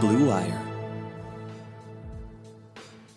Blue 0.00 0.28
Wire. 0.28 0.62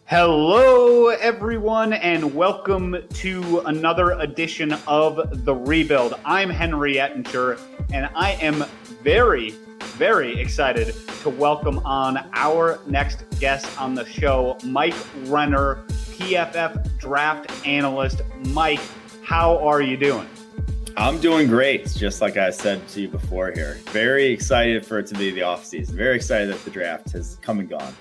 Hello, 0.05 1.09
everyone, 1.09 1.93
and 1.93 2.33
welcome 2.33 2.97
to 3.13 3.59
another 3.59 4.13
edition 4.13 4.73
of 4.87 5.45
The 5.45 5.53
Rebuild. 5.53 6.15
I'm 6.25 6.49
Henry 6.49 6.99
Ettinger, 6.99 7.59
and 7.93 8.09
I 8.15 8.31
am 8.41 8.65
very, 9.03 9.51
very 9.79 10.39
excited 10.39 10.95
to 11.21 11.29
welcome 11.29 11.77
on 11.85 12.27
our 12.33 12.79
next 12.87 13.25
guest 13.39 13.79
on 13.79 13.93
the 13.93 14.05
show, 14.07 14.57
Mike 14.63 14.95
Renner, 15.25 15.83
PFF 16.17 16.97
draft 16.97 17.51
analyst. 17.63 18.23
Mike, 18.47 18.81
how 19.23 19.59
are 19.59 19.83
you 19.83 19.97
doing? 19.97 20.27
I'm 20.97 21.19
doing 21.19 21.47
great. 21.47 21.89
Just 21.91 22.21
like 22.21 22.37
I 22.37 22.49
said 22.49 22.85
to 22.89 23.01
you 23.01 23.07
before 23.07 23.51
here. 23.51 23.77
Very 23.87 24.25
excited 24.27 24.85
for 24.85 24.99
it 24.99 25.07
to 25.07 25.15
be 25.15 25.31
the 25.31 25.41
offseason. 25.41 25.91
Very 25.91 26.15
excited 26.15 26.49
that 26.49 26.63
the 26.65 26.71
draft 26.71 27.11
has 27.11 27.37
come 27.41 27.59
and 27.59 27.69
gone. 27.69 27.95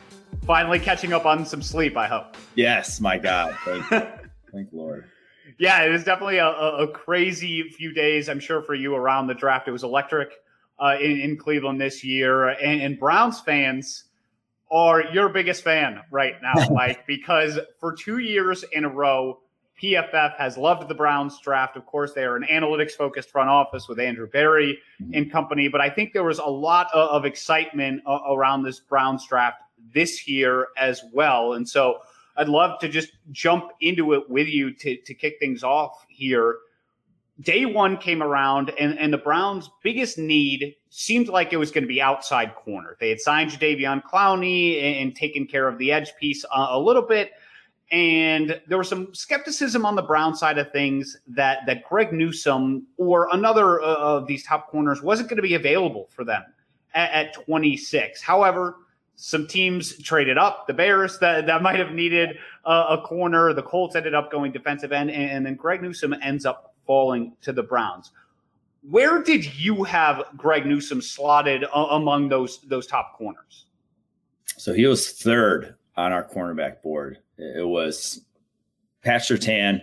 Finally 0.47 0.81
catching 0.81 1.13
up 1.13 1.27
on 1.27 1.45
some 1.47 1.63
sleep, 1.63 1.97
I 1.97 2.07
hope. 2.07 2.37
Yes, 2.55 3.01
my 3.01 3.19
God. 3.19 3.57
Thank, 3.65 3.87
Thank 4.53 4.69
Lord. 4.73 5.05
Yeah, 5.59 5.83
it 5.85 5.91
was 5.91 6.05
definitely 6.05 6.39
a, 6.39 6.49
a, 6.49 6.89
crazy 6.89 7.69
few 7.71 7.93
days, 7.93 8.29
I'm 8.29 8.41
sure, 8.41 8.63
for 8.63 8.75
you 8.75 8.95
around 8.95 9.27
the 9.27 9.35
draft. 9.35 9.69
It 9.69 9.73
was 9.73 9.85
electric 9.85 10.33
uh, 10.79 10.97
in, 10.99 11.21
in, 11.21 11.37
Cleveland 11.37 11.81
this 11.81 12.03
year. 12.03 12.49
And, 12.49 12.81
and 12.81 12.99
Browns 12.99 13.41
fans 13.41 14.05
are 14.71 15.05
your 15.13 15.29
biggest 15.29 15.63
fan 15.63 16.01
right 16.11 16.37
now, 16.43 16.69
Mike, 16.71 17.07
because 17.07 17.59
for 17.79 17.93
two 17.93 18.19
years 18.19 18.65
in 18.73 18.85
a 18.85 18.89
row, 18.89 19.41
PFF 19.81 20.37
has 20.37 20.59
loved 20.59 20.89
the 20.89 20.95
Browns 20.95 21.39
draft. 21.41 21.77
Of 21.77 21.87
course, 21.87 22.13
they 22.13 22.25
are 22.25 22.37
an 22.37 22.47
analytics 22.51 22.93
focused 22.93 23.31
front 23.31 23.49
office 23.49 23.89
with 23.89 23.99
Andrew 23.99 24.27
Berry 24.27 24.79
and 25.15 25.31
company, 25.31 25.69
but 25.69 25.81
I 25.81 25.89
think 25.89 26.13
there 26.13 26.25
was 26.25 26.39
a 26.39 26.45
lot 26.45 26.89
of, 26.93 27.25
excitement 27.25 28.03
uh, 28.07 28.19
around 28.31 28.63
this 28.63 28.81
Browns 28.81 29.27
draft 29.27 29.63
this 29.93 30.27
year 30.27 30.69
as 30.77 31.03
well. 31.13 31.55
And 31.55 31.69
so 31.69 31.99
I'd 32.37 32.49
love 32.49 32.79
to 32.81 32.89
just 32.89 33.11
jump 33.31 33.71
into 33.81 34.15
it 34.15 34.29
with 34.29 34.49
you 34.49 34.73
to, 34.75 34.97
to 34.97 35.15
kick 35.15 35.37
things 35.39 35.63
off 35.63 36.07
here. 36.09 36.57
Day 37.41 37.65
one 37.65 37.97
came 37.97 38.23
around, 38.23 38.71
and, 38.79 38.99
and 38.99 39.13
the 39.13 39.19
Browns' 39.19 39.71
biggest 39.83 40.19
need 40.19 40.75
seemed 40.91 41.29
like 41.29 41.53
it 41.53 41.57
was 41.57 41.71
going 41.71 41.85
to 41.85 41.89
be 41.89 42.03
outside 42.03 42.55
corner. 42.55 42.97
They 43.01 43.09
had 43.09 43.21
signed 43.21 43.51
Jadeveon 43.51 44.03
Clowney 44.03 44.83
and, 44.83 44.97
and 44.97 45.17
taken 45.17 45.47
care 45.47 45.67
of 45.67 45.79
the 45.79 45.93
edge 45.93 46.13
piece 46.21 46.45
a, 46.45 46.67
a 46.71 46.79
little 46.79 47.07
bit 47.07 47.31
and 47.91 48.61
there 48.69 48.79
was 48.79 48.89
some 48.89 49.13
skepticism 49.15 49.85
on 49.85 49.97
the 49.97 50.03
Brown 50.03 50.35
side 50.35 50.59
of 50.59 50.71
things 50.73 51.17
that 51.27 51.61
that 51.67 51.83
Greg 51.85 52.13
Newsome 52.13 52.87
or 52.97 53.29
another 53.33 53.81
uh, 53.81 53.97
of 53.97 54.27
these 54.27 54.45
top 54.45 54.69
corners 54.69 55.03
wasn't 55.03 55.29
going 55.29 55.37
to 55.37 55.43
be 55.43 55.55
available 55.55 56.09
for 56.11 56.25
them 56.25 56.43
at, 56.95 57.11
at 57.11 57.35
26. 57.35 58.23
However, 58.23 58.77
some 59.17 59.47
teams 59.47 59.99
traded 60.03 60.39
up. 60.39 60.67
The 60.67 60.73
Bears 60.73 61.19
that, 61.19 61.47
that 61.47 61.63
might 61.63 61.79
have 61.79 61.93
needed 61.93 62.39
a 62.65 62.97
corner. 63.05 63.53
The 63.53 63.63
Colts 63.63 63.95
ended 63.95 64.15
up 64.15 64.33
going 64.33 64.51
defensive 64.51 64.93
end, 64.93 65.11
and, 65.11 65.31
and 65.31 65.47
then 65.47 65.57
Greg 65.57 65.83
Newsome 65.83 66.15
ends 66.23 66.47
up 66.47 66.75
falling 66.87 67.37
to 67.43 67.53
the 67.53 67.63
Browns. 67.63 68.13
Where 68.89 69.23
did 69.23 69.59
you 69.59 69.85
have 69.85 70.25
Greg 70.39 70.65
Newsome 70.65 71.03
slotted 71.03 71.65
uh, 71.65 71.87
among 71.91 72.31
those 72.31 72.61
those 72.63 72.87
top 72.87 73.19
corners? 73.19 73.67
So 74.57 74.73
he 74.73 74.87
was 74.87 75.13
third 75.13 75.75
on 75.97 76.13
our 76.13 76.25
cornerback 76.25 76.81
board. 76.81 77.19
It 77.41 77.67
was 77.67 78.21
Pat 79.03 79.23
Surtain, 79.23 79.83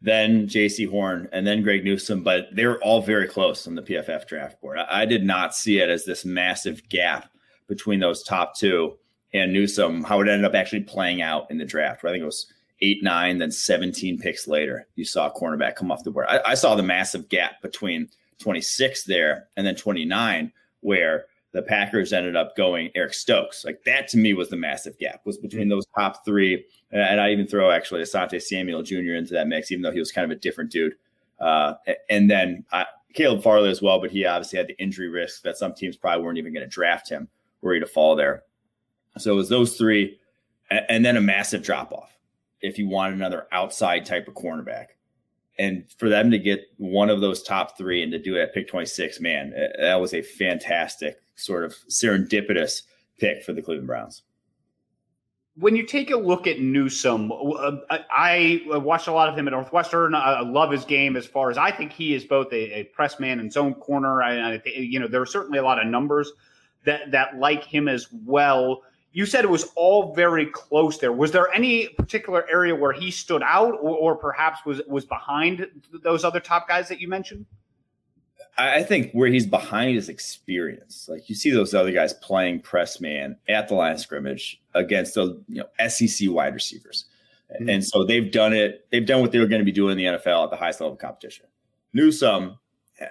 then 0.00 0.46
Jaycee 0.46 0.88
Horn, 0.88 1.28
and 1.32 1.46
then 1.46 1.62
Greg 1.62 1.84
Newsome, 1.84 2.22
but 2.22 2.48
they 2.52 2.66
were 2.66 2.82
all 2.82 3.00
very 3.00 3.26
close 3.26 3.66
on 3.66 3.74
the 3.74 3.82
PFF 3.82 4.26
draft 4.26 4.60
board. 4.60 4.78
I, 4.78 5.04
did 5.06 5.24
not 5.24 5.54
see 5.54 5.78
it 5.78 5.88
as 5.88 6.04
this 6.04 6.24
massive 6.24 6.86
gap 6.88 7.30
between 7.68 8.00
those 8.00 8.22
top 8.22 8.56
two 8.56 8.98
and 9.32 9.52
Newsome, 9.52 10.04
how 10.04 10.20
it 10.20 10.28
ended 10.28 10.44
up 10.44 10.54
actually 10.54 10.82
playing 10.82 11.22
out 11.22 11.50
in 11.50 11.58
the 11.58 11.64
draft. 11.64 12.02
Where 12.02 12.10
I 12.10 12.14
think 12.14 12.22
it 12.22 12.26
was 12.26 12.52
eight, 12.80 13.02
nine, 13.02 13.38
then 13.38 13.50
17 13.50 14.18
picks 14.18 14.46
later, 14.46 14.86
you 14.94 15.04
saw 15.04 15.28
a 15.28 15.32
cornerback 15.32 15.74
come 15.74 15.90
off 15.90 16.04
the 16.04 16.10
board. 16.10 16.26
I, 16.28 16.40
I 16.46 16.54
saw 16.54 16.74
the 16.74 16.82
massive 16.82 17.28
gap 17.28 17.62
between 17.62 18.08
26 18.38 19.04
there 19.04 19.48
and 19.56 19.66
then 19.66 19.74
29, 19.74 20.52
where 20.80 21.26
the 21.54 21.62
Packers 21.62 22.12
ended 22.12 22.34
up 22.34 22.56
going 22.56 22.90
Eric 22.96 23.14
Stokes. 23.14 23.64
Like 23.64 23.84
that 23.84 24.08
to 24.08 24.18
me 24.18 24.34
was 24.34 24.50
the 24.50 24.56
massive 24.56 24.98
gap 24.98 25.20
was 25.24 25.38
between 25.38 25.68
those 25.68 25.86
top 25.96 26.24
three. 26.24 26.64
And 26.90 27.20
I 27.20 27.30
even 27.30 27.46
throw 27.46 27.70
actually 27.70 28.02
Asante 28.02 28.42
Samuel 28.42 28.82
Jr. 28.82 29.14
into 29.14 29.34
that 29.34 29.46
mix, 29.46 29.70
even 29.70 29.82
though 29.82 29.92
he 29.92 30.00
was 30.00 30.10
kind 30.10 30.30
of 30.30 30.36
a 30.36 30.40
different 30.40 30.72
dude. 30.72 30.96
Uh, 31.38 31.74
and 32.10 32.28
then 32.28 32.64
I, 32.72 32.86
Caleb 33.14 33.44
Farley 33.44 33.70
as 33.70 33.80
well, 33.80 34.00
but 34.00 34.10
he 34.10 34.26
obviously 34.26 34.58
had 34.58 34.66
the 34.66 34.76
injury 34.82 35.08
risk 35.08 35.42
that 35.42 35.56
some 35.56 35.74
teams 35.74 35.96
probably 35.96 36.24
weren't 36.24 36.38
even 36.38 36.52
going 36.52 36.68
to 36.68 36.70
draft 36.70 37.08
him 37.08 37.28
were 37.62 37.74
he 37.74 37.80
to 37.80 37.86
fall 37.86 38.16
there. 38.16 38.42
So 39.18 39.30
it 39.32 39.36
was 39.36 39.48
those 39.48 39.76
three, 39.78 40.18
and, 40.70 40.84
and 40.88 41.04
then 41.04 41.16
a 41.16 41.20
massive 41.20 41.62
drop 41.62 41.92
off 41.92 42.10
if 42.62 42.78
you 42.78 42.88
want 42.88 43.14
another 43.14 43.46
outside 43.52 44.04
type 44.04 44.26
of 44.26 44.34
cornerback. 44.34 44.86
And 45.58 45.84
for 45.98 46.08
them 46.08 46.30
to 46.30 46.38
get 46.38 46.62
one 46.78 47.10
of 47.10 47.20
those 47.20 47.42
top 47.42 47.78
three 47.78 48.02
and 48.02 48.10
to 48.12 48.18
do 48.18 48.36
it 48.36 48.40
at 48.40 48.54
pick 48.54 48.68
26, 48.68 49.20
man, 49.20 49.54
that 49.78 50.00
was 50.00 50.12
a 50.12 50.22
fantastic 50.22 51.18
sort 51.36 51.64
of 51.64 51.74
serendipitous 51.88 52.82
pick 53.18 53.44
for 53.44 53.52
the 53.52 53.62
Cleveland 53.62 53.86
Browns. 53.86 54.22
When 55.56 55.76
you 55.76 55.86
take 55.86 56.10
a 56.10 56.16
look 56.16 56.48
at 56.48 56.58
Newsome, 56.58 57.30
uh, 57.30 57.76
I 57.90 58.62
watched 58.66 59.06
a 59.06 59.12
lot 59.12 59.28
of 59.28 59.38
him 59.38 59.46
at 59.46 59.52
Northwestern. 59.52 60.12
I 60.12 60.40
love 60.40 60.72
his 60.72 60.84
game 60.84 61.14
as 61.14 61.26
far 61.26 61.48
as 61.48 61.56
I 61.56 61.70
think 61.70 61.92
he 61.92 62.12
is 62.12 62.24
both 62.24 62.52
a, 62.52 62.80
a 62.80 62.84
press 62.84 63.20
man 63.20 63.38
and 63.38 63.52
zone 63.52 63.74
corner. 63.74 64.20
I, 64.20 64.60
you 64.66 64.98
know, 64.98 65.06
there 65.06 65.22
are 65.22 65.26
certainly 65.26 65.58
a 65.58 65.62
lot 65.62 65.80
of 65.80 65.86
numbers 65.86 66.32
that 66.84 67.12
that 67.12 67.38
like 67.38 67.62
him 67.62 67.86
as 67.86 68.08
well. 68.12 68.82
You 69.14 69.26
said 69.26 69.44
it 69.44 69.50
was 69.50 69.70
all 69.76 70.12
very 70.12 70.46
close 70.46 70.98
there. 70.98 71.12
Was 71.12 71.30
there 71.30 71.48
any 71.54 71.86
particular 71.86 72.44
area 72.50 72.74
where 72.74 72.92
he 72.92 73.12
stood 73.12 73.44
out, 73.44 73.74
or, 73.74 73.96
or 73.96 74.16
perhaps 74.16 74.66
was 74.66 74.82
was 74.88 75.04
behind 75.04 75.66
those 76.02 76.24
other 76.24 76.40
top 76.40 76.66
guys 76.68 76.88
that 76.88 77.00
you 77.00 77.08
mentioned? 77.08 77.46
I 78.58 78.82
think 78.82 79.12
where 79.12 79.28
he's 79.28 79.46
behind 79.46 79.96
is 79.96 80.08
experience. 80.08 81.08
Like 81.08 81.28
you 81.28 81.36
see 81.36 81.50
those 81.50 81.74
other 81.74 81.92
guys 81.92 82.12
playing 82.12 82.60
press 82.60 83.00
man 83.00 83.36
at 83.48 83.68
the 83.68 83.74
line 83.74 83.92
of 83.92 84.00
scrimmage 84.00 84.60
against 84.74 85.14
the 85.14 85.40
you 85.48 85.62
know 85.62 85.88
SEC 85.88 86.28
wide 86.30 86.54
receivers. 86.54 87.04
Mm-hmm. 87.52 87.68
And 87.68 87.84
so 87.84 88.04
they've 88.04 88.30
done 88.30 88.52
it, 88.52 88.86
they've 88.90 89.06
done 89.06 89.20
what 89.20 89.30
they 89.30 89.38
were 89.38 89.46
going 89.46 89.60
to 89.60 89.64
be 89.64 89.72
doing 89.72 89.92
in 89.92 89.98
the 89.98 90.18
NFL 90.18 90.44
at 90.44 90.50
the 90.50 90.56
highest 90.56 90.80
level 90.80 90.94
of 90.94 90.98
competition. 90.98 91.46
Newsome, 91.92 92.58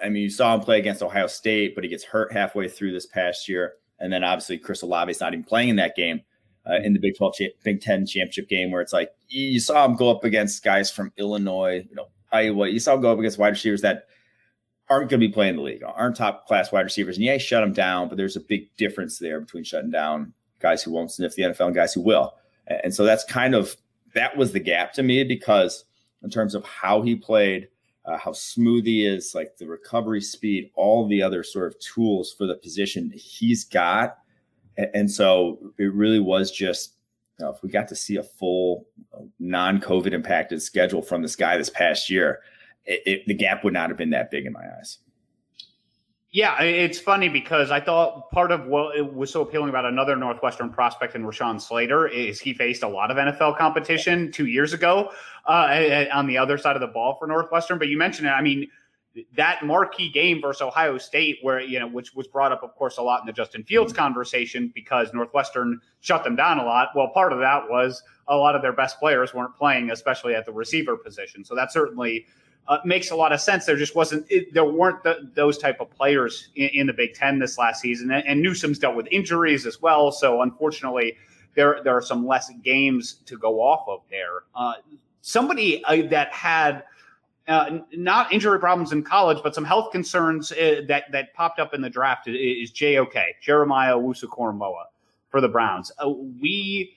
I 0.02 0.10
mean, 0.10 0.22
you 0.22 0.30
saw 0.30 0.54
him 0.54 0.60
play 0.60 0.78
against 0.78 1.02
Ohio 1.02 1.26
State, 1.26 1.74
but 1.74 1.84
he 1.84 1.90
gets 1.90 2.04
hurt 2.04 2.32
halfway 2.32 2.68
through 2.68 2.92
this 2.92 3.06
past 3.06 3.48
year. 3.48 3.74
And 3.98 4.12
then 4.12 4.24
obviously 4.24 4.58
Chris 4.58 4.82
Olave 4.82 5.10
is 5.10 5.20
not 5.20 5.32
even 5.32 5.44
playing 5.44 5.70
in 5.70 5.76
that 5.76 5.96
game. 5.96 6.22
Uh, 6.66 6.76
in 6.82 6.94
the 6.94 6.98
Big 6.98 7.14
12, 7.14 7.34
cha- 7.34 7.44
Big 7.62 7.82
10 7.82 8.06
championship 8.06 8.48
game, 8.48 8.70
where 8.70 8.80
it's 8.80 8.92
like 8.92 9.10
you 9.28 9.60
saw 9.60 9.84
him 9.84 9.96
go 9.96 10.10
up 10.10 10.24
against 10.24 10.64
guys 10.64 10.90
from 10.90 11.12
Illinois, 11.18 11.86
you 11.86 11.94
know, 11.94 12.08
Iowa. 12.32 12.68
You 12.68 12.78
saw 12.78 12.94
him 12.94 13.02
go 13.02 13.12
up 13.12 13.18
against 13.18 13.36
wide 13.36 13.48
receivers 13.48 13.82
that 13.82 14.06
aren't 14.88 15.10
going 15.10 15.20
to 15.20 15.26
be 15.26 15.32
playing 15.32 15.56
the 15.56 15.62
league, 15.62 15.82
aren't 15.84 16.16
top 16.16 16.46
class 16.46 16.72
wide 16.72 16.82
receivers. 16.82 17.16
And 17.16 17.24
yeah, 17.24 17.36
shut 17.36 17.62
them 17.62 17.74
down, 17.74 18.08
but 18.08 18.16
there's 18.16 18.36
a 18.36 18.40
big 18.40 18.74
difference 18.76 19.18
there 19.18 19.40
between 19.40 19.64
shutting 19.64 19.90
down 19.90 20.32
guys 20.58 20.82
who 20.82 20.90
won't 20.90 21.12
sniff 21.12 21.34
the 21.34 21.42
NFL 21.42 21.66
and 21.66 21.74
guys 21.74 21.92
who 21.92 22.00
will. 22.00 22.34
And 22.66 22.94
so 22.94 23.04
that's 23.04 23.24
kind 23.24 23.54
of 23.54 23.76
that 24.14 24.36
was 24.36 24.52
the 24.52 24.60
gap 24.60 24.92
to 24.94 25.02
me 25.02 25.24
because 25.24 25.84
in 26.22 26.30
terms 26.30 26.54
of 26.54 26.64
how 26.64 27.02
he 27.02 27.14
played, 27.14 27.68
uh, 28.06 28.18
how 28.18 28.32
smooth 28.32 28.84
he 28.84 29.06
is, 29.06 29.34
like 29.34 29.56
the 29.56 29.66
recovery 29.66 30.20
speed, 30.20 30.70
all 30.74 31.08
the 31.08 31.22
other 31.22 31.42
sort 31.42 31.66
of 31.66 31.78
tools 31.78 32.34
for 32.36 32.46
the 32.46 32.56
position 32.56 33.12
he's 33.14 33.64
got. 33.64 34.18
And 34.76 35.10
so 35.10 35.58
it 35.78 35.92
really 35.94 36.20
was 36.20 36.50
just, 36.50 36.94
you 37.38 37.44
know, 37.44 37.52
if 37.52 37.62
we 37.62 37.70
got 37.70 37.88
to 37.88 37.96
see 37.96 38.16
a 38.16 38.22
full 38.22 38.86
uh, 39.16 39.22
non 39.38 39.80
COVID 39.80 40.12
impacted 40.12 40.60
schedule 40.62 41.02
from 41.02 41.22
this 41.22 41.36
guy 41.36 41.56
this 41.56 41.70
past 41.70 42.10
year, 42.10 42.40
it, 42.84 43.02
it, 43.06 43.26
the 43.26 43.34
gap 43.34 43.64
would 43.64 43.72
not 43.72 43.88
have 43.88 43.96
been 43.96 44.10
that 44.10 44.30
big 44.30 44.46
in 44.46 44.52
my 44.52 44.64
eyes. 44.78 44.98
Yeah, 46.34 46.60
it's 46.60 46.98
funny 46.98 47.28
because 47.28 47.70
I 47.70 47.78
thought 47.78 48.28
part 48.32 48.50
of 48.50 48.66
what 48.66 49.14
was 49.14 49.30
so 49.30 49.42
appealing 49.42 49.68
about 49.68 49.84
another 49.84 50.16
Northwestern 50.16 50.68
prospect 50.68 51.14
in 51.14 51.22
Rashawn 51.22 51.60
Slater 51.60 52.08
is 52.08 52.40
he 52.40 52.52
faced 52.52 52.82
a 52.82 52.88
lot 52.88 53.12
of 53.12 53.16
NFL 53.16 53.56
competition 53.56 54.32
two 54.32 54.46
years 54.46 54.72
ago 54.72 55.12
uh, 55.46 56.06
on 56.12 56.26
the 56.26 56.36
other 56.36 56.58
side 56.58 56.74
of 56.74 56.80
the 56.80 56.88
ball 56.88 57.14
for 57.20 57.28
Northwestern. 57.28 57.78
But 57.78 57.86
you 57.86 57.96
mentioned 57.96 58.26
it. 58.26 58.32
I 58.32 58.42
mean, 58.42 58.66
that 59.36 59.64
marquee 59.64 60.10
game 60.10 60.40
versus 60.42 60.62
Ohio 60.62 60.98
State, 60.98 61.38
where 61.42 61.60
you 61.60 61.78
know, 61.78 61.86
which 61.86 62.16
was 62.16 62.26
brought 62.26 62.50
up, 62.50 62.64
of 62.64 62.74
course, 62.74 62.98
a 62.98 63.02
lot 63.02 63.20
in 63.20 63.26
the 63.26 63.32
Justin 63.32 63.62
Fields 63.62 63.92
conversation 63.92 64.72
because 64.74 65.14
Northwestern 65.14 65.80
shut 66.00 66.24
them 66.24 66.34
down 66.34 66.58
a 66.58 66.64
lot. 66.64 66.88
Well, 66.96 67.10
part 67.10 67.32
of 67.32 67.38
that 67.38 67.70
was 67.70 68.02
a 68.26 68.34
lot 68.36 68.56
of 68.56 68.62
their 68.62 68.72
best 68.72 68.98
players 68.98 69.32
weren't 69.34 69.54
playing, 69.54 69.92
especially 69.92 70.34
at 70.34 70.46
the 70.46 70.52
receiver 70.52 70.96
position. 70.96 71.44
So 71.44 71.54
that 71.54 71.70
certainly 71.70 72.26
uh, 72.68 72.78
makes 72.84 73.10
a 73.10 73.16
lot 73.16 73.32
of 73.32 73.40
sense. 73.40 73.66
There 73.66 73.76
just 73.76 73.94
wasn't 73.94 74.26
it, 74.30 74.52
there 74.54 74.64
weren't 74.64 75.02
the, 75.02 75.30
those 75.34 75.58
type 75.58 75.80
of 75.80 75.90
players 75.90 76.48
in, 76.56 76.70
in, 76.72 76.86
the 76.86 76.92
Big 76.92 77.14
Ten 77.14 77.38
this 77.38 77.58
last 77.58 77.80
season, 77.80 78.10
and, 78.10 78.26
and, 78.26 78.42
Newsome's 78.42 78.78
dealt 78.78 78.96
with 78.96 79.06
injuries 79.10 79.66
as 79.66 79.82
well. 79.82 80.10
So 80.10 80.42
unfortunately, 80.42 81.16
there 81.54 81.80
there 81.84 81.96
are 81.96 82.02
some 82.02 82.26
less 82.26 82.50
games 82.62 83.14
to 83.26 83.36
go 83.36 83.60
off 83.60 83.86
of 83.88 84.00
there. 84.10 84.44
Uh, 84.54 84.74
somebody 85.20 85.84
uh, 85.84 86.08
that 86.08 86.32
had. 86.32 86.84
Uh, 87.46 87.80
not 87.92 88.32
injury 88.32 88.58
problems 88.58 88.92
in 88.92 89.02
college, 89.02 89.36
but 89.42 89.54
some 89.54 89.66
health 89.66 89.92
concerns 89.92 90.50
uh, 90.52 90.80
that 90.88 91.04
that 91.12 91.34
popped 91.34 91.60
up 91.60 91.74
in 91.74 91.82
the 91.82 91.90
draft 91.90 92.26
is, 92.26 92.70
is 92.70 92.72
JOK 92.72 93.14
Jeremiah 93.42 93.94
Owusu-Koramoah. 93.94 94.86
for 95.28 95.42
the 95.42 95.48
Browns. 95.48 95.92
Uh, 96.02 96.08
we 96.40 96.96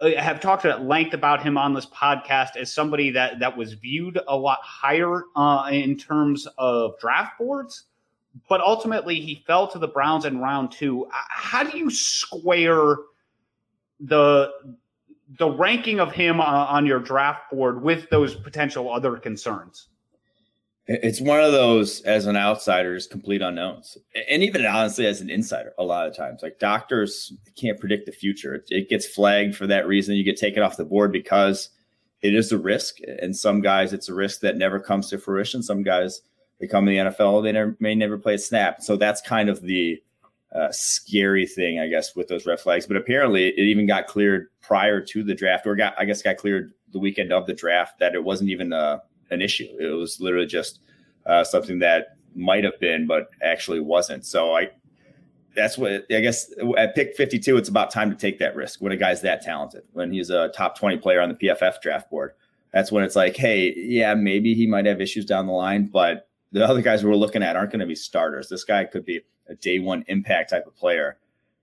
have 0.00 0.40
talked 0.40 0.64
at 0.64 0.84
length 0.84 1.14
about 1.14 1.42
him 1.42 1.56
on 1.56 1.74
this 1.74 1.86
podcast 1.86 2.56
as 2.56 2.72
somebody 2.72 3.10
that 3.10 3.38
that 3.38 3.56
was 3.56 3.72
viewed 3.74 4.20
a 4.28 4.36
lot 4.36 4.58
higher 4.62 5.22
uh, 5.34 5.68
in 5.72 5.96
terms 5.96 6.46
of 6.58 6.98
draft 6.98 7.38
boards, 7.38 7.84
but 8.48 8.60
ultimately 8.60 9.20
he 9.20 9.42
fell 9.46 9.66
to 9.68 9.78
the 9.78 9.88
Browns 9.88 10.24
in 10.24 10.38
round 10.38 10.72
two. 10.72 11.06
Uh, 11.06 11.10
how 11.28 11.64
do 11.64 11.76
you 11.76 11.90
square 11.90 12.96
the 14.00 14.50
the 15.38 15.50
ranking 15.50 15.98
of 15.98 16.12
him 16.12 16.40
on, 16.40 16.54
on 16.68 16.86
your 16.86 17.00
draft 17.00 17.50
board 17.50 17.82
with 17.82 18.08
those 18.10 18.34
potential 18.34 18.92
other 18.92 19.16
concerns? 19.16 19.88
It's 20.88 21.20
one 21.20 21.40
of 21.40 21.50
those 21.50 22.00
as 22.02 22.26
an 22.26 22.36
outsider 22.36 22.94
is 22.94 23.08
complete 23.08 23.42
unknowns, 23.42 23.98
and 24.30 24.44
even 24.44 24.64
honestly 24.64 25.06
as 25.06 25.20
an 25.20 25.30
insider, 25.30 25.72
a 25.78 25.82
lot 25.82 26.06
of 26.06 26.16
times, 26.16 26.42
like 26.42 26.60
doctors 26.60 27.32
can't 27.56 27.80
predict 27.80 28.06
the 28.06 28.12
future. 28.12 28.54
It, 28.54 28.64
it, 28.68 28.88
gets 28.88 29.04
flagged 29.04 29.56
for 29.56 29.66
that 29.66 29.88
reason. 29.88 30.14
You 30.14 30.22
get 30.22 30.36
taken 30.36 30.62
off 30.62 30.76
the 30.76 30.84
board 30.84 31.10
because 31.10 31.70
it 32.22 32.34
is 32.34 32.52
a 32.52 32.58
risk, 32.58 32.98
and 33.20 33.36
some 33.36 33.60
guys 33.60 33.92
it's 33.92 34.08
a 34.08 34.14
risk 34.14 34.40
that 34.40 34.56
never 34.56 34.78
comes 34.78 35.10
to 35.10 35.18
fruition. 35.18 35.60
Some 35.60 35.82
guys 35.82 36.22
they 36.60 36.66
come 36.66 36.88
in 36.88 37.06
the 37.06 37.10
NFL, 37.10 37.42
they 37.42 37.52
never, 37.52 37.76
may 37.80 37.94
never 37.94 38.16
play 38.16 38.34
a 38.34 38.38
snap. 38.38 38.80
So 38.80 38.96
that's 38.96 39.20
kind 39.20 39.48
of 39.48 39.62
the 39.62 40.00
uh, 40.54 40.68
scary 40.70 41.46
thing, 41.46 41.80
I 41.80 41.88
guess, 41.88 42.16
with 42.16 42.28
those 42.28 42.46
red 42.46 42.60
flags. 42.60 42.86
But 42.86 42.96
apparently, 42.96 43.48
it 43.48 43.58
even 43.58 43.86
got 43.86 44.06
cleared 44.06 44.46
prior 44.62 45.00
to 45.00 45.22
the 45.22 45.34
draft, 45.34 45.66
or 45.66 45.76
got 45.76 45.94
I 45.98 46.04
guess 46.04 46.22
got 46.22 46.36
cleared 46.36 46.72
the 46.92 46.98
weekend 46.98 47.32
of 47.32 47.46
the 47.46 47.54
draft 47.54 47.98
that 47.98 48.14
it 48.14 48.22
wasn't 48.22 48.50
even 48.50 48.72
a 48.72 49.02
an 49.30 49.42
issue. 49.42 49.68
It 49.78 49.94
was 49.94 50.20
literally 50.20 50.46
just 50.46 50.80
uh, 51.26 51.44
something 51.44 51.78
that 51.80 52.16
might 52.34 52.64
have 52.64 52.78
been, 52.80 53.06
but 53.06 53.30
actually 53.42 53.80
wasn't. 53.80 54.24
So 54.24 54.56
I, 54.56 54.70
that's 55.54 55.78
what 55.78 56.04
I 56.10 56.20
guess 56.20 56.52
at 56.76 56.94
pick 56.94 57.16
52, 57.16 57.56
it's 57.56 57.68
about 57.68 57.90
time 57.90 58.10
to 58.10 58.16
take 58.16 58.38
that 58.38 58.54
risk 58.54 58.80
when 58.80 58.92
a 58.92 58.96
guy's 58.96 59.22
that 59.22 59.42
talented, 59.42 59.82
when 59.92 60.12
he's 60.12 60.30
a 60.30 60.48
top 60.48 60.78
20 60.78 60.98
player 60.98 61.20
on 61.20 61.28
the 61.30 61.34
PFF 61.34 61.80
draft 61.80 62.10
board. 62.10 62.32
That's 62.72 62.92
when 62.92 63.04
it's 63.04 63.16
like, 63.16 63.36
hey, 63.36 63.74
yeah, 63.76 64.14
maybe 64.14 64.52
he 64.52 64.66
might 64.66 64.84
have 64.84 65.00
issues 65.00 65.24
down 65.24 65.46
the 65.46 65.52
line, 65.52 65.86
but 65.86 66.28
the 66.52 66.64
other 66.64 66.82
guys 66.82 67.04
we're 67.04 67.16
looking 67.16 67.42
at 67.42 67.56
aren't 67.56 67.70
going 67.70 67.80
to 67.80 67.86
be 67.86 67.94
starters. 67.94 68.48
This 68.48 68.64
guy 68.64 68.84
could 68.84 69.04
be 69.04 69.22
a 69.48 69.54
day 69.54 69.78
one 69.78 70.04
impact 70.08 70.50
type 70.50 70.66
of 70.66 70.76
player 70.76 71.16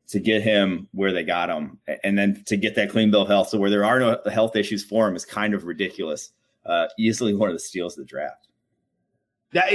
to 0.07 0.19
get 0.19 0.41
him 0.41 0.87
where 0.91 1.11
they 1.11 1.23
got 1.23 1.49
him. 1.49 1.77
And 2.03 2.17
then 2.17 2.43
to 2.47 2.57
get 2.57 2.75
that 2.75 2.89
clean 2.89 3.11
bill 3.11 3.21
of 3.21 3.27
health. 3.27 3.49
So 3.49 3.57
where 3.57 3.69
there 3.69 3.85
are 3.85 3.99
no 3.99 4.19
health 4.31 4.55
issues 4.55 4.83
for 4.83 5.07
him 5.07 5.15
is 5.15 5.25
kind 5.25 5.53
of 5.53 5.65
ridiculous 5.65 6.31
uh, 6.65 6.87
easily 6.97 7.33
one 7.33 7.49
of 7.49 7.55
the 7.55 7.59
steals 7.59 7.97
of 7.97 8.05
the 8.05 8.09
draft. 8.09 8.47
That 9.53 9.71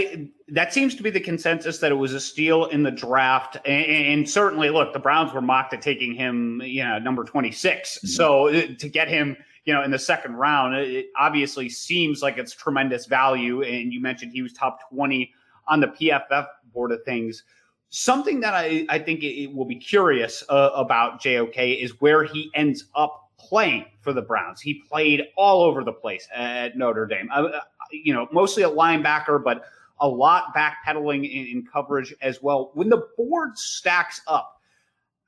that 0.48 0.72
seems 0.72 0.96
to 0.96 1.04
be 1.04 1.10
the 1.10 1.20
consensus 1.20 1.78
that 1.78 1.92
it 1.92 1.94
was 1.94 2.12
a 2.12 2.18
steal 2.18 2.64
in 2.66 2.82
the 2.82 2.90
draft, 2.90 3.56
and, 3.64 3.84
and 3.84 4.28
certainly, 4.28 4.70
look, 4.70 4.92
the 4.92 4.98
Browns 4.98 5.32
were 5.32 5.40
mocked 5.40 5.72
at 5.72 5.82
taking 5.82 6.14
him, 6.14 6.60
you 6.64 6.82
know, 6.82 6.98
number 6.98 7.22
twenty 7.22 7.52
six. 7.52 7.98
mm 7.98 7.98
mm-hmm. 7.98 8.06
So 8.08 8.48
uh, 8.48 8.74
to 8.76 8.88
get 8.88 9.06
him, 9.06 9.36
you 9.66 9.72
know, 9.72 9.84
in 9.84 9.92
the 9.92 9.98
second 9.98 10.34
round, 10.34 10.74
it 10.74 11.06
obviously 11.16 11.68
seems 11.68 12.22
like 12.22 12.38
it's 12.38 12.54
tremendous 12.54 13.06
value. 13.06 13.62
And 13.62 13.92
you 13.92 14.00
mentioned 14.00 14.32
he 14.32 14.42
was 14.42 14.52
top 14.52 14.80
twenty 14.90 15.32
on 15.68 15.78
the 15.78 15.88
PFF 15.88 16.48
board 16.72 16.90
of 16.90 17.04
things. 17.04 17.44
Something 17.90 18.40
that 18.40 18.54
I, 18.54 18.84
I 18.88 18.98
think 18.98 19.22
it 19.22 19.54
will 19.54 19.64
be 19.64 19.76
curious 19.76 20.42
uh, 20.48 20.70
about 20.74 21.22
JOK 21.22 21.56
is 21.56 22.00
where 22.00 22.24
he 22.24 22.50
ends 22.54 22.86
up 22.96 23.27
playing 23.38 23.86
for 24.00 24.12
the 24.12 24.22
Browns. 24.22 24.60
He 24.60 24.82
played 24.88 25.22
all 25.36 25.62
over 25.62 25.84
the 25.84 25.92
place 25.92 26.28
at 26.34 26.76
Notre 26.76 27.06
Dame. 27.06 27.30
Uh, 27.32 27.44
uh, 27.44 27.60
you 27.90 28.12
know, 28.12 28.28
mostly 28.32 28.64
a 28.64 28.70
linebacker, 28.70 29.42
but 29.42 29.64
a 30.00 30.08
lot 30.08 30.54
backpedaling 30.54 31.28
in, 31.30 31.58
in 31.58 31.66
coverage 31.66 32.14
as 32.20 32.42
well. 32.42 32.70
When 32.74 32.88
the 32.88 33.08
board 33.16 33.56
stacks 33.56 34.20
up, 34.26 34.60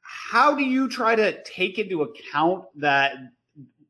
how 0.01 0.55
do 0.55 0.65
you 0.65 0.89
try 0.89 1.15
to 1.15 1.43
take 1.45 1.79
into 1.79 2.03
account 2.03 2.65
that 2.77 3.15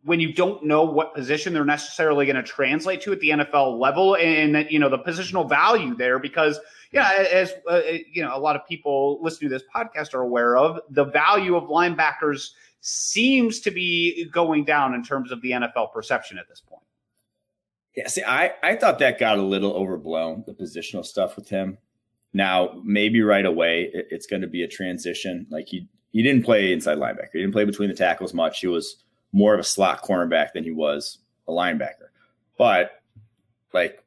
when 0.02 0.20
you 0.20 0.32
don't 0.32 0.64
know 0.64 0.82
what 0.82 1.14
position 1.14 1.52
they're 1.52 1.64
necessarily 1.64 2.25
going 2.25 2.37
to 2.37 2.43
translate 2.43 3.02
to 3.02 3.12
at 3.12 3.20
the 3.20 3.31
NFL 3.31 3.78
level 3.78 4.16
and 4.16 4.55
that, 4.55 4.70
you 4.70 4.78
know, 4.78 4.88
the 4.88 4.99
positional 4.99 5.46
value 5.46 5.94
there 5.94 6.19
because, 6.19 6.58
yeah, 6.90 7.26
as, 7.31 7.52
uh, 7.70 7.82
you 8.11 8.23
know, 8.23 8.34
a 8.34 8.38
lot 8.38 8.56
of 8.56 8.66
people 8.66 9.19
listening 9.20 9.50
to 9.50 9.55
this 9.55 9.66
podcast 9.75 10.14
are 10.14 10.23
aware 10.23 10.56
of, 10.56 10.81
the 10.90 11.05
value 11.05 11.56
of 11.56 11.64
linebackers– 11.64 12.50
seems 12.81 13.61
to 13.61 13.71
be 13.71 14.25
going 14.32 14.65
down 14.65 14.94
in 14.94 15.03
terms 15.03 15.31
of 15.31 15.41
the 15.43 15.53
NFL 15.53 15.93
perception 15.93 16.38
at 16.38 16.49
this 16.49 16.61
point. 16.61 16.82
Yeah, 17.97 18.09
see, 18.09 18.23
I, 18.23 18.53
I 18.62 18.77
thought 18.77 18.99
that 19.00 19.19
got 19.19 19.38
a 19.38 19.43
little 19.43 19.73
overblown, 19.73 20.44
the 20.47 20.55
positional 20.55 21.05
stuff 21.05 21.37
with 21.37 21.49
him. 21.49 21.79
Now, 22.32 22.81
maybe 22.85 23.21
right 23.23 23.44
away 23.44 23.91
it, 23.93 24.06
it's 24.11 24.27
going 24.27 24.43
to 24.43 24.49
be 24.49 24.62
a 24.62 24.69
transition. 24.69 25.47
Like 25.50 25.69
he 25.69 25.88
he 26.12 26.23
didn't 26.23 26.44
play 26.44 26.73
inside 26.73 26.99
linebacker. 26.99 27.31
He 27.35 27.41
didn't 27.41 27.53
play 27.53 27.65
between 27.65 27.88
the 27.88 27.94
tackles 27.94 28.35
much. 28.35 28.61
He 28.61 28.67
was 28.67 29.03
more 29.33 29.55
of 29.55 29.61
a 29.61 29.65
slot 29.65 30.03
cornerback 30.03 30.53
than 30.53 30.65
he 30.65 30.73
was 30.73 31.19
a 31.47 31.53
linebacker. 31.53 32.09
But 32.59 33.03
like 33.73 34.03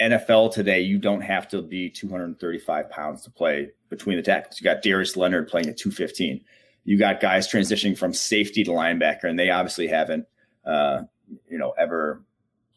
NFL 0.00 0.52
today, 0.52 0.80
you 0.80 0.98
don't 0.98 1.20
have 1.20 1.48
to 1.48 1.62
be 1.62 1.90
235 1.90 2.90
pounds 2.90 3.22
to 3.22 3.30
play 3.30 3.70
between 3.90 4.16
the 4.16 4.22
tackles. 4.22 4.60
You 4.60 4.64
got 4.64 4.82
Darius 4.82 5.16
Leonard 5.16 5.48
playing 5.48 5.68
at 5.68 5.76
215 5.76 6.42
you 6.84 6.98
got 6.98 7.20
guys 7.20 7.48
transitioning 7.48 7.96
from 7.96 8.12
safety 8.12 8.64
to 8.64 8.70
linebacker, 8.70 9.24
and 9.24 9.38
they 9.38 9.50
obviously 9.50 9.86
haven't, 9.86 10.26
uh, 10.64 11.02
you 11.48 11.58
know, 11.58 11.74
ever 11.78 12.22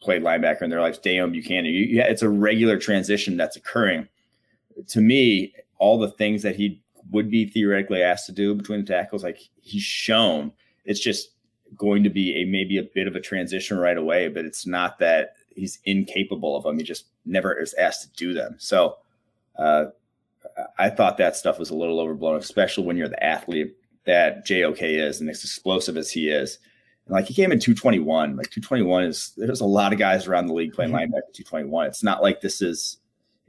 played 0.00 0.22
linebacker 0.22 0.62
in 0.62 0.70
their 0.70 0.80
lives. 0.80 0.98
Deone 0.98 1.34
Bucannon, 1.34 1.72
you, 1.72 1.84
yeah, 1.84 2.04
it's 2.04 2.22
a 2.22 2.28
regular 2.28 2.78
transition 2.78 3.36
that's 3.36 3.56
occurring. 3.56 4.08
To 4.88 5.00
me, 5.00 5.52
all 5.78 5.98
the 5.98 6.10
things 6.10 6.42
that 6.42 6.56
he 6.56 6.80
would 7.10 7.30
be 7.30 7.46
theoretically 7.46 8.02
asked 8.02 8.26
to 8.26 8.32
do 8.32 8.54
between 8.54 8.80
the 8.80 8.86
tackles, 8.86 9.22
like 9.22 9.40
he's 9.60 9.82
shown, 9.82 10.52
it's 10.84 11.00
just 11.00 11.30
going 11.76 12.02
to 12.02 12.10
be 12.10 12.34
a 12.36 12.44
maybe 12.44 12.78
a 12.78 12.82
bit 12.82 13.06
of 13.06 13.14
a 13.14 13.20
transition 13.20 13.78
right 13.78 13.98
away, 13.98 14.28
but 14.28 14.44
it's 14.44 14.66
not 14.66 14.98
that 14.98 15.34
he's 15.54 15.78
incapable 15.84 16.56
of 16.56 16.64
them. 16.64 16.78
He 16.78 16.84
just 16.84 17.06
never 17.26 17.52
is 17.52 17.74
asked 17.74 18.02
to 18.02 18.08
do 18.16 18.32
them. 18.32 18.56
So 18.58 18.96
uh, 19.56 19.86
I 20.78 20.88
thought 20.88 21.18
that 21.18 21.36
stuff 21.36 21.58
was 21.58 21.70
a 21.70 21.74
little 21.74 22.00
overblown, 22.00 22.36
especially 22.36 22.84
when 22.84 22.96
you're 22.96 23.08
the 23.08 23.22
athlete 23.22 23.76
that 24.08 24.46
JOK 24.46 24.80
is 24.80 25.20
and 25.20 25.28
as 25.28 25.44
explosive 25.44 25.98
as 25.98 26.10
he 26.10 26.30
is. 26.30 26.58
And 27.06 27.14
like 27.14 27.26
he 27.26 27.34
came 27.34 27.52
in 27.52 27.60
221. 27.60 28.36
Like 28.36 28.50
221 28.50 29.04
is 29.04 29.32
there's 29.36 29.60
a 29.60 29.66
lot 29.66 29.92
of 29.92 29.98
guys 29.98 30.26
around 30.26 30.46
the 30.46 30.54
league 30.54 30.72
playing 30.72 30.92
mm-hmm. 30.92 31.12
linebacker 31.12 31.34
221. 31.34 31.86
It's 31.86 32.02
not 32.02 32.22
like 32.22 32.40
this 32.40 32.62
is 32.62 32.96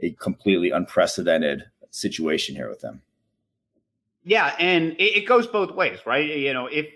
a 0.02 0.12
completely 0.12 0.72
unprecedented 0.72 1.64
situation 1.92 2.56
here 2.56 2.70
with 2.70 2.82
them. 2.82 3.02
Yeah, 4.26 4.54
and 4.60 4.92
it, 4.94 5.18
it 5.18 5.28
goes 5.28 5.48
both 5.48 5.72
ways, 5.72 6.00
right? 6.06 6.26
You 6.26 6.54
know, 6.54 6.68
if 6.68 6.90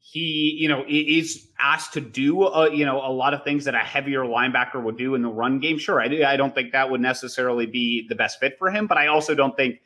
he, 0.00 0.56
you 0.58 0.68
know, 0.68 0.84
is 0.88 1.46
asked 1.60 1.92
to 1.92 2.00
do, 2.00 2.42
a, 2.42 2.74
you 2.74 2.84
know, 2.84 2.96
a 2.98 3.12
lot 3.12 3.34
of 3.34 3.44
things 3.44 3.64
that 3.66 3.76
a 3.76 3.78
heavier 3.78 4.24
linebacker 4.24 4.82
would 4.82 4.98
do 4.98 5.14
in 5.14 5.22
the 5.22 5.28
run 5.28 5.60
game. 5.60 5.78
Sure, 5.78 6.00
I, 6.00 6.06
I 6.26 6.36
don't 6.36 6.54
think 6.54 6.72
that 6.72 6.90
would 6.90 7.00
necessarily 7.00 7.66
be 7.66 8.08
the 8.08 8.16
best 8.16 8.40
fit 8.40 8.58
for 8.58 8.68
him, 8.68 8.88
but 8.88 8.98
I 8.98 9.06
also 9.06 9.36
don't 9.36 9.56
think 9.56 9.80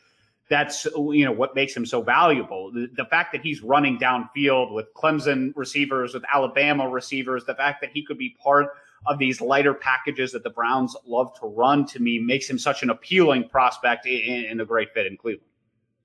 that's 0.50 0.84
you 0.84 1.24
know 1.24 1.32
what 1.32 1.54
makes 1.54 1.74
him 1.74 1.86
so 1.86 2.02
valuable. 2.02 2.70
The, 2.72 2.88
the, 2.96 3.06
fact 3.06 3.32
that 3.32 3.40
he's 3.40 3.62
running 3.62 3.98
downfield 3.98 4.72
with 4.72 4.92
Clemson 4.94 5.52
receivers, 5.56 6.12
with 6.12 6.24
Alabama 6.32 6.88
receivers, 6.88 7.44
the 7.44 7.54
fact 7.54 7.80
that 7.80 7.90
he 7.92 8.04
could 8.04 8.18
be 8.18 8.36
part 8.42 8.68
of 9.06 9.18
these 9.18 9.40
lighter 9.40 9.74
packages 9.74 10.32
that 10.32 10.42
the 10.42 10.50
Browns 10.50 10.96
love 11.06 11.38
to 11.40 11.46
run, 11.46 11.86
to 11.86 12.00
me 12.00 12.18
makes 12.18 12.48
him 12.48 12.58
such 12.58 12.82
an 12.82 12.90
appealing 12.90 13.48
prospect 13.48 14.06
and 14.06 14.60
a 14.60 14.64
great 14.64 14.92
fit 14.92 15.06
in 15.06 15.16
Cleveland. 15.16 15.48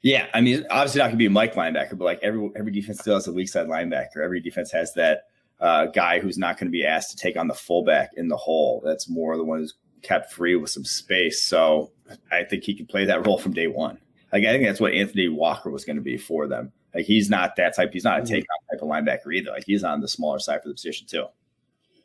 Yeah, 0.01 0.27
I 0.33 0.41
mean, 0.41 0.65
obviously 0.69 0.99
not 0.99 1.11
to 1.11 1.17
be 1.17 1.25
a 1.25 1.29
Mike 1.29 1.55
linebacker, 1.55 1.97
but 1.97 2.05
like 2.05 2.19
every 2.21 2.49
every 2.55 2.71
defense 2.71 2.99
still 2.99 3.15
has 3.15 3.27
a 3.27 3.33
weak 3.33 3.49
side 3.49 3.67
linebacker. 3.67 4.23
Every 4.23 4.39
defense 4.39 4.71
has 4.71 4.93
that 4.93 5.23
uh, 5.59 5.87
guy 5.87 6.19
who's 6.19 6.37
not 6.37 6.57
going 6.57 6.67
to 6.67 6.71
be 6.71 6.85
asked 6.85 7.11
to 7.11 7.17
take 7.17 7.37
on 7.37 7.47
the 7.47 7.53
fullback 7.53 8.11
in 8.15 8.29
the 8.29 8.37
hole. 8.37 8.81
That's 8.85 9.09
more 9.09 9.35
the 9.35 9.43
one 9.43 9.59
who's 9.59 9.73
kept 10.01 10.31
free 10.31 10.55
with 10.55 10.69
some 10.69 10.85
space. 10.85 11.43
So 11.43 11.91
I 12.31 12.45
think 12.45 12.63
he 12.63 12.73
can 12.73 12.85
play 12.85 13.03
that 13.05 13.25
role 13.25 13.37
from 13.37 13.53
day 13.53 13.67
one. 13.67 13.99
Like 14.31 14.45
I 14.45 14.51
think 14.51 14.65
that's 14.65 14.79
what 14.79 14.93
Anthony 14.93 15.27
Walker 15.27 15.69
was 15.69 15.85
going 15.85 15.95
to 15.95 16.01
be 16.01 16.17
for 16.17 16.47
them. 16.47 16.71
Like 16.93 17.05
he's 17.05 17.29
not 17.29 17.55
that 17.57 17.75
type. 17.75 17.93
He's 17.93 18.03
not 18.03 18.19
a 18.19 18.23
mm-hmm. 18.23 18.33
take 18.33 18.45
type 18.71 18.81
of 18.81 18.87
linebacker 18.87 19.33
either. 19.33 19.51
Like 19.51 19.65
he's 19.65 19.83
on 19.83 20.01
the 20.01 20.07
smaller 20.07 20.39
side 20.39 20.61
for 20.61 20.69
the 20.69 20.75
position 20.75 21.07
too. 21.07 21.25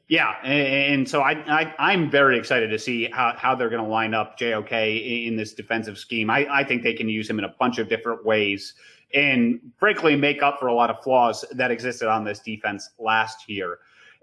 Yeah, 0.06 0.34
and, 0.44 0.94
and 0.94 1.08
so 1.08 1.22
I, 1.22 1.74
I 1.78 1.94
am 1.94 2.10
very 2.10 2.38
excited 2.38 2.68
to 2.68 2.78
see 2.78 3.06
how, 3.06 3.34
how 3.38 3.54
they're 3.54 3.70
going 3.70 3.82
to 3.82 3.88
line 3.88 4.12
up 4.12 4.38
JOK 4.38 4.70
in 4.70 5.34
this 5.36 5.54
defensive 5.54 5.96
scheme. 5.96 6.28
I, 6.28 6.46
I 6.50 6.62
think 6.62 6.82
they 6.82 6.92
can 6.92 7.08
use 7.08 7.28
him 7.28 7.38
in 7.38 7.46
a 7.46 7.54
bunch 7.58 7.78
of 7.78 7.88
different 7.88 8.24
ways 8.24 8.74
and 9.14 9.60
frankly 9.78 10.14
make 10.14 10.42
up 10.42 10.58
for 10.58 10.66
a 10.66 10.74
lot 10.74 10.90
of 10.90 11.02
flaws 11.02 11.42
that 11.52 11.70
existed 11.70 12.08
on 12.08 12.22
this 12.22 12.40
defense 12.40 12.90
last 12.98 13.48
year. 13.48 13.78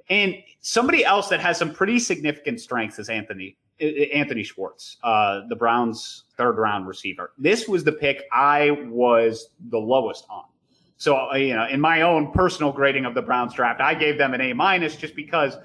And 0.09 0.35
somebody 0.59 1.03
else 1.03 1.29
that 1.29 1.39
has 1.39 1.57
some 1.57 1.73
pretty 1.73 1.97
significant 1.97 2.59
strengths 2.59 2.99
is 2.99 3.09
Anthony 3.09 3.57
Anthony 3.81 4.43
Schwartz, 4.43 4.97
uh, 5.03 5.41
the 5.49 5.55
Browns' 5.55 6.23
third 6.37 6.57
round 6.57 6.87
receiver. 6.87 7.31
This 7.37 7.67
was 7.67 7.83
the 7.83 7.91
pick 7.91 8.23
I 8.31 8.71
was 8.89 9.49
the 9.69 9.77
lowest 9.79 10.25
on. 10.29 10.43
So, 10.97 11.17
uh, 11.17 11.35
you 11.35 11.55
know, 11.55 11.67
in 11.67 11.81
my 11.81 12.03
own 12.03 12.31
personal 12.31 12.71
grading 12.71 13.05
of 13.05 13.15
the 13.15 13.23
Browns 13.23 13.55
draft, 13.55 13.81
I 13.81 13.95
gave 13.95 14.17
them 14.19 14.33
an 14.35 14.41
A 14.41 14.53
minus 14.53 14.95
just 14.95 15.15
because 15.15 15.57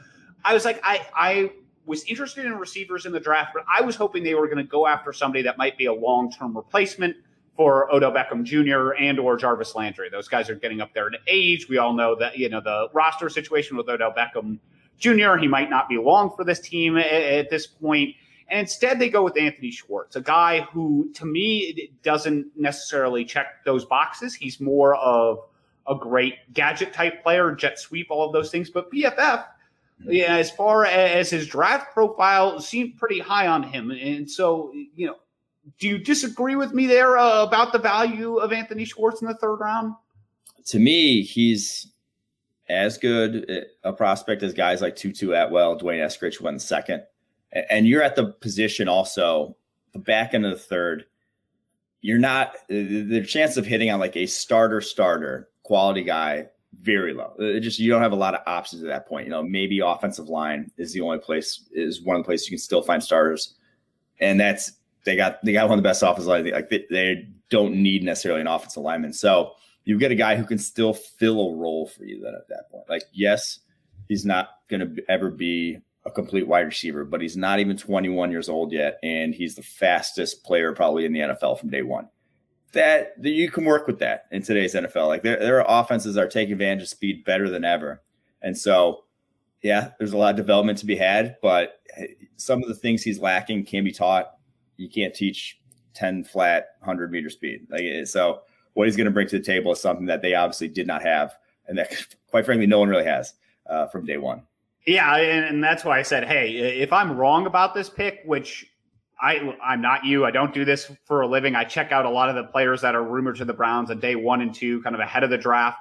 I 0.45 0.55
was 0.55 0.65
like, 0.65 0.81
I, 0.83 1.07
I 1.15 1.53
was 1.85 2.05
interested 2.05 2.47
in 2.47 2.55
receivers 2.55 3.05
in 3.05 3.13
the 3.13 3.21
draft, 3.21 3.51
but 3.55 3.65
I 3.69 3.83
was 3.83 3.97
hoping 3.97 4.25
they 4.25 4.35
were 4.35 4.47
going 4.47 4.59
to 4.59 4.65
go 4.65 4.87
after 4.87 5.13
somebody 5.13 5.43
that 5.43 5.59
might 5.59 5.77
be 5.77 5.87
a 5.87 5.93
long 5.93 6.33
term 6.33 6.57
replacement 6.57 7.17
for 7.57 7.93
Odell 7.95 8.13
Beckham 8.13 8.45
Jr. 8.45 8.95
and 8.95 9.19
or 9.19 9.37
Jarvis 9.37 9.75
Landry. 9.75 10.09
Those 10.11 10.29
guys 10.29 10.51
are 10.51 10.55
getting 10.55 10.81
up 10.81 10.93
there 10.95 11.07
in 11.09 11.15
age. 11.27 11.69
We 11.69 11.79
all 11.79 11.93
know 11.93 12.15
that 12.17 12.39
you 12.39 12.49
know 12.49 12.61
the 12.61 12.89
roster 12.93 13.29
situation 13.29 13.77
with 13.77 13.89
Odell 13.89 14.13
Beckham 14.13 14.59
Jr. 14.99 15.37
He 15.37 15.49
might 15.49 15.71
not 15.71 15.89
be 15.89 15.99
long 15.99 16.31
for 16.35 16.45
this 16.45 16.61
team 16.61 16.97
at, 16.97 17.07
at 17.07 17.51
this 17.51 17.67
point. 17.67 18.15
And 18.49 18.61
instead, 18.61 18.99
they 18.99 19.09
go 19.09 19.25
with 19.25 19.37
Anthony 19.37 19.71
Schwartz, 19.71 20.15
a 20.15 20.21
guy 20.21 20.61
who, 20.61 21.11
to 21.15 21.27
me, 21.27 21.91
doesn't 22.03 22.47
necessarily 22.57 23.25
check 23.25 23.65
those 23.65 23.85
boxes. 23.85 24.35
He's 24.35 24.61
more 24.61 24.95
of 24.97 25.41
a 25.89 25.95
great 25.95 26.35
gadget 26.53 26.93
type 26.93 27.23
player, 27.23 27.53
jet 27.55 27.79
sweep, 27.79 28.07
all 28.11 28.27
of 28.27 28.33
those 28.33 28.51
things. 28.51 28.71
But 28.71 28.91
PFF, 28.93 29.47
yeah, 30.05 30.37
as 30.37 30.51
far 30.51 30.85
as 30.85 31.31
his 31.31 31.47
draft 31.49 31.93
profile, 31.93 32.61
seemed 32.61 32.97
pretty 32.97 33.19
high 33.19 33.49
on 33.49 33.65
him. 33.65 33.91
And 33.91 34.31
so, 34.31 34.73
you 34.95 35.07
know, 35.07 35.17
do 35.79 35.89
you 35.89 35.99
disagree 35.99 36.55
with 36.55 36.73
me 36.73 36.87
there 36.87 37.19
uh, 37.19 37.43
about 37.43 37.73
the 37.73 37.79
value 37.79 38.37
of 38.37 38.53
Anthony 38.53 38.85
Schwartz 38.85 39.23
in 39.23 39.29
the 39.29 39.35
third 39.35 39.57
round? 39.57 39.95
To 40.67 40.79
me, 40.79 41.23
he's 41.23 41.93
as 42.69 42.99
good 42.99 43.51
uh, 43.51 43.89
a 43.89 43.93
prospect 43.93 44.43
as 44.43 44.53
guys 44.53 44.83
like 44.83 44.97
Tutu 44.97 45.33
Atwell, 45.33 45.77
D'Wayne 45.77 46.05
Eskridge 46.05 46.41
went 46.41 46.61
second. 46.63 47.03
And 47.71 47.87
you're 47.87 48.03
at 48.03 48.17
the 48.17 48.27
position 48.27 48.89
also, 48.89 49.57
the 49.93 49.99
back 49.99 50.35
end 50.35 50.45
of 50.45 50.53
the 50.53 50.59
third. 50.59 51.07
You're 52.01 52.19
not 52.19 52.49
uh, 52.49 52.59
the 52.69 53.25
chance 53.27 53.57
of 53.57 53.67
hitting 53.67 53.91
on 53.91 54.01
like 54.01 54.17
a 54.17 54.27
starter 54.27 54.81
starter 54.81 55.49
quality 55.63 56.03
guy 56.03 56.49
very 56.83 57.15
low. 57.15 57.33
Uh, 57.39 57.45
it 57.45 57.61
just 57.61 57.79
you 57.79 57.91
don't 57.91 58.03
have 58.03 58.13
a 58.13 58.17
lot 58.17 58.35
of 58.35 58.41
options 58.47 58.83
at 58.83 58.89
that 58.89 59.09
point. 59.09 59.27
You 59.27 59.31
know, 59.31 59.43
maybe 59.43 59.81
offensive 59.81 60.29
line 60.29 60.71
is 60.77 60.93
the 60.93 61.01
only 61.01 61.19
place 61.19 61.65
is 61.73 62.03
one 62.03 62.17
of 62.17 62.23
the 62.23 62.27
places 62.27 62.49
you 62.49 62.57
can 62.57 62.63
still 62.63 62.83
find 62.83 63.03
starters, 63.03 63.55
and 64.21 64.39
that's 64.39 64.73
they 65.05 65.17
got 65.17 65.43
they 65.45 65.53
got 65.53 65.69
one 65.69 65.79
of 65.79 65.83
the 65.83 65.89
best 65.89 66.03
offensive 66.03 66.27
line. 66.27 66.51
Like 66.51 66.69
they, 66.69 66.85
they 66.91 67.29
don't 67.51 67.75
need 67.75 68.03
necessarily 68.03 68.41
an 68.41 68.47
offensive 68.47 68.83
lineman. 68.83 69.13
So 69.13 69.53
you 69.87 69.99
get 69.99 70.11
a 70.11 70.17
guy 70.17 70.37
who 70.37 70.45
can 70.45 70.59
still 70.59 70.93
fill 70.93 71.41
a 71.41 71.55
role 71.55 71.87
for 71.87 72.05
you 72.05 72.21
then 72.21 72.35
at 72.35 72.49
that 72.49 72.69
point. 72.71 72.85
Like, 72.91 73.05
yes, 73.13 73.61
he's 74.09 74.27
not 74.27 74.51
going 74.69 74.81
to 74.81 75.03
ever 75.09 75.31
be 75.31 75.79
a 76.05 76.11
complete 76.11 76.47
wide 76.47 76.67
receiver, 76.67 77.05
but 77.05 77.23
he's 77.23 77.37
not 77.37 77.61
even 77.61 77.77
21 77.77 78.31
years 78.31 78.49
old 78.49 78.73
yet, 78.73 78.99
and 79.03 79.33
he's 79.33 79.55
the 79.55 79.63
fastest 79.63 80.45
player 80.45 80.73
probably 80.73 81.05
in 81.05 81.13
the 81.13 81.21
NFL 81.21 81.59
from 81.59 81.71
day 81.71 81.83
one. 81.83 82.09
That, 82.73 83.21
that 83.23 83.31
you 83.31 83.51
can 83.51 83.65
work 83.65 83.87
with 83.87 84.01
that 84.01 84.27
in 84.33 84.43
today's 84.43 84.75
NFL. 84.75 85.07
Like 85.07 85.23
their 85.23 85.39
their 85.39 85.65
offenses 85.67 86.17
are 86.17 86.29
taking 86.29 86.53
advantage 86.53 86.83
of 86.83 86.89
speed 86.89 87.25
better 87.25 87.49
than 87.49 87.65
ever, 87.65 88.03
and 88.43 88.59
so 88.59 89.05
yeah, 89.63 89.93
there's 89.99 90.13
a 90.13 90.19
lot 90.19 90.31
of 90.31 90.37
development 90.37 90.79
to 90.79 90.87
be 90.87 90.97
had, 90.97 91.37
but 91.41 91.81
eh, 91.97 92.09
some 92.37 92.63
of 92.63 92.69
the 92.69 92.75
things 92.75 93.03
he's 93.03 93.19
lacking 93.19 93.65
can 93.65 93.85
be 93.85 93.93
taught. 93.93 94.33
You 94.77 94.89
can't 94.89 95.15
teach 95.15 95.59
10 95.95 96.25
flat 96.25 96.71
100 96.81 97.11
meter 97.11 97.31
speed. 97.31 97.67
Like 97.71 97.83
eh, 97.83 98.05
so 98.05 98.43
what 98.77 98.87
he's 98.87 98.97
going 98.97 99.07
to 99.07 99.11
bring 99.11 99.27
to 99.27 99.39
the 99.39 99.45
table 99.45 99.73
is 99.73 99.81
something 99.81 100.05
that 100.05 100.21
they 100.21 100.35
obviously 100.35 100.69
did 100.69 100.87
not 100.87 101.01
have, 101.01 101.35
and 101.67 101.79
that, 101.79 101.91
quite 102.31 102.45
frankly, 102.45 102.67
no 102.67 102.79
one 102.79 102.91
really 102.91 103.07
has 103.07 103.33
uh, 103.69 103.87
from 103.87 104.05
day 104.05 104.19
one. 104.19 104.43
Yeah, 104.87 105.17
and, 105.17 105.47
and 105.47 105.65
that's 105.65 105.83
why 105.83 105.99
I 105.99 106.03
said, 106.03 106.25
hey, 106.25 106.81
if 106.81 106.93
I'm 106.93 107.17
wrong 107.17 107.47
about 107.47 107.75
this 107.75 107.89
pick, 107.89 108.21
which 108.27 108.67
I 109.21 109.57
I'm 109.65 109.81
not 109.81 110.05
you, 110.05 110.27
I 110.27 110.31
don't 110.31 110.53
do 110.53 110.67
this 110.67 110.93
for 111.07 111.23
a 111.23 111.27
living. 111.27 111.55
I 111.55 111.65
check 111.65 111.91
out 111.91 112.05
a 112.05 112.11
lot 112.11 112.29
of 112.29 112.35
the 112.35 112.45
players 112.45 112.83
that 112.83 112.95
are 112.95 113.03
rumored 113.03 113.37
to 113.37 113.47
the 113.47 113.55
Browns 113.55 113.91
on 113.91 113.99
day 113.99 114.15
one 114.15 114.43
and 114.43 114.55
two, 114.55 114.83
kind 114.83 114.95
of 114.95 115.01
ahead 115.01 115.25
of 115.25 115.31
the 115.31 115.39
draft. 115.39 115.79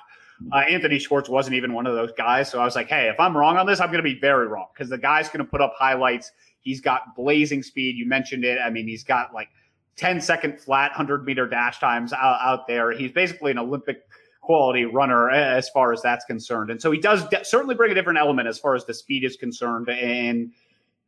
Uh, 0.53 0.59
Anthony 0.59 0.97
Schwartz 0.97 1.29
wasn't 1.29 1.55
even 1.55 1.73
one 1.73 1.85
of 1.85 1.95
those 1.95 2.11
guys, 2.17 2.49
so 2.49 2.59
I 2.59 2.65
was 2.65 2.75
like, 2.75 2.87
hey, 2.87 3.09
if 3.09 3.19
I'm 3.19 3.35
wrong 3.35 3.57
on 3.57 3.65
this, 3.65 3.79
I'm 3.81 3.87
going 3.87 4.03
to 4.03 4.09
be 4.09 4.19
very 4.19 4.47
wrong 4.47 4.67
because 4.73 4.89
the 4.89 4.97
guy's 4.97 5.27
going 5.27 5.45
to 5.45 5.49
put 5.49 5.61
up 5.61 5.73
highlights. 5.77 6.31
He's 6.61 6.79
got 6.79 7.15
blazing 7.15 7.61
speed. 7.61 7.97
You 7.97 8.07
mentioned 8.07 8.45
it. 8.45 8.57
I 8.59 8.69
mean, 8.69 8.87
he's 8.87 9.03
got 9.03 9.33
like 9.33 9.49
10 9.97 10.21
second 10.21 10.59
flat 10.59 10.91
100 10.91 11.25
meter 11.25 11.47
dash 11.47 11.79
times 11.79 12.13
out, 12.13 12.39
out 12.41 12.67
there. 12.67 12.91
He's 12.91 13.11
basically 13.11 13.51
an 13.51 13.57
Olympic 13.57 14.03
quality 14.41 14.85
runner 14.85 15.29
as 15.29 15.69
far 15.69 15.91
as 15.91 16.01
that's 16.01 16.23
concerned. 16.25 16.69
And 16.69 16.81
so 16.81 16.91
he 16.91 16.99
does 16.99 17.27
de- 17.29 17.43
certainly 17.43 17.75
bring 17.75 17.91
a 17.91 17.95
different 17.95 18.19
element 18.19 18.47
as 18.47 18.59
far 18.59 18.75
as 18.75 18.85
the 18.85 18.93
speed 18.93 19.23
is 19.23 19.35
concerned. 19.35 19.89
And 19.89 20.51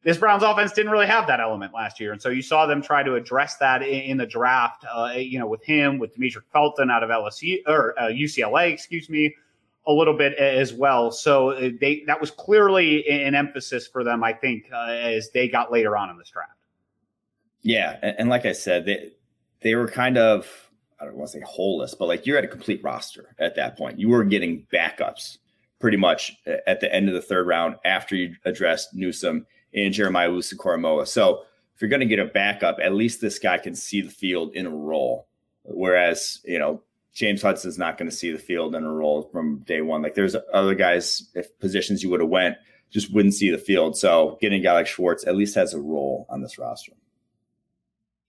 this 0.03 0.17
Browns 0.17 0.43
offense 0.43 0.71
didn't 0.71 0.91
really 0.91 1.07
have 1.07 1.27
that 1.27 1.39
element 1.39 1.73
last 1.73 1.99
year. 1.99 2.11
And 2.11 2.21
so 2.21 2.29
you 2.29 2.41
saw 2.41 2.65
them 2.65 2.81
try 2.81 3.03
to 3.03 3.15
address 3.15 3.57
that 3.57 3.81
in, 3.81 4.01
in 4.01 4.17
the 4.17 4.25
draft, 4.25 4.85
uh, 4.91 5.13
you 5.15 5.37
know, 5.37 5.47
with 5.47 5.63
him, 5.63 5.99
with 5.99 6.17
Demetric 6.17 6.43
Felton 6.51 6.89
out 6.89 7.03
of 7.03 7.09
LSU 7.09 7.57
or 7.67 7.97
uh, 7.99 8.03
UCLA, 8.05 8.71
excuse 8.71 9.09
me, 9.09 9.35
a 9.85 9.91
little 9.91 10.17
bit 10.17 10.33
as 10.37 10.73
well. 10.73 11.11
So 11.11 11.51
uh, 11.51 11.69
they 11.79 12.03
that 12.07 12.19
was 12.19 12.31
clearly 12.31 13.07
an 13.07 13.35
emphasis 13.35 13.87
for 13.87 14.03
them, 14.03 14.23
I 14.23 14.33
think, 14.33 14.65
uh, 14.73 14.91
as 14.91 15.29
they 15.31 15.47
got 15.47 15.71
later 15.71 15.95
on 15.95 16.09
in 16.09 16.17
this 16.17 16.29
draft. 16.29 16.56
Yeah, 17.61 17.97
and, 18.01 18.15
and, 18.19 18.29
like 18.29 18.45
I 18.45 18.53
said, 18.53 18.85
they 18.85 19.11
they 19.61 19.75
were 19.75 19.87
kind 19.87 20.17
of 20.17 20.47
I 20.99 21.05
don't 21.05 21.15
want 21.15 21.31
to 21.31 21.39
say 21.39 21.43
holeless, 21.45 21.93
but 21.93 22.07
like 22.07 22.25
you're 22.25 22.37
at 22.37 22.43
a 22.43 22.47
complete 22.47 22.83
roster 22.83 23.35
at 23.39 23.55
that 23.55 23.77
point. 23.77 23.99
You 23.99 24.09
were 24.09 24.23
getting 24.23 24.65
backups 24.73 25.37
pretty 25.79 25.97
much 25.97 26.35
at 26.65 26.79
the 26.79 26.93
end 26.93 27.07
of 27.07 27.13
the 27.13 27.21
third 27.21 27.45
round 27.45 27.75
after 27.85 28.15
you 28.15 28.35
addressed 28.45 28.95
Newsome 28.95 29.45
and 29.75 29.93
Jeremiah 29.93 30.29
Owusu-Koramoah. 30.29 31.07
So 31.07 31.43
if 31.75 31.81
you're 31.81 31.89
going 31.89 31.99
to 31.99 32.07
get 32.07 32.17
a 32.17 32.25
backup, 32.25 32.77
at 32.81 32.93
least 32.93 33.21
this 33.21 33.37
guy 33.37 33.59
can 33.59 33.75
see 33.75 34.01
the 34.01 34.09
field 34.09 34.55
in 34.55 34.65
a 34.65 34.71
role. 34.71 35.27
Whereas 35.63 36.39
you 36.45 36.57
know 36.57 36.81
James 37.13 37.41
Hudson's 37.41 37.79
not 37.79 37.97
going 37.97 38.09
to 38.09 38.15
see 38.15 38.31
the 38.31 38.37
field 38.37 38.75
in 38.75 38.83
a 38.83 38.91
role 38.91 39.23
from 39.31 39.59
day 39.59 39.81
one. 39.81 40.03
Like 40.03 40.13
there's 40.13 40.35
other 40.53 40.75
guys, 40.75 41.29
if 41.33 41.57
positions 41.59 42.03
you 42.03 42.11
would 42.11 42.21
have 42.21 42.29
went, 42.29 42.57
just 42.91 43.11
wouldn't 43.11 43.33
see 43.33 43.49
the 43.49 43.57
field. 43.57 43.97
So 43.97 44.37
getting 44.39 44.61
a 44.61 44.63
guy 44.63 44.73
like 44.73 44.87
Schwartz 44.87 45.25
at 45.25 45.35
least 45.35 45.55
has 45.55 45.73
a 45.73 45.81
role 45.81 46.27
on 46.29 46.41
this 46.41 46.59
roster. 46.59 46.93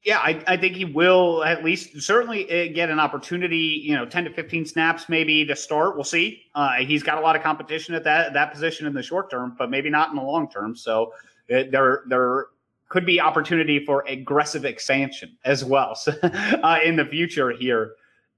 Yeah, 0.05 0.19
I, 0.19 0.43
I, 0.47 0.57
think 0.57 0.77
he 0.77 0.85
will 0.85 1.43
at 1.43 1.65
least 1.65 2.01
certainly 2.01 2.45
uh, 2.45 2.73
get 2.73 2.89
an 2.89 3.01
opportunity, 3.01 3.83
you 3.85 3.97
know, 3.97 4.07
10 4.07 4.25
to 4.25 4.33
15 4.33 4.65
snaps 4.65 5.09
maybe 5.09 5.45
to 5.45 5.57
start. 5.57 5.97
We'll 5.97 6.05
see. 6.05 6.45
Uh, 6.55 6.75
he's 6.77 7.03
got 7.03 7.19
a 7.19 7.21
lot 7.21 7.35
of 7.35 7.43
competition 7.43 7.95
at 7.95 8.05
that 8.05 8.33
that 8.33 8.53
position 8.53 8.87
in 8.87 8.95
the 8.95 9.03
short 9.03 9.29
term, 9.29 9.57
but 9.59 9.71
maybe 9.71 9.91
not 9.91 10.11
in 10.11 10.17
the 10.17 10.23
long 10.23 10.49
term. 10.49 10.77
So 10.77 11.13
uh, 11.53 11.65
there 11.71 12.05
there 12.09 12.47
could 12.89 13.05
be 13.05 13.21
opportunity 13.21 13.85
for 13.85 14.05
aggressive 14.07 14.65
expansion 14.65 15.37
as 15.45 15.65
well 15.65 15.95
so, 15.97 16.13
uh, 16.23 16.79
in 16.85 16.95
the 16.95 17.05
future 17.05 17.51
here. 17.51 17.95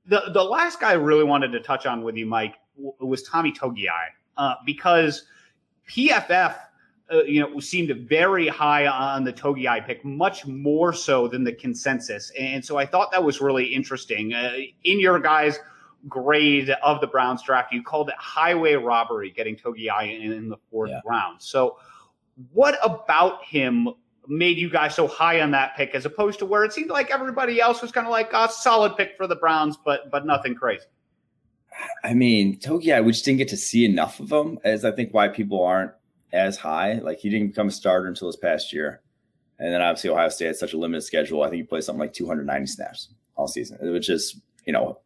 The 0.06 0.30
the 0.32 0.42
last 0.42 0.80
guy 0.80 0.90
I 0.90 0.94
really 0.94 1.24
wanted 1.24 1.52
to 1.52 1.60
touch 1.60 1.84
on 1.84 2.02
with 2.02 2.16
you, 2.16 2.24
Mike, 2.24 2.54
was 2.76 3.22
Tommy 3.22 3.52
Togiai 3.52 4.08
uh, 4.38 4.54
because 4.64 5.26
PFF– 5.90 6.56
uh, 7.12 7.22
you 7.24 7.40
know, 7.40 7.58
seemed 7.58 7.90
very 8.08 8.46
high 8.46 8.86
on 8.86 9.24
the 9.24 9.32
Togiai 9.32 9.84
pick, 9.84 10.04
much 10.04 10.46
more 10.46 10.92
so 10.92 11.26
than 11.26 11.42
the 11.42 11.52
consensus. 11.52 12.30
And 12.38 12.64
so 12.64 12.76
I 12.76 12.86
thought 12.86 13.10
that 13.10 13.24
was 13.24 13.40
really 13.40 13.66
interesting. 13.66 14.32
Uh, 14.32 14.52
in 14.84 15.00
your 15.00 15.18
guys' 15.18 15.58
grade 16.08 16.70
of 16.82 17.00
the 17.00 17.06
Browns 17.06 17.42
draft, 17.42 17.72
you 17.72 17.82
called 17.82 18.08
it 18.10 18.14
highway 18.16 18.74
robbery 18.74 19.30
getting 19.30 19.56
Togiai 19.56 20.20
in, 20.20 20.32
in 20.32 20.48
the 20.48 20.56
fourth 20.70 20.90
yeah. 20.90 21.00
round. 21.04 21.42
So, 21.42 21.78
what 22.52 22.78
about 22.82 23.44
him 23.44 23.88
made 24.28 24.56
you 24.56 24.70
guys 24.70 24.94
so 24.94 25.08
high 25.08 25.40
on 25.40 25.50
that 25.50 25.76
pick 25.76 25.94
as 25.94 26.06
opposed 26.06 26.38
to 26.38 26.46
where 26.46 26.64
it 26.64 26.72
seemed 26.72 26.90
like 26.90 27.10
everybody 27.10 27.60
else 27.60 27.82
was 27.82 27.90
kind 27.90 28.06
of 28.06 28.12
like 28.12 28.32
a 28.32 28.48
solid 28.48 28.96
pick 28.96 29.16
for 29.16 29.26
the 29.26 29.36
Browns, 29.36 29.76
but 29.84 30.10
but 30.10 30.24
nothing 30.24 30.54
crazy? 30.54 30.86
I 32.04 32.14
mean, 32.14 32.58
Togiai, 32.58 33.04
we 33.04 33.12
just 33.12 33.24
didn't 33.24 33.38
get 33.38 33.48
to 33.48 33.56
see 33.56 33.84
enough 33.84 34.20
of 34.20 34.30
him, 34.30 34.58
as 34.64 34.84
I 34.84 34.92
think 34.92 35.12
why 35.12 35.28
people 35.28 35.62
aren't 35.64 35.92
as 36.32 36.56
high. 36.56 36.94
Like 36.94 37.18
he 37.18 37.30
didn't 37.30 37.48
become 37.48 37.68
a 37.68 37.72
starter 37.72 38.08
until 38.08 38.28
his 38.28 38.36
past 38.36 38.72
year. 38.72 39.02
And 39.58 39.72
then 39.72 39.82
obviously 39.82 40.10
Ohio 40.10 40.28
State 40.30 40.46
had 40.46 40.56
such 40.56 40.72
a 40.72 40.78
limited 40.78 41.02
schedule. 41.02 41.42
I 41.42 41.50
think 41.50 41.62
he 41.62 41.66
played 41.66 41.84
something 41.84 42.00
like 42.00 42.14
290 42.14 42.66
snaps 42.66 43.08
all 43.36 43.46
season, 43.46 43.78
which 43.92 44.08
is, 44.08 44.40
you 44.64 44.72
know, 44.72 44.98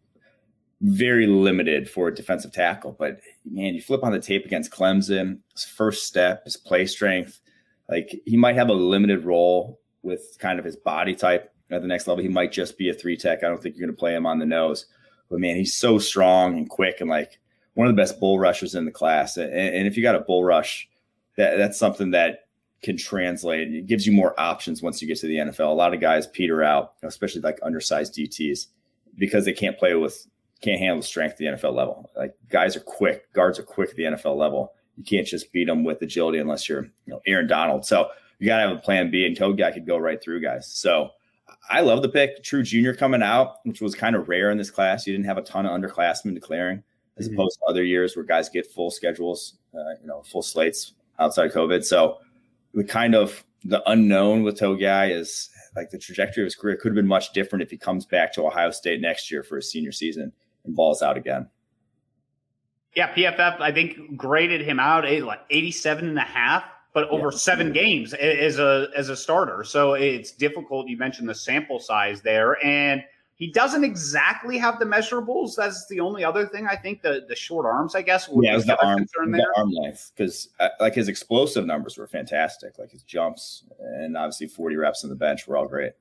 very 0.81 1.27
limited 1.27 1.91
for 1.91 2.09
a 2.09 2.15
defensive 2.15 2.53
tackle. 2.53 2.95
But 2.99 3.21
man, 3.45 3.75
you 3.75 3.81
flip 3.81 4.05
on 4.05 4.13
the 4.13 4.21
tape 4.21 4.45
against 4.45 4.71
Clemson, 4.71 5.39
his 5.53 5.65
first 5.65 6.05
step, 6.05 6.45
his 6.45 6.57
play 6.57 6.87
strength, 6.87 7.41
like 7.89 8.21
he 8.25 8.37
might 8.37 8.57
have 8.57 8.69
a 8.69 8.75
limited 8.75 9.25
role 9.25 9.81
with 10.03 10.37
kind 10.39 10.59
of 10.59 10.65
his 10.65 10.77
body 10.77 11.15
type 11.15 11.53
at 11.71 11.83
the 11.83 11.89
next 11.89 12.07
level. 12.07 12.23
He 12.23 12.29
might 12.29 12.53
just 12.53 12.79
be 12.79 12.89
a 12.89 12.95
three 12.95 13.17
tech. 13.17 13.43
I 13.43 13.49
don't 13.49 13.63
think 13.63 13.77
you're 13.77 13.87
going 13.87 13.97
to 13.97 13.99
play 13.99 14.15
him 14.15 14.27
on 14.27 14.39
the 14.39 14.47
nose. 14.47 14.87
But 15.31 15.41
man, 15.41 15.57
he's 15.57 15.75
so 15.75 15.99
strong 15.99 16.59
and 16.59 16.69
quick 16.69 17.01
and 17.01 17.11
like 17.11 17.41
one 17.75 17.89
of 17.89 17.95
the 17.95 18.01
best 18.01 18.21
bull 18.21 18.39
rushers 18.39 18.75
in 18.75 18.85
the 18.85 18.91
class. 18.91 19.37
And, 19.37 19.53
and 19.53 19.87
if 19.87 19.97
you 19.97 20.03
got 20.03 20.15
a 20.15 20.21
bull 20.21 20.45
rush 20.45 20.89
that 21.37 21.57
that's 21.57 21.79
something 21.79 22.11
that 22.13 22.41
can 22.83 22.97
translate. 22.97 23.73
It 23.73 23.87
gives 23.87 24.07
you 24.07 24.13
more 24.13 24.39
options 24.39 24.83
once 24.83 25.01
you 25.01 25.09
get 25.09 25.19
to 25.19 25.27
the 25.27 25.37
NFL. 25.37 25.71
A 25.71 25.73
lot 25.73 25.95
of 25.95 26.01
guys 26.01 26.27
peter 26.27 26.63
out, 26.63 26.95
especially 27.03 27.41
like 27.41 27.59
undersized 27.63 28.15
DTs, 28.15 28.67
because 29.17 29.45
they 29.45 29.53
can't 29.53 29.79
play 29.79 29.95
with 29.95 30.27
can't 30.61 30.79
handle 30.79 30.99
the 30.99 31.07
strength 31.07 31.33
at 31.33 31.39
the 31.39 31.47
NFL 31.47 31.75
level. 31.75 32.11
Like 32.17 32.35
guys 32.49 32.77
are 32.77 32.81
quick, 32.81 33.33
guards 33.33 33.59
are 33.59 33.65
quick 33.65 33.91
at 33.91 33.97
the 33.97 34.05
NFL 34.05 34.37
level. 34.37 34.73
You 34.97 35.05
can't 35.05 35.27
just 35.27 35.53
beat 35.53 35.67
them 35.67 35.85
with 35.85 36.01
agility 36.03 36.39
unless 36.39 36.69
you're, 36.69 36.85
you 36.85 37.13
know, 37.13 37.21
Aaron 37.27 37.49
Donald. 37.49 37.85
So 37.85 38.11
you 38.39 38.47
got 38.47 38.63
to 38.63 38.69
have 38.69 38.77
a 38.77 38.81
plan 38.81 39.11
B, 39.11 39.27
and 39.27 39.37
Togiai 39.37 39.73
could 39.73 39.87
go 39.87 39.97
right 39.97 40.23
through 40.23 40.41
guys. 40.41 40.71
So 40.71 41.11
I 41.71 41.81
love 41.81 42.03
the 42.03 42.09
pick. 42.09 42.43
True 42.43 42.63
Junior 42.63 42.95
coming 42.95 43.23
out, 43.23 43.57
which 43.65 43.81
was 43.81 43.95
kind 43.95 44.15
of 44.15 44.29
rare 44.29 44.51
in 44.51 44.59
this 44.59 44.71
class. 44.71 45.07
You 45.07 45.13
didn't 45.13 45.27
have 45.27 45.39
a 45.39 45.43
ton 45.43 45.67
of 45.67 45.73
underclassmen 45.73 46.35
declaring, 46.35 46.83
as 47.17 47.27
mm-hmm. 47.27 47.35
opposed 47.35 47.59
to 47.59 47.67
other 47.67 47.83
years 47.83 48.15
where 48.15 48.25
guys 48.25 48.49
get 48.49 48.67
full 48.67 48.91
schedules, 48.91 49.59
uh, 49.75 49.95
you 50.01 50.07
know, 50.07 50.23
full 50.23 50.43
slates 50.43 50.93
outside 51.19 51.53
COVID. 51.53 51.85
So 51.85 52.19
the 52.73 52.85
kind 52.85 53.15
of 53.15 53.45
the 53.65 53.83
unknown 53.91 54.43
with 54.43 54.59
Togiai 54.59 55.11
is 55.11 55.49
like 55.75 55.91
the 55.91 55.99
trajectory 55.99 56.43
of 56.43 56.47
his 56.47 56.55
career 56.55 56.77
could 56.77 56.91
have 56.91 56.97
been 56.97 57.07
much 57.07 57.33
different 57.33 57.63
if 57.63 57.71
he 57.71 57.77
comes 57.77 58.05
back 58.05 58.33
to 58.35 58.47
Ohio 58.47 58.71
State 58.71 59.01
next 59.01 59.31
year 59.31 59.43
for 59.43 59.57
his 59.57 59.71
senior 59.71 59.93
season 59.93 60.33
and 60.65 60.77
balls 60.77 61.03
out 61.03 61.17
again. 61.17 61.49
Yeah, 62.95 63.13
PFF, 63.13 63.61
I 63.61 63.73
think, 63.73 64.17
graded 64.17 64.61
him 64.61 64.79
out 64.79 65.05
at 65.05 65.23
like 65.25 65.41
87 65.51 66.09
and 66.09 66.19
a 66.19 66.23
half, 66.23 66.65
but 66.93 67.09
over 67.09 67.31
yeah. 67.33 67.39
seven 67.39 67.73
games 67.73 68.15
as 68.15 68.59
a 68.59 68.89
as 68.95 69.09
a 69.09 69.17
starter. 69.17 69.65
So 69.65 69.95
it's 69.95 70.31
difficult. 70.31 70.89
You 70.89 70.97
mentioned 70.97 71.29
the 71.29 71.35
sample 71.35 71.81
size 71.81 72.23
there. 72.23 72.65
And 72.65 73.03
he 73.37 73.51
doesn't 73.51 73.83
exactly 73.83 74.59
have 74.59 74.79
the 74.79 74.85
measurables. 74.85 75.57
That's 75.57 75.87
the 75.89 75.99
only 76.01 76.25
other 76.25 76.47
thing 76.47 76.67
I 76.67 76.77
think. 76.77 77.03
The 77.03 77.25
the 77.29 77.35
short 77.35 77.67
arms, 77.67 77.95
I 77.95 78.03
guess. 78.03 78.29
yeah, 78.33 78.53
it 78.53 78.55
was 78.55 78.65
the 78.65 78.81
arm, 78.85 79.07
the 79.15 79.47
arm 79.57 79.71
length 79.71 80.13
because 80.15 80.51
uh, 80.61 80.69
like 80.79 80.95
his 80.95 81.09
explosive 81.09 81.67
numbers 81.67 81.99
were 81.99 82.07
fantastic. 82.07 82.79
Like 82.79 82.93
his 82.93 83.03
jumps 83.03 83.65
and 83.81 84.17
obviously 84.17 84.47
forty 84.47 84.77
reps 84.77 85.03
on 85.03 85.11
the 85.11 85.17
bench 85.17 85.49
were 85.49 85.57
all 85.57 85.67
great. 85.67 85.93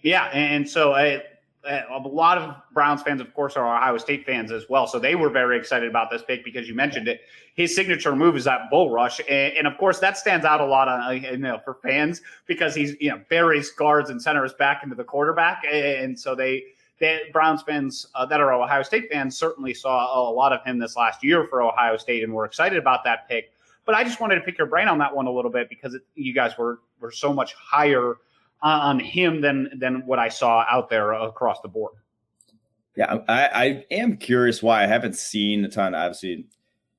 Yeah, 0.00 0.26
and 0.26 0.68
so 0.68 0.94
I 0.94 1.22
a 1.64 1.98
lot 1.98 2.38
of 2.38 2.54
Browns 2.72 3.02
fans, 3.02 3.20
of 3.20 3.34
course, 3.34 3.56
are 3.56 3.76
Ohio 3.76 3.98
State 3.98 4.24
fans 4.24 4.52
as 4.52 4.68
well. 4.68 4.86
So 4.86 4.98
they 4.98 5.14
were 5.14 5.28
very 5.28 5.58
excited 5.58 5.88
about 5.88 6.10
this 6.10 6.22
pick 6.22 6.44
because 6.44 6.68
you 6.68 6.74
mentioned 6.74 7.08
it. 7.08 7.22
His 7.54 7.74
signature 7.74 8.14
move 8.14 8.36
is 8.36 8.44
that 8.44 8.70
bull 8.70 8.90
rush, 8.90 9.20
and, 9.28 9.56
and 9.56 9.66
of 9.66 9.76
course 9.78 9.98
that 9.98 10.16
stands 10.16 10.46
out 10.46 10.60
a 10.60 10.64
lot 10.64 10.88
on 10.88 11.00
uh, 11.00 11.10
you 11.10 11.36
know 11.36 11.58
for 11.64 11.74
fans 11.82 12.22
because 12.46 12.74
he's 12.74 12.94
you 13.00 13.10
know 13.10 13.20
buries 13.28 13.70
guards 13.70 14.10
and 14.10 14.22
centers 14.22 14.52
back 14.54 14.82
into 14.82 14.94
the 14.94 15.04
quarterback, 15.04 15.64
and 15.70 16.18
so 16.18 16.34
they. 16.34 16.64
they 17.00 17.22
Browns 17.32 17.62
fans 17.62 18.06
uh, 18.14 18.24
that 18.26 18.40
are 18.40 18.52
Ohio 18.52 18.82
State 18.82 19.08
fans 19.10 19.36
certainly 19.36 19.74
saw 19.74 20.30
a 20.30 20.32
lot 20.32 20.52
of 20.52 20.64
him 20.64 20.78
this 20.78 20.96
last 20.96 21.22
year 21.24 21.44
for 21.44 21.62
Ohio 21.62 21.96
State 21.96 22.22
and 22.22 22.32
were 22.32 22.44
excited 22.44 22.78
about 22.78 23.04
that 23.04 23.28
pick. 23.28 23.52
But 23.84 23.94
I 23.94 24.04
just 24.04 24.20
wanted 24.20 24.36
to 24.36 24.42
pick 24.42 24.58
your 24.58 24.66
brain 24.66 24.86
on 24.86 24.98
that 24.98 25.14
one 25.14 25.26
a 25.26 25.30
little 25.32 25.50
bit 25.50 25.68
because 25.68 25.94
it, 25.94 26.02
you 26.14 26.32
guys 26.32 26.56
were 26.58 26.80
were 27.00 27.10
so 27.10 27.32
much 27.32 27.54
higher 27.54 28.16
on 28.62 29.00
him 29.00 29.40
than 29.40 29.70
than 29.78 30.06
what 30.06 30.18
I 30.18 30.28
saw 30.28 30.64
out 30.68 30.88
there 30.88 31.12
across 31.12 31.60
the 31.60 31.68
board. 31.68 31.92
Yeah, 32.96 33.18
I, 33.28 33.46
I 33.46 33.84
am 33.90 34.16
curious 34.16 34.62
why 34.62 34.82
I 34.82 34.86
haven't 34.86 35.16
seen 35.16 35.64
a 35.64 35.68
ton. 35.68 35.94
Obviously, 35.94 36.46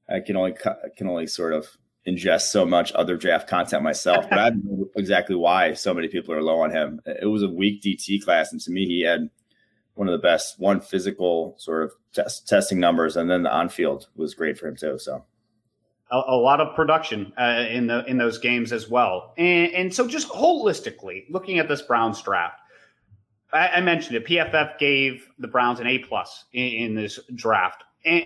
I 0.09 0.21
can 0.21 0.37
only 0.37 0.55
can 0.95 1.07
only 1.07 1.27
sort 1.27 1.53
of 1.53 1.67
ingest 2.07 2.43
so 2.43 2.65
much 2.65 2.91
other 2.93 3.17
draft 3.17 3.49
content 3.49 3.83
myself, 3.83 4.25
but 4.29 4.39
I 4.39 4.49
don't 4.49 4.63
know 4.63 4.89
exactly 4.95 5.35
why 5.35 5.73
so 5.73 5.93
many 5.93 6.07
people 6.07 6.33
are 6.33 6.41
low 6.41 6.61
on 6.61 6.71
him. 6.71 7.01
It 7.05 7.27
was 7.27 7.43
a 7.43 7.49
weak 7.49 7.81
DT 7.81 8.23
class, 8.23 8.51
and 8.51 8.61
to 8.61 8.71
me, 8.71 8.85
he 8.85 9.01
had 9.01 9.29
one 9.95 10.07
of 10.07 10.13
the 10.13 10.25
best 10.25 10.59
one 10.59 10.79
physical 10.79 11.55
sort 11.57 11.83
of 11.83 11.91
test, 12.13 12.47
testing 12.47 12.79
numbers, 12.79 13.17
and 13.17 13.29
then 13.29 13.43
the 13.43 13.53
on 13.53 13.67
field 13.67 14.07
was 14.15 14.33
great 14.33 14.57
for 14.57 14.67
him 14.67 14.77
too. 14.77 14.97
So 14.97 15.25
a, 16.11 16.21
a 16.27 16.35
lot 16.35 16.61
of 16.61 16.75
production 16.75 17.33
uh, 17.37 17.65
in 17.69 17.87
the 17.87 18.03
in 18.05 18.17
those 18.17 18.37
games 18.37 18.71
as 18.71 18.89
well. 18.89 19.33
And, 19.37 19.73
and 19.73 19.93
so, 19.93 20.07
just 20.07 20.29
holistically 20.29 21.25
looking 21.29 21.59
at 21.59 21.67
this 21.67 21.81
Browns 21.81 22.21
draft, 22.21 22.59
I, 23.53 23.67
I 23.69 23.81
mentioned 23.81 24.15
it. 24.15 24.25
PFF 24.25 24.77
gave 24.77 25.27
the 25.37 25.47
Browns 25.47 25.79
an 25.79 25.87
A 25.87 25.99
plus 25.99 26.45
in, 26.53 26.67
in 26.67 26.95
this 26.95 27.19
draft, 27.35 27.83
and 28.05 28.25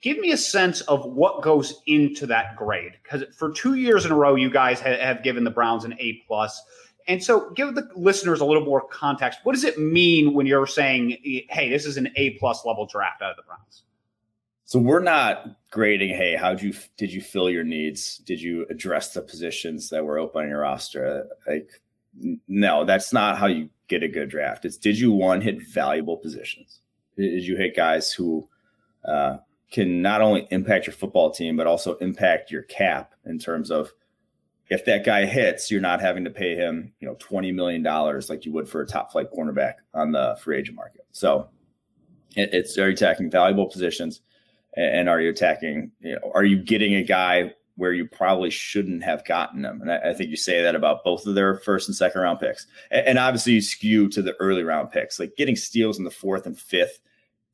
give 0.00 0.18
me 0.18 0.32
a 0.32 0.36
sense 0.36 0.80
of 0.82 1.04
what 1.04 1.42
goes 1.42 1.80
into 1.86 2.26
that 2.26 2.56
grade 2.56 2.92
because 3.02 3.24
for 3.36 3.50
two 3.50 3.74
years 3.74 4.04
in 4.04 4.12
a 4.12 4.16
row, 4.16 4.34
you 4.34 4.50
guys 4.50 4.80
ha- 4.80 4.98
have 4.98 5.22
given 5.22 5.44
the 5.44 5.50
Browns 5.50 5.84
an 5.84 5.94
A 5.98 6.22
plus. 6.26 6.62
And 7.06 7.24
so, 7.24 7.50
give 7.56 7.74
the 7.74 7.88
listeners 7.96 8.40
a 8.40 8.44
little 8.44 8.64
more 8.64 8.86
context. 8.86 9.40
What 9.42 9.54
does 9.54 9.64
it 9.64 9.78
mean 9.78 10.34
when 10.34 10.44
you're 10.44 10.66
saying, 10.66 11.16
"Hey, 11.48 11.70
this 11.70 11.86
is 11.86 11.96
an 11.96 12.10
A 12.16 12.30
plus 12.38 12.66
level 12.66 12.84
draft 12.84 13.22
out 13.22 13.30
of 13.30 13.36
the 13.36 13.44
Browns"? 13.44 13.82
So 14.68 14.78
we're 14.78 15.00
not 15.00 15.56
grading. 15.70 16.10
Hey, 16.10 16.36
how 16.36 16.50
did 16.52 16.60
you 16.60 16.74
did 16.98 17.10
you 17.10 17.22
fill 17.22 17.48
your 17.48 17.64
needs? 17.64 18.18
Did 18.18 18.38
you 18.38 18.66
address 18.68 19.14
the 19.14 19.22
positions 19.22 19.88
that 19.88 20.04
were 20.04 20.18
open 20.18 20.42
on 20.42 20.50
your 20.50 20.60
roster? 20.60 21.26
Like, 21.46 21.70
no, 22.46 22.84
that's 22.84 23.10
not 23.10 23.38
how 23.38 23.46
you 23.46 23.70
get 23.88 24.02
a 24.02 24.08
good 24.08 24.28
draft. 24.28 24.66
It's 24.66 24.76
did 24.76 24.98
you 24.98 25.10
one 25.10 25.40
hit 25.40 25.66
valuable 25.66 26.18
positions? 26.18 26.82
Did 27.16 27.44
you 27.44 27.56
hit 27.56 27.74
guys 27.74 28.12
who 28.12 28.46
uh, 29.06 29.38
can 29.72 30.02
not 30.02 30.20
only 30.20 30.46
impact 30.50 30.86
your 30.86 30.92
football 30.92 31.30
team 31.30 31.56
but 31.56 31.66
also 31.66 31.96
impact 31.96 32.50
your 32.50 32.64
cap 32.64 33.14
in 33.24 33.38
terms 33.38 33.70
of 33.70 33.90
if 34.68 34.84
that 34.84 35.02
guy 35.02 35.24
hits, 35.24 35.70
you're 35.70 35.80
not 35.80 36.02
having 36.02 36.24
to 36.24 36.30
pay 36.30 36.54
him, 36.56 36.92
you 37.00 37.08
know, 37.08 37.16
twenty 37.18 37.52
million 37.52 37.82
dollars 37.82 38.28
like 38.28 38.44
you 38.44 38.52
would 38.52 38.68
for 38.68 38.82
a 38.82 38.86
top 38.86 39.12
flight 39.12 39.28
cornerback 39.34 39.76
on 39.94 40.12
the 40.12 40.36
free 40.42 40.58
agent 40.58 40.76
market. 40.76 41.06
So 41.12 41.48
it, 42.36 42.52
it's 42.52 42.76
very 42.76 42.92
attacking 42.92 43.30
valuable 43.30 43.64
positions 43.64 44.20
and 44.76 45.08
are 45.08 45.20
you 45.20 45.30
attacking? 45.30 45.92
You 46.00 46.14
know, 46.14 46.32
are 46.34 46.44
you 46.44 46.62
getting 46.62 46.94
a 46.94 47.02
guy 47.02 47.54
where 47.76 47.92
you 47.92 48.06
probably 48.06 48.50
shouldn't 48.50 49.04
have 49.04 49.24
gotten 49.24 49.62
them? 49.62 49.80
And 49.80 49.90
I, 49.90 50.10
I, 50.10 50.14
think 50.14 50.30
you 50.30 50.36
say 50.36 50.62
that 50.62 50.74
about 50.74 51.04
both 51.04 51.26
of 51.26 51.34
their 51.34 51.56
first 51.58 51.88
and 51.88 51.96
second 51.96 52.20
round 52.20 52.40
picks, 52.40 52.66
and, 52.90 53.06
and, 53.06 53.18
obviously 53.18 53.54
you 53.54 53.60
skew 53.60 54.08
to 54.10 54.22
the 54.22 54.34
early 54.40 54.62
round 54.62 54.90
picks, 54.90 55.18
like 55.18 55.36
getting 55.36 55.56
steals 55.56 55.98
in 55.98 56.04
the 56.04 56.10
fourth 56.10 56.46
and 56.46 56.58
fifth 56.58 57.00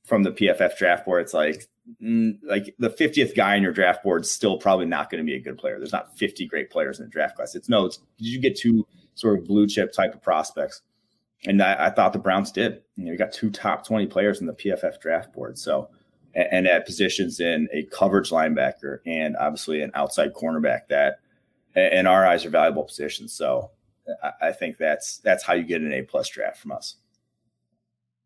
from 0.05 0.22
the 0.22 0.33
PFF 0.33 0.77
draft 0.77 1.05
board. 1.05 1.22
It's 1.22 1.35
like 1.35 1.68
mm, 2.03 2.38
like 2.44 2.74
the 2.79 2.90
50th 2.90 3.35
guy 3.35 3.57
in 3.57 3.62
your 3.62 3.72
draft 3.72 4.03
board 4.03 4.22
is 4.22 4.33
still 4.33 4.59
probably 4.59 4.87
not 4.87 5.11
going 5.11 5.22
to 5.22 5.27
be 5.27 5.37
a 5.37 5.42
good 5.42 5.59
player. 5.59 5.79
There's 5.79 5.92
not 5.92 6.16
50 6.16 6.46
great 6.46 6.70
players 6.70 6.98
in 6.98 7.07
the 7.07 7.11
draft 7.11 7.37
class. 7.37 7.55
It's 7.55 7.68
no, 7.68 7.87
it's, 7.87 7.98
did 8.18 8.27
you 8.27 8.40
get 8.40 8.57
two 8.57 8.87
sort 9.14 9.38
of 9.38 9.46
blue 9.46 9.66
chip 9.66 9.92
type 9.92 10.14
of 10.14 10.22
prospects? 10.22 10.83
And 11.46 11.62
I, 11.62 11.87
I 11.87 11.90
thought 11.90 12.12
the 12.12 12.18
Browns 12.18 12.53
did. 12.53 12.83
You 12.96 13.05
know, 13.05 13.12
you 13.12 13.18
got 13.18 13.33
two 13.33 13.50
top 13.50 13.87
20 13.87 14.07
players 14.07 14.40
in 14.40 14.46
the 14.46 14.55
PFF 14.55 15.00
draft 15.00 15.33
board. 15.33 15.59
So 15.59 15.90
and 16.35 16.66
at 16.66 16.85
positions 16.85 17.40
in 17.40 17.68
a 17.73 17.85
coverage 17.85 18.31
linebacker 18.31 18.99
and 19.07 19.37
obviously 19.37 19.83
an 19.83 19.90
outside 19.94 20.33
cornerback 20.35 20.88
that 20.88 21.20
in 21.77 22.07
our 22.07 22.27
eyes 22.27 22.44
are 22.44 22.51
valuable 22.51 22.85
positions. 22.85 23.33
So 23.33 23.70
I 24.40 24.53
think 24.53 24.77
that's 24.79 25.18
that's 25.18 25.42
how 25.44 25.55
you 25.55 25.64
get 25.64 25.81
an 25.81 25.92
A 25.92 26.03
plus 26.03 26.29
draft 26.29 26.59
from 26.59 26.73
us. 26.73 26.97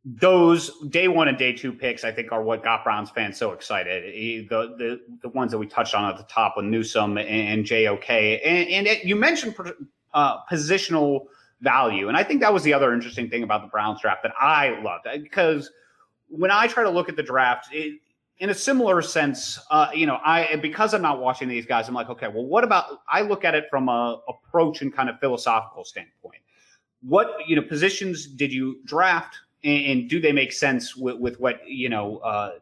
Those 0.04 0.70
day 0.88 1.08
one 1.08 1.28
and 1.28 1.36
day 1.36 1.52
two 1.52 1.72
picks, 1.72 2.02
I 2.02 2.12
think, 2.12 2.32
are 2.32 2.42
what 2.42 2.62
got 2.62 2.82
Browns 2.82 3.10
fans 3.10 3.36
so 3.36 3.52
excited. 3.52 4.48
The 4.48 4.74
the, 4.78 5.00
the 5.22 5.28
ones 5.28 5.50
that 5.52 5.58
we 5.58 5.66
touched 5.66 5.94
on 5.94 6.10
at 6.10 6.16
the 6.16 6.24
top 6.24 6.54
with 6.56 6.66
Newsome 6.66 7.18
and, 7.18 7.64
JOK, 7.64 8.08
and, 8.08 8.68
and 8.68 8.86
it, 8.86 9.04
you 9.04 9.16
mentioned 9.16 9.54
uh, 10.14 10.36
positional 10.50 11.26
value, 11.60 12.08
and 12.08 12.16
I 12.16 12.24
think 12.24 12.40
that 12.40 12.54
was 12.54 12.62
the 12.62 12.72
other 12.72 12.94
interesting 12.94 13.28
thing 13.28 13.42
about 13.42 13.62
the 13.62 13.68
Browns 13.68 14.00
draft 14.00 14.22
that 14.22 14.32
I 14.40 14.80
loved 14.80 15.06
because– 15.22 15.70
when 16.28 16.50
I 16.50 16.66
try 16.66 16.82
to 16.82 16.90
look 16.90 17.08
at 17.08 17.16
the 17.16 17.22
draft, 17.22 17.68
it, 17.72 18.00
in 18.38 18.50
a 18.50 18.54
similar 18.54 19.02
sense, 19.02 19.58
uh, 19.70 19.88
you 19.92 20.06
know, 20.06 20.18
I 20.24 20.56
because 20.56 20.94
I'm 20.94 21.02
not 21.02 21.20
watching 21.20 21.48
these 21.48 21.66
guys, 21.66 21.88
I'm 21.88 21.94
like, 21.94 22.08
okay, 22.08 22.28
well, 22.28 22.44
what 22.44 22.64
about? 22.64 23.00
I 23.08 23.22
look 23.22 23.44
at 23.44 23.54
it 23.54 23.64
from 23.70 23.88
a 23.88 24.20
approach 24.28 24.80
and 24.82 24.94
kind 24.94 25.08
of 25.08 25.18
philosophical 25.18 25.84
standpoint. 25.84 26.42
What 27.02 27.28
you 27.46 27.56
know, 27.56 27.62
positions 27.62 28.26
did 28.26 28.52
you 28.52 28.80
draft, 28.84 29.36
and, 29.64 29.86
and 29.86 30.10
do 30.10 30.20
they 30.20 30.32
make 30.32 30.52
sense 30.52 30.96
with, 30.96 31.18
with 31.18 31.40
what 31.40 31.66
you 31.66 31.88
know? 31.88 32.18
Uh, 32.18 32.52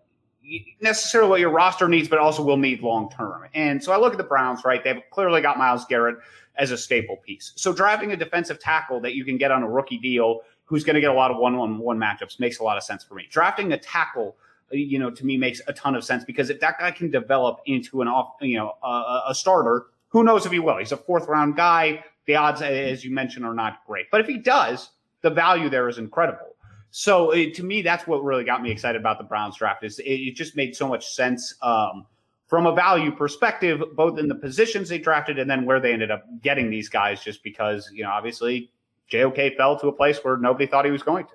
necessarily 0.80 1.28
what 1.28 1.40
your 1.40 1.50
roster 1.50 1.88
needs, 1.88 2.08
but 2.08 2.20
also 2.20 2.42
will 2.42 2.56
need 2.56 2.80
long 2.80 3.10
term. 3.10 3.46
And 3.52 3.82
so 3.82 3.92
I 3.92 3.98
look 3.98 4.12
at 4.12 4.18
the 4.18 4.24
Browns, 4.24 4.64
right? 4.64 4.82
They've 4.82 5.02
clearly 5.10 5.40
got 5.40 5.58
Myles 5.58 5.84
Garrett 5.86 6.18
as 6.56 6.70
a 6.70 6.78
staple 6.78 7.16
piece. 7.16 7.52
So 7.56 7.72
drafting 7.72 8.12
a 8.12 8.16
defensive 8.16 8.60
tackle 8.60 9.00
that 9.00 9.14
you 9.14 9.24
can 9.24 9.38
get 9.38 9.50
on 9.50 9.62
a 9.62 9.68
rookie 9.68 9.98
deal 9.98 10.42
who's 10.66 10.84
going 10.84 10.94
to 10.94 11.00
get 11.00 11.10
a 11.10 11.14
lot 11.14 11.30
of 11.30 11.38
one-on-one 11.38 11.98
matchups 11.98 12.38
makes 12.38 12.58
a 12.58 12.62
lot 12.62 12.76
of 12.76 12.82
sense 12.82 13.02
for 13.02 13.14
me. 13.14 13.26
Drafting 13.30 13.72
a 13.72 13.78
tackle, 13.78 14.36
you 14.70 14.98
know, 14.98 15.10
to 15.10 15.24
me 15.24 15.36
makes 15.36 15.60
a 15.68 15.72
ton 15.72 15.94
of 15.94 16.04
sense 16.04 16.24
because 16.24 16.50
if 16.50 16.60
that 16.60 16.78
guy 16.78 16.90
can 16.90 17.10
develop 17.10 17.60
into 17.66 18.02
an 18.02 18.08
off, 18.08 18.34
you 18.40 18.58
know, 18.58 18.74
a, 18.82 19.22
a 19.28 19.34
starter, 19.34 19.86
who 20.08 20.24
knows 20.24 20.44
if 20.44 20.52
he 20.52 20.58
will? 20.58 20.76
He's 20.76 20.92
a 20.92 20.96
fourth 20.96 21.28
round 21.28 21.56
guy. 21.56 22.04
The 22.26 22.36
odds, 22.36 22.62
as 22.62 23.04
you 23.04 23.12
mentioned, 23.12 23.46
are 23.46 23.54
not 23.54 23.86
great. 23.86 24.06
But 24.10 24.20
if 24.20 24.26
he 24.26 24.38
does, 24.38 24.90
the 25.22 25.30
value 25.30 25.68
there 25.68 25.88
is 25.88 25.98
incredible. 25.98 26.56
So 26.90 27.30
it, 27.30 27.54
to 27.54 27.62
me, 27.62 27.82
that's 27.82 28.06
what 28.06 28.24
really 28.24 28.44
got 28.44 28.62
me 28.62 28.70
excited 28.70 29.00
about 29.00 29.18
the 29.18 29.24
Browns 29.24 29.56
draft. 29.56 29.84
Is 29.84 29.98
it, 30.00 30.04
it 30.04 30.34
just 30.34 30.56
made 30.56 30.74
so 30.74 30.88
much 30.88 31.14
sense 31.14 31.54
um, 31.62 32.06
from 32.46 32.66
a 32.66 32.74
value 32.74 33.14
perspective, 33.14 33.82
both 33.94 34.18
in 34.18 34.28
the 34.28 34.34
positions 34.34 34.88
they 34.88 34.98
drafted 34.98 35.38
and 35.38 35.48
then 35.48 35.64
where 35.64 35.78
they 35.78 35.92
ended 35.92 36.10
up 36.10 36.24
getting 36.42 36.70
these 36.70 36.88
guys. 36.88 37.22
Just 37.22 37.42
because 37.42 37.90
you 37.92 38.02
know, 38.02 38.10
obviously, 38.10 38.70
JOK 39.08 39.56
fell 39.56 39.78
to 39.80 39.88
a 39.88 39.92
place 39.92 40.18
where 40.22 40.36
nobody 40.36 40.66
thought 40.66 40.84
he 40.84 40.90
was 40.90 41.02
going 41.02 41.24
to. 41.26 41.32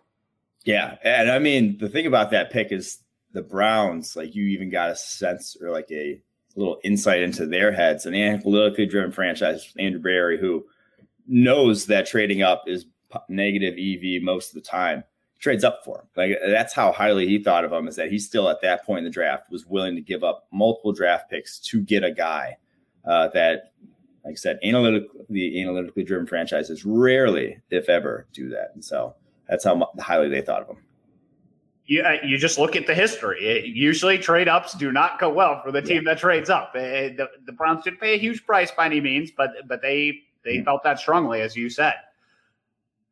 Yeah. 0.64 0.98
And 1.04 1.32
I 1.32 1.40
mean, 1.40 1.78
the 1.80 1.90
thing 1.90 2.06
about 2.06 2.32
that 2.32 2.52
pick 2.52 2.72
is 2.72 3.00
the 3.34 3.42
Browns, 3.42 4.16
like 4.16 4.36
you 4.36 4.44
even 4.46 4.70
got 4.70 4.92
a 4.92 4.96
sense 4.96 5.58
or 5.62 5.72
like 5.72 5.90
a 5.92 6.22
little 6.56 6.80
insight 6.84 7.22
into 7.22 7.46
their 7.46 7.72
heads. 7.72 8.06
An 8.06 8.14
analytically 8.14 8.86
driven 8.86 9.12
franchise, 9.12 9.74
Andrew 9.80 10.02
Berry, 10.02 10.40
who 10.40 10.66
knows 11.28 11.86
that 11.88 12.06
trading 12.06 12.42
up 12.42 12.64
is 12.68 12.86
negative 13.30 13.76
EV 13.80 14.22
most 14.22 14.50
of 14.50 14.56
the 14.56 14.68
time, 14.68 15.04
trades 15.40 15.64
up 15.64 15.82
for 15.84 16.00
him. 16.00 16.08
Like 16.16 16.38
that's 16.46 16.74
how 16.74 16.92
highly 16.92 17.28
he 17.28 17.42
thought 17.42 17.66
of 17.66 17.72
him 17.72 17.88
is 17.88 17.96
that 17.96 18.12
he's 18.12 18.26
still 18.26 18.50
at 18.50 18.62
that 18.62 18.86
point 18.86 19.00
in 19.00 19.04
the 19.06 19.10
draft 19.10 19.50
was 19.50 19.66
willing 19.66 19.96
to 19.96 20.02
give 20.02 20.24
up 20.24 20.48
multiple 20.52 20.94
draft 20.94 21.30
picks 21.30 21.60
to 21.60 21.82
get 21.82 22.04
a 22.04 22.12
guy 22.12 22.58
uh, 23.06 23.30
that 23.30 23.74
like 24.26 24.34
I 24.34 24.36
said, 24.36 24.60
analytic, 24.64 25.08
the 25.30 25.62
analytically 25.62 26.04
driven 26.04 26.28
franchises 26.28 26.86
rarely, 26.86 27.58
if 27.70 27.90
ever, 27.90 28.28
do 28.34 28.50
that. 28.50 28.72
And 28.74 28.84
so 28.84 29.16
that's 29.48 29.64
how 29.64 29.92
highly 30.00 30.30
they 30.30 30.42
thought 30.42 30.62
of 30.62 30.68
them. 30.68 30.78
Yeah, 31.88 32.04
uh, 32.04 32.26
you 32.26 32.38
just 32.38 32.60
look 32.60 32.76
at 32.76 32.88
the 32.88 32.94
history. 32.94 33.46
It, 33.46 33.66
usually, 33.66 34.18
trade 34.18 34.48
ups 34.48 34.74
do 34.74 34.92
not 34.92 35.20
go 35.20 35.30
well 35.30 35.62
for 35.64 35.72
the 35.72 35.82
team 35.82 36.04
yeah. 36.06 36.14
that 36.14 36.20
trades 36.20 36.50
up. 36.50 36.72
It, 36.76 37.18
the, 37.18 37.28
the, 37.46 37.52
Browns 37.52 37.84
didn't 37.84 38.00
pay 38.00 38.14
a 38.14 38.18
huge 38.18 38.46
price 38.46 38.72
by 38.72 38.86
any 38.86 39.02
means, 39.02 39.32
but 39.36 39.50
but 39.68 39.82
they 39.82 40.20
they 40.46 40.58
mm-hmm. 40.58 40.64
felt 40.64 40.84
that 40.84 41.00
strongly, 41.00 41.42
as 41.42 41.56
you 41.56 41.70
said. 41.70 41.96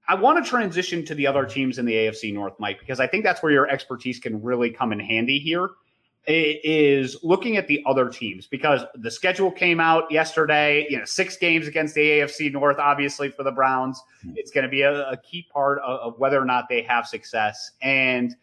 I 0.08 0.16
want 0.16 0.44
to 0.44 0.50
transition 0.50 1.04
to 1.06 1.16
the 1.16 1.28
other 1.28 1.46
teams 1.46 1.78
in 1.78 1.86
the 1.86 1.94
AFC 1.94 2.34
North, 2.34 2.54
Mike, 2.58 2.80
because 2.80 3.00
I 3.00 3.06
think 3.06 3.24
that's 3.24 3.44
where 3.44 3.52
your 3.52 3.70
expertise 3.70 4.20
can 4.20 4.42
really 4.42 4.72
come 4.72 4.92
in 4.92 5.00
handy 5.00 5.40
here. 5.40 5.70
Is 6.28 7.18
looking 7.24 7.58
at 7.58 7.68
the 7.68 7.82
other 7.88 8.08
teams 8.08 8.46
because 8.46 8.82
the 8.96 9.10
schedule 9.10 9.52
came 9.52 9.80
out 9.80 10.12
yesterday. 10.12 10.86
You 10.90 11.00
know, 11.00 11.06
six 11.06 11.38
games 11.38 11.66
against 11.66 11.96
the 11.96 12.02
AFC 12.02 12.52
North, 12.52 12.78
obviously 12.78 13.30
for 13.30 13.44
the 13.44 13.52
Browns. 13.52 14.00
Hmm. 14.22 14.34
It's 14.36 14.52
going 14.52 14.64
to 14.64 14.70
be 14.70 14.82
a, 14.82 15.10
a 15.10 15.18
key 15.18 15.48
part 15.52 15.80
of, 15.80 16.00
of 16.00 16.20
whether 16.20 16.40
or 16.40 16.46
not 16.46 16.66
they 16.70 16.84
have 16.84 17.08
success. 17.08 17.72
And 17.82 18.36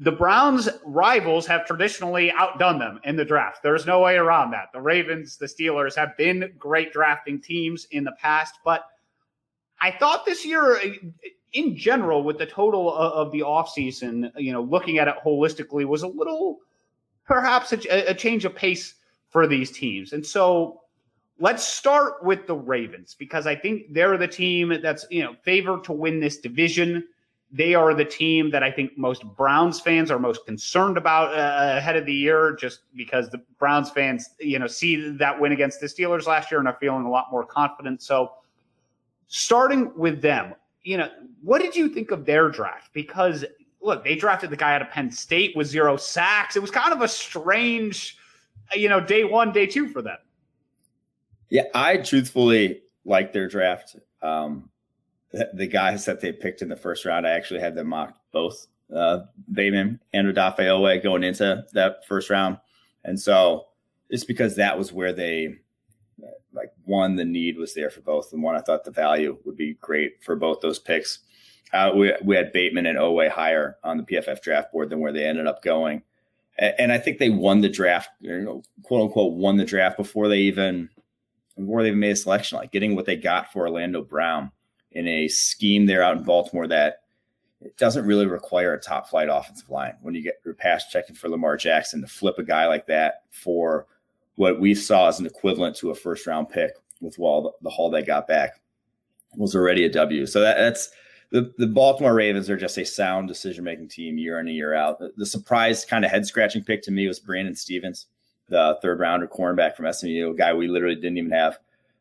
the 0.00 0.12
Browns' 0.12 0.70
rivals 0.86 1.46
have 1.46 1.66
traditionally 1.66 2.32
outdone 2.32 2.78
them 2.78 3.00
in 3.04 3.16
the 3.16 3.24
draft. 3.24 3.62
There's 3.62 3.84
no 3.84 4.00
way 4.00 4.16
around 4.16 4.50
that. 4.52 4.68
The 4.72 4.80
Ravens, 4.80 5.36
the 5.36 5.46
Steelers 5.46 5.94
have 5.94 6.16
been 6.16 6.54
great 6.58 6.90
drafting 6.90 7.38
teams 7.38 7.86
in 7.90 8.04
the 8.04 8.16
past, 8.18 8.54
but 8.64 8.84
I 9.82 9.90
thought 9.90 10.24
this 10.24 10.44
year, 10.44 10.80
in 11.52 11.76
general, 11.76 12.22
with 12.22 12.38
the 12.38 12.46
total 12.46 12.94
of 12.94 13.32
the 13.32 13.40
offseason, 13.40 14.30
you 14.36 14.52
know, 14.52 14.62
looking 14.62 14.98
at 14.98 15.08
it 15.08 15.16
holistically, 15.24 15.84
was 15.84 16.02
a 16.02 16.08
little 16.08 16.60
perhaps 17.26 17.72
a, 17.72 18.10
a 18.10 18.14
change 18.14 18.44
of 18.44 18.54
pace 18.54 18.94
for 19.28 19.46
these 19.46 19.70
teams. 19.70 20.12
And 20.12 20.24
so 20.24 20.80
let's 21.38 21.64
start 21.64 22.22
with 22.24 22.46
the 22.46 22.54
Ravens 22.54 23.16
because 23.18 23.46
I 23.46 23.56
think 23.56 23.92
they're 23.92 24.18
the 24.18 24.28
team 24.28 24.80
that's, 24.82 25.06
you 25.10 25.22
know, 25.22 25.34
favored 25.42 25.84
to 25.84 25.92
win 25.92 26.20
this 26.20 26.38
division. 26.38 27.04
They 27.50 27.74
are 27.74 27.94
the 27.94 28.04
team 28.04 28.50
that 28.50 28.62
I 28.62 28.70
think 28.70 28.96
most 28.96 29.24
Browns 29.36 29.80
fans 29.80 30.10
are 30.10 30.18
most 30.18 30.44
concerned 30.46 30.96
about 30.96 31.34
uh, 31.34 31.78
ahead 31.78 31.96
of 31.96 32.06
the 32.06 32.14
year, 32.14 32.56
just 32.60 32.80
because 32.94 33.28
the 33.30 33.42
Browns 33.58 33.90
fans, 33.90 34.30
you 34.38 34.58
know, 34.58 34.68
see 34.68 35.10
that 35.10 35.40
win 35.40 35.50
against 35.50 35.80
the 35.80 35.86
Steelers 35.86 36.26
last 36.26 36.50
year 36.50 36.60
and 36.60 36.68
are 36.68 36.76
feeling 36.78 37.06
a 37.06 37.10
lot 37.10 37.26
more 37.32 37.44
confident. 37.44 38.02
So, 38.02 38.32
starting 39.26 39.92
with 39.96 40.22
them, 40.22 40.54
you 40.82 40.96
know, 40.96 41.10
what 41.42 41.60
did 41.60 41.76
you 41.76 41.88
think 41.88 42.10
of 42.10 42.24
their 42.24 42.48
draft? 42.48 42.90
Because 42.92 43.44
look, 43.80 44.04
they 44.04 44.14
drafted 44.14 44.50
the 44.50 44.56
guy 44.56 44.74
out 44.74 44.82
of 44.82 44.90
Penn 44.90 45.10
State 45.10 45.56
with 45.56 45.66
zero 45.66 45.96
sacks. 45.96 46.56
It 46.56 46.60
was 46.60 46.70
kind 46.70 46.92
of 46.92 47.02
a 47.02 47.08
strange, 47.08 48.18
you 48.74 48.88
know, 48.88 49.00
day 49.00 49.24
one, 49.24 49.52
day 49.52 49.66
two 49.66 49.88
for 49.88 50.02
them. 50.02 50.18
Yeah, 51.48 51.64
I 51.74 51.96
truthfully 51.98 52.82
like 53.04 53.32
their 53.32 53.48
draft. 53.48 53.96
Um, 54.22 54.70
the, 55.32 55.50
the 55.54 55.66
guys 55.66 56.04
that 56.04 56.20
they 56.20 56.32
picked 56.32 56.62
in 56.62 56.68
the 56.68 56.76
first 56.76 57.04
round, 57.04 57.26
I 57.26 57.30
actually 57.30 57.60
had 57.60 57.74
them 57.74 57.88
mocked 57.88 58.18
both 58.32 58.66
uh, 58.94 59.20
Bateman 59.52 60.00
and 60.12 60.28
Odafe 60.28 60.58
Oweh 60.58 61.02
going 61.02 61.24
into 61.24 61.64
that 61.72 62.06
first 62.06 62.30
round. 62.30 62.58
And 63.04 63.18
so 63.18 63.66
it's 64.08 64.24
because 64.24 64.56
that 64.56 64.76
was 64.76 64.92
where 64.92 65.12
they 65.12 65.58
like 66.52 66.72
one, 66.84 67.16
the 67.16 67.24
need 67.24 67.56
was 67.56 67.74
there 67.74 67.90
for 67.90 68.00
both, 68.00 68.32
and 68.32 68.42
one, 68.42 68.56
I 68.56 68.60
thought 68.60 68.84
the 68.84 68.90
value 68.90 69.38
would 69.44 69.56
be 69.56 69.74
great 69.74 70.22
for 70.22 70.36
both 70.36 70.60
those 70.60 70.78
picks. 70.78 71.20
Uh, 71.72 71.92
we 71.94 72.12
we 72.24 72.36
had 72.36 72.52
Bateman 72.52 72.86
and 72.86 72.98
Oweh 72.98 73.30
higher 73.30 73.76
on 73.84 73.96
the 73.96 74.02
PFF 74.02 74.42
draft 74.42 74.72
board 74.72 74.90
than 74.90 75.00
where 75.00 75.12
they 75.12 75.24
ended 75.24 75.46
up 75.46 75.62
going, 75.62 76.02
and, 76.58 76.74
and 76.78 76.92
I 76.92 76.98
think 76.98 77.18
they 77.18 77.30
won 77.30 77.60
the 77.60 77.68
draft, 77.68 78.10
you 78.20 78.40
know, 78.40 78.62
quote 78.82 79.02
unquote, 79.02 79.34
won 79.34 79.56
the 79.56 79.64
draft 79.64 79.96
before 79.96 80.28
they 80.28 80.38
even 80.38 80.88
before 81.56 81.82
they 81.82 81.88
even 81.88 82.00
made 82.00 82.12
a 82.12 82.16
selection. 82.16 82.58
Like 82.58 82.72
getting 82.72 82.96
what 82.96 83.06
they 83.06 83.16
got 83.16 83.52
for 83.52 83.66
Orlando 83.66 84.02
Brown 84.02 84.50
in 84.92 85.06
a 85.06 85.28
scheme 85.28 85.86
there 85.86 86.02
out 86.02 86.16
in 86.16 86.24
Baltimore 86.24 86.66
that 86.66 87.02
it 87.60 87.76
doesn't 87.76 88.06
really 88.06 88.26
require 88.26 88.74
a 88.74 88.80
top 88.80 89.08
flight 89.08 89.28
offensive 89.30 89.68
line 89.68 89.94
when 90.00 90.14
you 90.14 90.22
get 90.22 90.40
your 90.44 90.54
pass 90.54 90.88
checking 90.88 91.14
for 91.14 91.28
Lamar 91.28 91.56
Jackson 91.56 92.00
to 92.00 92.06
flip 92.06 92.38
a 92.38 92.42
guy 92.42 92.66
like 92.66 92.86
that 92.86 93.24
for 93.30 93.86
what 94.36 94.60
we 94.60 94.74
saw 94.74 95.08
as 95.08 95.20
an 95.20 95.26
equivalent 95.26 95.76
to 95.76 95.90
a 95.90 95.94
first 95.94 96.26
round 96.26 96.48
pick 96.48 96.72
with 97.00 97.18
Wall, 97.18 97.54
the 97.62 97.70
haul 97.70 97.90
they 97.90 98.02
got 98.02 98.26
back 98.26 98.60
was 99.36 99.54
already 99.54 99.84
a 99.84 99.88
W. 99.88 100.26
So 100.26 100.40
that, 100.40 100.56
that's 100.56 100.90
the, 101.30 101.52
the 101.58 101.66
Baltimore 101.66 102.14
Ravens 102.14 102.50
are 102.50 102.56
just 102.56 102.78
a 102.78 102.84
sound 102.84 103.28
decision 103.28 103.64
making 103.64 103.88
team 103.88 104.18
year 104.18 104.40
in 104.40 104.48
and 104.48 104.56
year 104.56 104.74
out. 104.74 104.98
The, 104.98 105.12
the 105.16 105.26
surprise 105.26 105.84
kind 105.84 106.04
of 106.04 106.10
head 106.10 106.26
scratching 106.26 106.64
pick 106.64 106.82
to 106.82 106.90
me 106.90 107.06
was 107.06 107.20
Brandon 107.20 107.54
Stephens, 107.54 108.06
the 108.48 108.78
third 108.82 108.98
rounder 108.98 109.28
cornerback 109.28 109.76
from 109.76 109.90
SMU, 109.92 110.30
a 110.30 110.34
guy 110.34 110.52
we 110.52 110.68
literally 110.68 110.96
didn't 110.96 111.18
even 111.18 111.30
have 111.30 111.58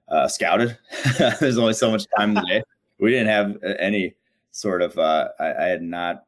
uh, 0.09 0.27
scouted. 0.27 0.77
There's 1.39 1.57
only 1.57 1.73
so 1.73 1.91
much 1.91 2.05
time 2.17 2.29
in 2.29 2.35
the 2.35 2.45
day. 2.47 2.63
We 2.99 3.11
didn't 3.11 3.27
have 3.27 3.63
any 3.79 4.15
sort 4.51 4.81
of, 4.81 4.97
uh, 4.97 5.29
I, 5.39 5.53
I, 5.53 5.65
had 5.67 5.83
not 5.83 6.25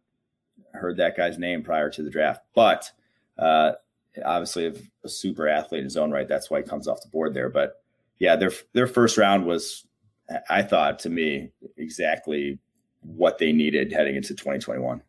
heard 0.73 0.97
that 0.97 1.17
guy's 1.17 1.37
name 1.37 1.63
prior 1.63 1.89
to 1.89 2.03
the 2.03 2.09
draft, 2.09 2.43
but 2.53 2.89
uh, 3.37 3.73
obviously 4.23 4.73
a 5.03 5.09
super 5.09 5.47
athlete 5.47 5.79
in 5.79 5.85
his 5.85 5.97
own 5.97 6.11
right. 6.11 6.27
That's 6.27 6.49
why 6.49 6.61
he 6.61 6.67
comes 6.67 6.87
off 6.87 7.01
the 7.01 7.09
board 7.09 7.33
there. 7.33 7.49
But 7.49 7.81
yeah, 8.19 8.35
their 8.35 8.51
their 8.73 8.87
first 8.87 9.17
round 9.17 9.45
was, 9.45 9.85
I 10.49 10.61
thought 10.61 10.99
to 10.99 11.09
me, 11.09 11.51
exactly 11.77 12.59
what 13.01 13.37
they 13.37 13.51
needed 13.51 13.91
heading 13.91 14.15
into 14.15 14.35
2021. 14.35 15.01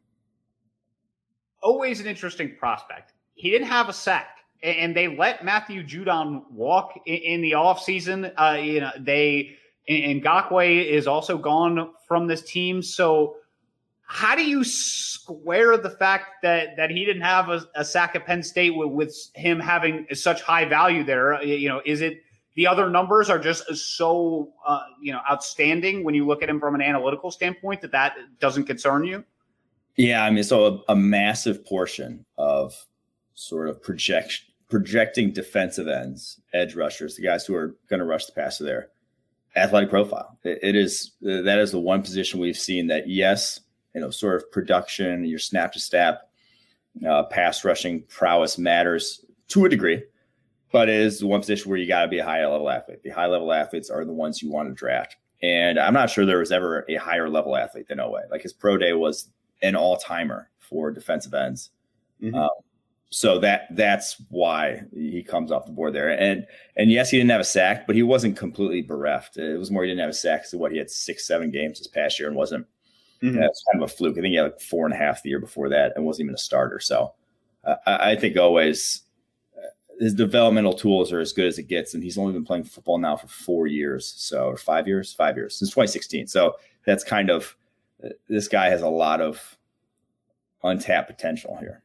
Always 1.62 2.01
an 2.01 2.07
interesting 2.07 2.57
prospect. 2.57 3.12
He 3.35 3.51
didn't 3.51 3.69
have 3.69 3.88
a 3.88 3.93
sack, 3.93 4.38
and 4.62 4.97
they 4.97 5.09
let 5.09 5.45
Matthew 5.45 5.83
Judon 5.85 6.43
walk 6.51 6.99
in 7.07 7.43
the 7.43 7.53
offseason. 7.53 8.33
Uh, 8.37 8.59
you 8.59 8.81
know, 8.81 8.91
they 8.99 9.57
and 9.88 10.23
Ngakoue 10.23 10.85
is 10.85 11.07
also 11.07 11.37
gone 11.37 11.91
from 12.07 12.27
this 12.27 12.43
team. 12.43 12.83
So 12.83 13.37
how 14.12 14.37
do 14.37 14.44
you 14.44 14.62
square 14.62 15.79
the 15.79 15.88
fact 15.88 16.42
that 16.42 16.77
that 16.77 16.90
he 16.90 17.07
didn't 17.07 17.22
have 17.22 17.48
a, 17.48 17.66
a 17.75 17.83
sack 17.83 18.14
at 18.14 18.27
Penn 18.27 18.42
State 18.42 18.77
with, 18.77 18.90
with 18.90 19.16
him 19.35 19.59
having 19.59 20.07
such 20.12 20.42
high 20.42 20.66
value 20.66 21.03
there? 21.03 21.37
Uh, 21.37 21.40
you 21.40 21.66
know, 21.66 21.81
is 21.87 22.03
it 22.03 22.22
the 22.55 22.66
other 22.66 22.90
numbers 22.90 23.31
are 23.31 23.38
just 23.38 23.64
so 23.75 24.53
uh, 24.66 24.83
you 25.01 25.14
know 25.14 25.20
outstanding 25.31 26.05
when 26.05 26.14
you 26.14 26.27
look 26.27 26.42
at 26.42 26.51
him 26.51 26.61
from 26.61 26.75
an 26.75 26.83
analytical 26.83 27.31
standpoint 27.31 27.81
that 27.81 27.92
that 27.92 28.16
doesn't 28.38 28.64
concern 28.64 29.03
you? 29.05 29.25
Yeah, 29.96 30.22
I 30.25 30.31
mean, 30.31 30.44
so 30.44 30.66
a, 30.66 30.92
a 30.92 30.96
massive 30.96 31.64
portion 31.64 32.27
of 32.37 32.75
sort 33.33 33.70
of 33.70 33.83
project 33.83 34.42
projecting 34.68 35.33
defensive 35.33 35.88
ends, 35.88 36.38
edge 36.53 36.75
rushers, 36.75 37.16
the 37.16 37.22
guys 37.22 37.46
who 37.46 37.55
are 37.55 37.77
going 37.88 38.01
to 38.01 38.07
rush 38.07 38.27
the 38.27 38.33
passer 38.33 38.64
there, 38.64 38.88
athletic 39.57 39.88
profile. 39.88 40.38
it, 40.44 40.59
it 40.61 40.77
is 40.77 41.12
that 41.22 41.59
is 41.59 41.72
the 41.72 41.81
one 41.81 42.03
position 42.03 42.40
we've 42.40 42.59
seen 42.59 42.88
that 42.88 43.09
yes 43.09 43.61
you 43.94 44.00
know, 44.00 44.11
sort 44.11 44.37
of 44.37 44.50
production, 44.50 45.24
your 45.24 45.38
snap 45.38 45.72
to 45.72 45.81
snap, 45.81 46.31
uh, 47.07 47.24
pass 47.24 47.64
rushing 47.64 48.02
prowess 48.09 48.59
matters 48.59 49.24
to 49.48 49.64
a 49.64 49.68
degree, 49.68 50.02
but 50.72 50.88
it 50.88 50.96
is 50.96 51.20
the 51.20 51.26
one 51.26 51.40
position 51.40 51.70
where 51.70 51.78
you 51.78 51.87
got 51.87 52.02
to 52.02 52.09
be 52.09 52.18
a 52.18 52.24
high 52.24 52.46
level 52.46 52.70
athlete. 52.70 53.02
The 53.02 53.11
high 53.11 53.26
level 53.26 53.52
athletes 53.52 53.90
are 53.90 54.05
the 54.05 54.12
ones 54.12 54.42
you 54.42 54.50
want 54.50 54.68
to 54.68 54.74
draft. 54.74 55.16
And 55.42 55.78
I'm 55.78 55.94
not 55.94 56.09
sure 56.09 56.24
there 56.24 56.38
was 56.38 56.52
ever 56.52 56.85
a 56.88 56.94
higher 56.94 57.28
level 57.28 57.57
athlete 57.57 57.88
than 57.88 57.98
Oweh. 57.98 58.31
Like 58.31 58.42
his 58.42 58.52
pro 58.52 58.78
day 58.78 58.92
was 58.92 59.28
an 59.61 59.74
all 59.74 59.96
timer 59.96 60.50
for 60.61 60.90
defensive 60.90 61.35
ends. 61.35 61.70
Mm-hmm. 62.22 62.37
Um, 62.37 62.50
so 63.11 63.38
that 63.40 63.66
that's 63.72 64.16
why 64.31 64.85
he 64.94 65.22
comes 65.22 65.52
off 65.52 65.66
the 65.66 65.72
board 65.72 65.94
there. 65.94 66.09
And 66.09 66.46
and 66.76 66.90
yes, 66.90 67.11
he 67.11 67.18
didn't 67.18 67.31
have 67.31 67.40
a 67.40 67.44
sack, 67.44 67.87
but 67.87 67.96
he 67.96 68.02
wasn't 68.02 68.38
completely 68.38 68.81
bereft. 68.81 69.37
It 69.37 69.59
was 69.59 69.70
more 69.70 69.83
he 69.83 69.90
didn't 69.90 70.00
have 70.00 70.11
a 70.11 70.14
sack. 70.14 70.46
So 70.46 70.57
what 70.57 70.72
he 70.72 70.78
had 70.78 70.90
six, 70.90 71.26
seven 71.26 71.50
games 71.50 71.78
this 71.78 71.88
past 71.88 72.18
year 72.18 72.28
and 72.28 72.37
wasn't 72.37 72.66
Mm-hmm. 73.22 73.38
That's 73.38 73.64
kind 73.70 73.82
of 73.82 73.90
a 73.90 73.92
fluke. 73.92 74.18
I 74.18 74.20
think 74.20 74.32
he 74.32 74.37
had 74.37 74.42
like 74.42 74.61
four 74.61 74.85
and 74.85 74.94
a 74.94 74.98
half 74.98 75.22
the 75.22 75.30
year 75.30 75.38
before 75.38 75.68
that 75.68 75.92
and 75.94 76.04
wasn't 76.04 76.26
even 76.26 76.35
a 76.35 76.38
starter. 76.38 76.80
So 76.80 77.14
uh, 77.64 77.76
I, 77.87 78.11
I, 78.11 78.16
think 78.16 78.37
always 78.37 79.02
uh, 79.56 79.68
his 80.00 80.14
developmental 80.14 80.72
tools 80.72 81.12
are 81.12 81.20
as 81.20 81.32
good 81.32 81.46
as 81.46 81.58
it 81.58 81.68
gets. 81.68 81.94
And 81.94 82.02
he's 82.02 82.18
only 82.18 82.32
been 82.32 82.44
playing 82.44 82.64
football 82.64 82.98
now 82.98 83.16
for 83.16 83.28
four 83.28 83.68
years. 83.68 84.12
So, 84.16 84.46
or 84.46 84.56
five 84.56 84.88
years, 84.88 85.12
five 85.12 85.37
years 85.37 85.56
since 85.56 85.70
2016. 85.70 86.26
So 86.26 86.56
that's 86.85 87.04
kind 87.04 87.30
of, 87.30 87.56
uh, 88.04 88.08
this 88.28 88.48
guy 88.48 88.68
has 88.70 88.82
a 88.82 88.88
lot 88.88 89.20
of 89.20 89.56
untapped 90.64 91.08
potential 91.08 91.56
here. 91.61 91.82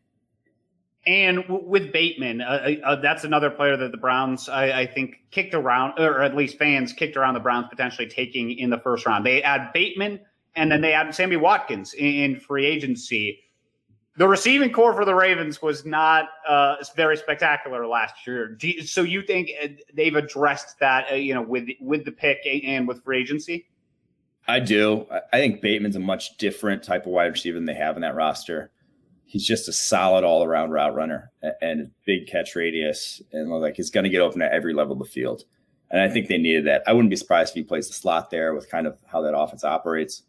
And 1.06 1.44
w- 1.44 1.66
with 1.66 1.94
Bateman, 1.94 2.42
uh, 2.42 2.76
uh, 2.84 2.96
that's 2.96 3.24
another 3.24 3.52
player 3.52 3.78
that 3.78 3.92
the 3.92 3.98
Browns, 3.98 4.50
I, 4.50 4.82
I, 4.82 4.88
think, 4.88 5.22
kicked 5.32 5.54
around, 5.54 6.00
or 6.00 6.22
at 6.22 6.36
least 6.36 6.58
fans 6.58 6.94
kicked 6.94 7.16
around 7.16 7.36
the 7.36 7.40
Browns 7.40 7.68
potentially 7.70 8.08
taking 8.08 8.52
in 8.52 8.70
the 8.72 8.80
first 8.80 9.06
round. 9.06 9.26
They 9.26 9.44
add 9.44 9.72
Bateman 9.72 10.20
and 10.58 10.72
then 10.72 10.82
they 10.82 10.92
added 10.92 11.16
Sammy 11.16 11.38
Watkins 11.38 11.94
in, 11.94 12.06
in 12.06 12.40
free 12.40 12.66
agency. 12.66 13.40
The 14.18 14.28
receiving 14.28 14.72
corps 14.74 14.96
for 14.96 15.06
the 15.06 15.14
Ravens 15.14 15.62
was 15.62 15.86
not 15.86 16.30
uh, 16.48 16.78
very 16.96 17.16
spectacular 17.16 17.86
last 17.86 18.26
year. 18.26 18.58
You, 18.60 18.82
so 18.82 19.04
you 19.04 19.22
think 19.22 19.52
uh, 19.64 19.68
they've 19.94 20.16
addressed 20.16 20.80
that, 20.80 21.12
uh, 21.12 21.16
you 21.16 21.36
know, 21.36 21.44
with 21.44 21.70
with 21.80 22.04
the 22.04 22.12
pick 22.12 22.40
and 22.46 22.88
with 22.88 23.04
free 23.04 23.22
agency? 23.22 23.68
I 24.48 24.60
do. 24.60 25.06
I 25.12 25.38
think 25.38 25.62
Bateman's 25.62 25.96
a 25.96 26.00
much 26.00 26.38
different 26.38 26.82
type 26.82 27.06
of 27.06 27.12
wide 27.12 27.26
receiver 27.26 27.58
than 27.58 27.66
they 27.66 27.76
have 27.76 27.96
in 27.96 28.02
that 28.02 28.16
roster. 28.16 28.72
He's 29.26 29.46
just 29.46 29.68
a 29.68 29.74
solid 29.74 30.24
all 30.24 30.44
around 30.44 30.72
route 30.72 30.96
runner 30.96 31.32
and 31.62 31.82
a 31.82 31.92
big 32.06 32.28
catch 32.28 32.56
radius, 32.56 33.22
and 33.34 33.52
like 33.52 33.76
he's 33.76 33.92
going 33.92 34.06
to 34.06 34.10
get 34.10 34.22
open 34.22 34.42
at 34.42 34.54
every 34.54 34.74
level 34.74 34.94
of 34.94 35.00
the 35.00 35.06
field. 35.06 35.44
And 35.92 36.02
I 36.02 36.10
think 36.10 36.28
they 36.28 36.38
needed 36.38 36.66
that. 36.66 36.84
I 36.88 36.94
wouldn't 36.94 37.10
be 37.10 37.18
surprised 37.18 37.52
if 37.52 37.56
he 37.56 37.64
plays 37.64 37.88
the 37.88 37.94
slot 37.94 38.32
there 38.32 38.54
with 38.54 38.70
kind 38.70 38.88
of 38.88 38.98
how 39.06 39.22
that 39.22 39.38
offense 39.38 39.64
operates 39.64 40.24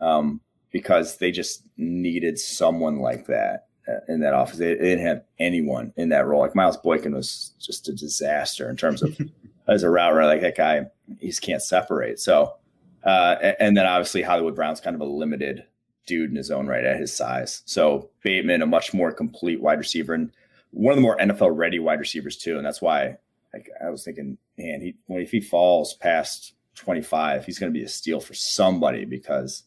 um, 0.00 0.40
because 0.70 1.18
they 1.18 1.30
just 1.30 1.62
needed 1.76 2.38
someone 2.38 2.98
like 3.00 3.26
that 3.26 3.66
uh, 3.88 4.00
in 4.08 4.20
that 4.20 4.34
office. 4.34 4.58
They, 4.58 4.74
didn't 4.74 5.04
have 5.06 5.24
anyone 5.38 5.92
in 5.96 6.10
that 6.10 6.26
role. 6.26 6.40
Like 6.42 6.54
Miles 6.54 6.76
Boykin 6.76 7.14
was 7.14 7.52
just 7.58 7.88
a 7.88 7.92
disaster 7.92 8.68
in 8.70 8.76
terms 8.76 9.02
of 9.02 9.18
as 9.68 9.82
a 9.82 9.90
route 9.90 10.14
runner. 10.14 10.26
Like 10.26 10.42
that 10.42 10.56
guy, 10.56 10.86
he 11.18 11.28
just 11.28 11.42
can't 11.42 11.62
separate. 11.62 12.20
So 12.20 12.54
Uh, 13.02 13.54
and 13.58 13.76
then 13.76 13.86
obviously 13.86 14.22
Hollywood 14.22 14.54
Brown's 14.54 14.80
kind 14.80 14.94
of 14.94 15.00
a 15.00 15.06
limited 15.06 15.64
dude 16.06 16.30
in 16.30 16.36
his 16.36 16.50
own 16.50 16.66
right 16.66 16.84
at 16.84 17.00
his 17.00 17.16
size. 17.16 17.62
So 17.64 18.10
Bateman, 18.22 18.62
a 18.62 18.66
much 18.66 18.92
more 18.92 19.12
complete 19.12 19.60
wide 19.60 19.78
receiver 19.78 20.12
and 20.14 20.30
one 20.72 20.92
of 20.92 20.96
the 20.96 21.02
more 21.02 21.16
NFL 21.16 21.56
ready 21.56 21.78
wide 21.78 21.98
receivers 21.98 22.36
too. 22.36 22.56
And 22.56 22.66
that's 22.66 22.82
why 22.82 23.16
like, 23.54 23.70
I 23.84 23.90
was 23.90 24.04
thinking, 24.04 24.38
man, 24.58 24.80
he, 24.80 24.96
when 25.06 25.20
if 25.22 25.30
he 25.30 25.40
falls 25.40 25.94
past 25.94 26.54
25, 26.76 27.46
he's 27.46 27.58
going 27.58 27.72
to 27.72 27.78
be 27.78 27.84
a 27.84 27.88
steal 27.88 28.20
for 28.20 28.34
somebody 28.34 29.04
because 29.04 29.64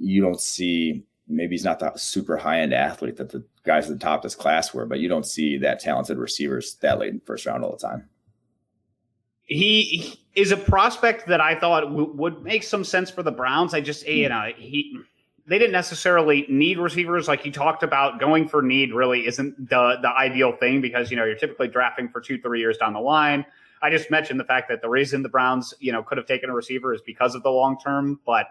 you 0.00 0.22
don't 0.22 0.40
see 0.40 1.04
maybe 1.28 1.54
he's 1.54 1.64
not 1.64 1.78
the 1.78 1.92
super 1.96 2.36
high 2.36 2.60
end 2.60 2.72
athlete 2.72 3.16
that 3.16 3.30
the 3.30 3.44
guys 3.64 3.90
at 3.90 3.98
the 3.98 4.04
top 4.04 4.20
of 4.20 4.22
this 4.22 4.34
class 4.34 4.72
were, 4.72 4.86
but 4.86 5.00
you 5.00 5.08
don't 5.08 5.26
see 5.26 5.58
that 5.58 5.80
talented 5.80 6.18
receivers 6.18 6.74
that 6.76 6.98
late 6.98 7.12
in 7.12 7.20
first 7.20 7.46
round 7.46 7.64
all 7.64 7.72
the 7.72 7.78
time. 7.78 8.08
He 9.42 10.20
is 10.34 10.50
a 10.50 10.56
prospect 10.56 11.26
that 11.28 11.40
I 11.40 11.54
thought 11.54 11.82
w- 11.82 12.12
would 12.14 12.42
make 12.42 12.62
some 12.62 12.84
sense 12.84 13.10
for 13.10 13.22
the 13.22 13.30
Browns. 13.30 13.74
I 13.74 13.80
just, 13.80 14.06
you 14.06 14.26
hmm. 14.26 14.30
know, 14.30 14.50
he 14.56 14.98
they 15.48 15.58
didn't 15.58 15.72
necessarily 15.72 16.44
need 16.48 16.78
receivers 16.78 17.28
like 17.28 17.44
you 17.44 17.52
talked 17.52 17.84
about. 17.84 18.18
Going 18.18 18.48
for 18.48 18.62
need 18.62 18.92
really 18.92 19.26
isn't 19.26 19.68
the 19.68 19.98
the 20.02 20.10
ideal 20.10 20.52
thing 20.56 20.80
because 20.80 21.10
you 21.10 21.16
know 21.16 21.24
you're 21.24 21.36
typically 21.36 21.68
drafting 21.68 22.08
for 22.08 22.20
two 22.20 22.40
three 22.40 22.58
years 22.58 22.76
down 22.78 22.92
the 22.92 23.00
line. 23.00 23.46
I 23.82 23.90
just 23.90 24.10
mentioned 24.10 24.40
the 24.40 24.44
fact 24.44 24.68
that 24.70 24.80
the 24.82 24.88
reason 24.88 25.22
the 25.22 25.28
Browns 25.28 25.74
you 25.78 25.92
know 25.92 26.02
could 26.02 26.18
have 26.18 26.26
taken 26.26 26.50
a 26.50 26.54
receiver 26.54 26.92
is 26.92 27.00
because 27.00 27.34
of 27.34 27.42
the 27.42 27.50
long 27.50 27.78
term, 27.78 28.20
but. 28.24 28.48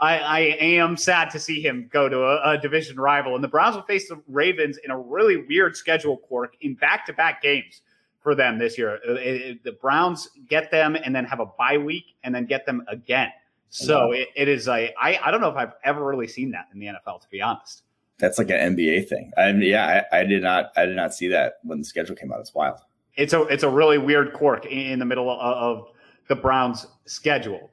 I, 0.00 0.18
I, 0.18 0.40
am 0.60 0.96
sad 0.96 1.30
to 1.30 1.38
see 1.38 1.60
him 1.60 1.88
go 1.92 2.08
to 2.08 2.20
a, 2.20 2.52
a, 2.52 2.58
division 2.58 2.98
rival. 2.98 3.36
And 3.36 3.44
the 3.44 3.48
Browns 3.48 3.76
will 3.76 3.84
face 3.84 4.08
the 4.08 4.20
Ravens 4.26 4.76
in 4.84 4.90
a 4.90 4.98
really 4.98 5.36
weird 5.36 5.76
schedule 5.76 6.16
quirk 6.16 6.56
in 6.62 6.74
back 6.74 7.06
to 7.06 7.12
back 7.12 7.40
games 7.40 7.82
for 8.20 8.34
them 8.34 8.58
this 8.58 8.76
year. 8.76 8.98
Uh, 9.08 9.12
it, 9.12 9.20
it, 9.20 9.64
the 9.64 9.72
Browns 9.72 10.28
get 10.48 10.70
them 10.70 10.96
and 10.96 11.14
then 11.14 11.24
have 11.24 11.38
a 11.38 11.46
bye 11.46 11.78
week 11.78 12.16
and 12.24 12.34
then 12.34 12.44
get 12.44 12.66
them 12.66 12.84
again. 12.88 13.28
So 13.70 14.12
it, 14.12 14.28
it 14.36 14.48
is 14.48 14.68
a 14.68 14.94
I, 15.00 15.18
I 15.24 15.30
don't 15.32 15.40
know 15.40 15.48
if 15.48 15.56
I've 15.56 15.72
ever 15.82 16.04
really 16.04 16.28
seen 16.28 16.52
that 16.52 16.68
in 16.72 16.78
the 16.78 16.86
NFL 16.86 17.20
to 17.22 17.28
be 17.28 17.40
honest. 17.40 17.82
That's 18.18 18.38
like 18.38 18.48
an 18.50 18.76
NBA 18.76 19.08
thing. 19.08 19.32
I 19.36 19.50
mean, 19.52 19.62
yeah, 19.62 20.04
I, 20.12 20.20
I 20.20 20.24
did 20.24 20.42
not 20.42 20.70
I 20.76 20.86
did 20.86 20.94
not 20.94 21.12
see 21.12 21.26
that 21.28 21.54
when 21.64 21.78
the 21.78 21.84
schedule 21.84 22.14
came 22.14 22.32
out. 22.32 22.38
It's 22.38 22.54
wild. 22.54 22.78
It's 23.16 23.32
a 23.32 23.42
it's 23.42 23.64
a 23.64 23.68
really 23.68 23.98
weird 23.98 24.32
quirk 24.32 24.66
in 24.66 25.00
the 25.00 25.04
middle 25.04 25.28
of, 25.28 25.38
of 25.40 25.88
the 26.28 26.36
Browns 26.36 26.86
schedule. 27.04 27.70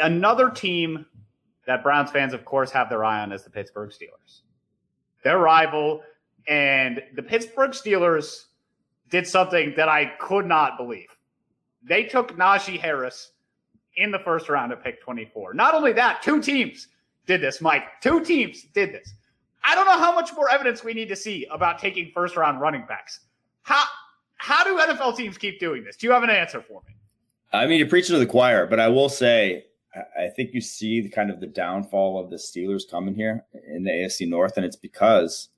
Another 0.00 0.50
team 0.50 1.06
that 1.66 1.82
Browns 1.82 2.10
fans, 2.10 2.32
of 2.32 2.44
course, 2.44 2.70
have 2.72 2.88
their 2.88 3.04
eye 3.04 3.20
on 3.20 3.32
is 3.32 3.44
the 3.44 3.50
Pittsburgh 3.50 3.90
Steelers. 3.90 4.40
Their 5.22 5.38
rival, 5.38 6.02
and 6.48 7.02
the 7.14 7.22
Pittsburgh 7.22 7.72
Steelers 7.72 8.46
did 9.10 9.26
something 9.26 9.74
that 9.76 9.88
I 9.88 10.06
could 10.18 10.46
not 10.46 10.76
believe. 10.76 11.08
They 11.82 12.04
took 12.04 12.36
Najee 12.36 12.78
Harris 12.78 13.32
in 13.96 14.10
the 14.10 14.18
first 14.18 14.48
round 14.48 14.72
of 14.72 14.82
pick 14.82 15.00
24. 15.02 15.54
Not 15.54 15.74
only 15.74 15.92
that, 15.92 16.22
two 16.22 16.40
teams 16.40 16.88
did 17.26 17.40
this, 17.40 17.60
Mike. 17.60 18.00
Two 18.00 18.24
teams 18.24 18.64
did 18.74 18.92
this. 18.92 19.14
I 19.64 19.74
don't 19.74 19.86
know 19.86 19.98
how 19.98 20.14
much 20.14 20.34
more 20.34 20.48
evidence 20.48 20.82
we 20.82 20.94
need 20.94 21.08
to 21.08 21.16
see 21.16 21.46
about 21.50 21.78
taking 21.78 22.10
first 22.14 22.36
round 22.36 22.60
running 22.60 22.84
backs. 22.86 23.20
How 23.62 23.84
how 24.36 24.64
do 24.64 24.78
NFL 24.78 25.16
teams 25.16 25.36
keep 25.36 25.60
doing 25.60 25.84
this? 25.84 25.96
Do 25.96 26.06
you 26.06 26.12
have 26.12 26.22
an 26.22 26.30
answer 26.30 26.62
for 26.62 26.80
me? 26.88 26.94
I 27.52 27.66
mean, 27.66 27.78
you're 27.78 27.88
preaching 27.88 28.14
to 28.14 28.20
the 28.20 28.26
choir, 28.26 28.66
but 28.66 28.78
I 28.80 28.88
will 28.88 29.08
say 29.08 29.64
I 29.94 30.28
think 30.28 30.54
you 30.54 30.60
see 30.60 31.00
the 31.00 31.08
kind 31.08 31.30
of 31.30 31.40
the 31.40 31.46
downfall 31.46 32.18
of 32.22 32.30
the 32.30 32.36
Steelers 32.36 32.88
coming 32.88 33.14
here 33.14 33.44
in 33.68 33.82
the 33.82 33.90
AFC 33.90 34.28
North, 34.28 34.56
and 34.56 34.64
it's 34.64 34.76
because 34.76 35.48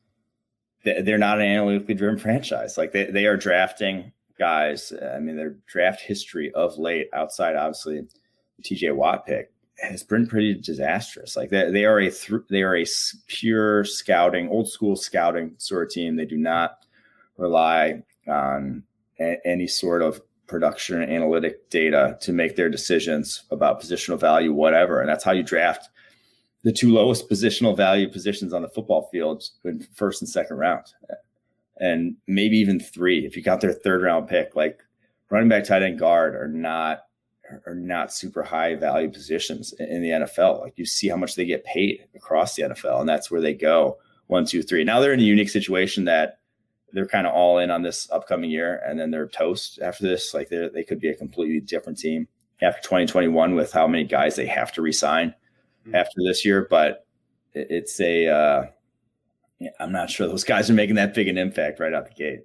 they're 0.85 1.19
not 1.19 1.41
an 1.41 1.47
analytically 1.47 1.95
driven 1.95 2.19
franchise. 2.19 2.79
Like 2.79 2.93
they, 2.93 3.05
they 3.05 3.27
are 3.27 3.37
drafting 3.37 4.13
guys. 4.39 4.93
I 5.15 5.19
mean, 5.19 5.37
their 5.37 5.57
draft 5.67 6.01
history 6.01 6.51
of 6.55 6.79
late, 6.79 7.09
outside 7.13 7.57
obviously 7.57 8.01
the 8.01 8.63
TJ 8.63 8.95
Watt 8.95 9.27
pick 9.27 9.53
has 9.79 10.03
been 10.03 10.27
pretty 10.27 10.55
disastrous. 10.55 11.37
Like 11.37 11.51
they, 11.51 11.71
they 11.71 11.85
are 11.85 11.99
a 11.99 12.11
th- 12.11 12.43
they 12.49 12.63
are 12.63 12.77
a 12.77 12.87
pure 13.27 13.85
scouting, 13.85 14.49
old 14.49 14.69
school 14.69 14.97
scouting 14.97 15.55
sort 15.59 15.85
of 15.85 15.91
team. 15.91 16.17
They 16.17 16.25
do 16.25 16.39
not 16.39 16.87
rely 17.37 18.03
on 18.27 18.83
a- 19.21 19.41
any 19.45 19.67
sort 19.67 20.01
of 20.03 20.23
production 20.53 21.01
and 21.01 21.11
analytic 21.11 21.71
data 21.71 22.19
to 22.21 22.31
make 22.31 22.57
their 22.57 22.69
decisions 22.69 23.45
about 23.51 23.81
positional 23.81 24.21
value, 24.21 24.53
whatever. 24.53 25.01
And 25.01 25.09
that's 25.09 25.25
how 25.25 25.33
you 25.33 25.43
draft 25.43 25.89
the 26.63 26.71
two 26.71 26.93
lowest 26.93 27.29
positional 27.29 27.75
value 27.75 28.07
positions 28.07 28.53
on 28.53 28.61
the 28.61 28.69
football 28.69 29.09
field 29.11 29.43
in 29.65 29.81
first 29.95 30.21
and 30.21 30.29
second 30.29 30.59
round, 30.59 30.85
and 31.79 32.17
maybe 32.29 32.59
even 32.59 32.79
three 32.79 33.27
if 33.27 33.35
you 33.35 33.43
got 33.43 33.63
their 33.63 33.73
third 33.73 34.03
round 34.03 34.29
pick. 34.29 34.55
Like 34.55 34.79
running 35.31 35.49
back, 35.49 35.65
tight 35.65 35.83
end, 35.83 35.99
guard 35.99 36.35
are 36.37 36.49
not 36.49 37.05
are 37.67 37.75
not 37.75 38.13
super 38.13 38.43
high 38.43 38.75
value 38.75 39.11
positions 39.11 39.73
in 39.79 40.03
the 40.03 40.11
NFL. 40.11 40.61
Like 40.61 40.75
you 40.77 40.85
see 40.85 41.09
how 41.09 41.17
much 41.17 41.35
they 41.35 41.47
get 41.47 41.65
paid 41.65 42.05
across 42.15 42.55
the 42.55 42.65
NFL, 42.65 43.01
and 43.01 43.09
that's 43.09 43.31
where 43.31 43.41
they 43.41 43.55
go 43.55 43.97
one, 44.27 44.45
two, 44.45 44.63
three. 44.63 44.85
Now 44.85 45.01
they're 45.01 45.15
in 45.15 45.21
a 45.21 45.25
unique 45.25 45.51
situation 45.51 46.05
that 46.05 46.39
they're 46.93 47.07
kind 47.07 47.27
of 47.27 47.33
all 47.33 47.59
in 47.59 47.71
on 47.71 47.83
this 47.83 48.11
upcoming 48.11 48.51
year, 48.51 48.83
and 48.87 48.99
then 48.99 49.11
they're 49.11 49.29
toast 49.29 49.79
after 49.83 50.05
this. 50.05 50.35
Like 50.35 50.49
they 50.49 50.69
they 50.73 50.85
could 50.85 51.01
be 51.01 51.09
a 51.09 51.15
completely 51.15 51.61
different 51.61 51.99
team 51.99 52.29
after 52.61 52.83
2021 52.83 53.55
with 53.55 53.73
how 53.73 53.87
many 53.87 54.05
guys 54.05 54.37
they 54.37 54.47
have 54.47 54.73
to 54.73 54.83
resign 54.83 55.35
mm-hmm. 55.87 55.95
after 55.95 56.17
this 56.25 56.45
year. 56.45 56.67
But 56.69 57.07
it's 57.55 58.01
a 58.01 58.29
uh, 58.29 58.65
I'm 59.81 59.93
not 59.93 60.11
sure 60.11 60.27
those 60.27 60.45
guys 60.45 60.71
are 60.71 60.75
making 60.75 60.97
that 60.97 61.15
big 61.15 61.29
an 61.29 61.39
impact 61.39 61.81
right 61.81 61.95
out 61.95 62.07
the 62.07 62.15
gate. 62.15 62.45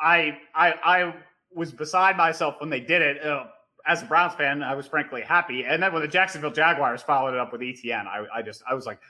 I 0.00 0.38
I 0.54 0.74
I 0.84 1.14
was 1.54 1.72
beside 1.72 2.16
myself 2.16 2.56
when 2.60 2.70
they 2.70 2.80
did 2.80 3.02
it. 3.02 3.24
Uh, 3.24 3.44
as 3.84 4.02
a 4.02 4.06
Browns 4.06 4.34
fan, 4.34 4.62
I 4.62 4.74
was 4.74 4.86
frankly 4.86 5.22
happy. 5.22 5.64
And 5.64 5.82
then 5.82 5.92
when 5.92 6.02
the 6.02 6.08
Jacksonville 6.08 6.52
Jaguars 6.52 7.02
followed 7.02 7.34
it 7.34 7.40
up 7.40 7.50
with 7.50 7.60
ETN, 7.60 8.06
I, 8.06 8.24
I 8.32 8.42
just 8.42 8.62
I 8.68 8.74
was 8.74 8.86
like, 8.86 9.00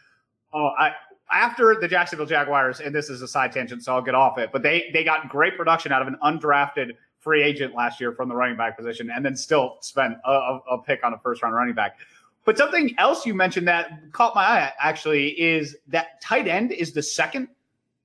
oh, 0.54 0.70
I 0.78 0.92
after 1.30 1.76
the 1.80 1.88
Jacksonville 1.88 2.26
Jaguars, 2.26 2.80
and 2.80 2.94
this 2.94 3.08
is 3.08 3.22
a 3.22 3.28
side 3.28 3.52
tangent, 3.52 3.82
so 3.82 3.94
I'll 3.94 4.02
get 4.02 4.14
off 4.14 4.38
it. 4.38 4.50
But 4.52 4.62
they 4.62 4.90
they 4.92 5.04
got 5.04 5.28
great 5.28 5.56
production 5.56 5.92
out 5.92 6.02
of 6.02 6.08
an 6.08 6.16
undrafted 6.22 6.92
free 7.18 7.42
agent 7.42 7.74
last 7.74 8.00
year 8.00 8.12
from 8.12 8.28
the 8.28 8.34
running 8.34 8.56
back 8.56 8.76
position, 8.76 9.10
and 9.10 9.24
then 9.24 9.36
still 9.36 9.78
spent 9.80 10.14
a, 10.24 10.58
a 10.70 10.78
pick 10.82 11.04
on 11.04 11.14
a 11.14 11.18
first 11.18 11.42
round 11.42 11.54
running 11.54 11.74
back. 11.74 11.98
But 12.44 12.58
something 12.58 12.94
else 12.98 13.24
you 13.24 13.34
mentioned 13.34 13.68
that 13.68 14.12
caught 14.12 14.34
my 14.34 14.42
eye 14.42 14.72
actually 14.80 15.28
is 15.40 15.76
that 15.88 16.20
tight 16.20 16.48
end 16.48 16.72
is 16.72 16.92
the 16.92 17.02
second 17.02 17.48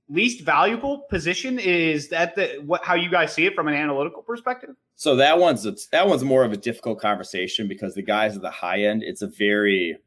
least 0.09 0.41
valuable 0.41 0.99
position. 1.09 1.59
Is 1.59 2.07
that 2.09 2.35
the 2.35 2.61
what 2.65 2.83
how 2.83 2.95
you 2.95 3.09
guys 3.09 3.33
see 3.33 3.45
it 3.45 3.55
from 3.55 3.67
an 3.67 3.73
analytical 3.73 4.21
perspective? 4.21 4.75
So 4.95 5.15
that 5.15 5.37
one's 5.37 5.65
a, 5.65 5.75
that 5.91 6.07
one's 6.07 6.23
more 6.23 6.43
of 6.43 6.53
a 6.53 6.57
difficult 6.57 6.99
conversation 6.99 7.67
because 7.67 7.95
the 7.95 8.01
guys 8.01 8.35
at 8.35 8.41
the 8.41 8.51
high 8.51 8.81
end, 8.81 9.03
it's 9.03 9.21
a 9.21 9.27
very 9.27 9.97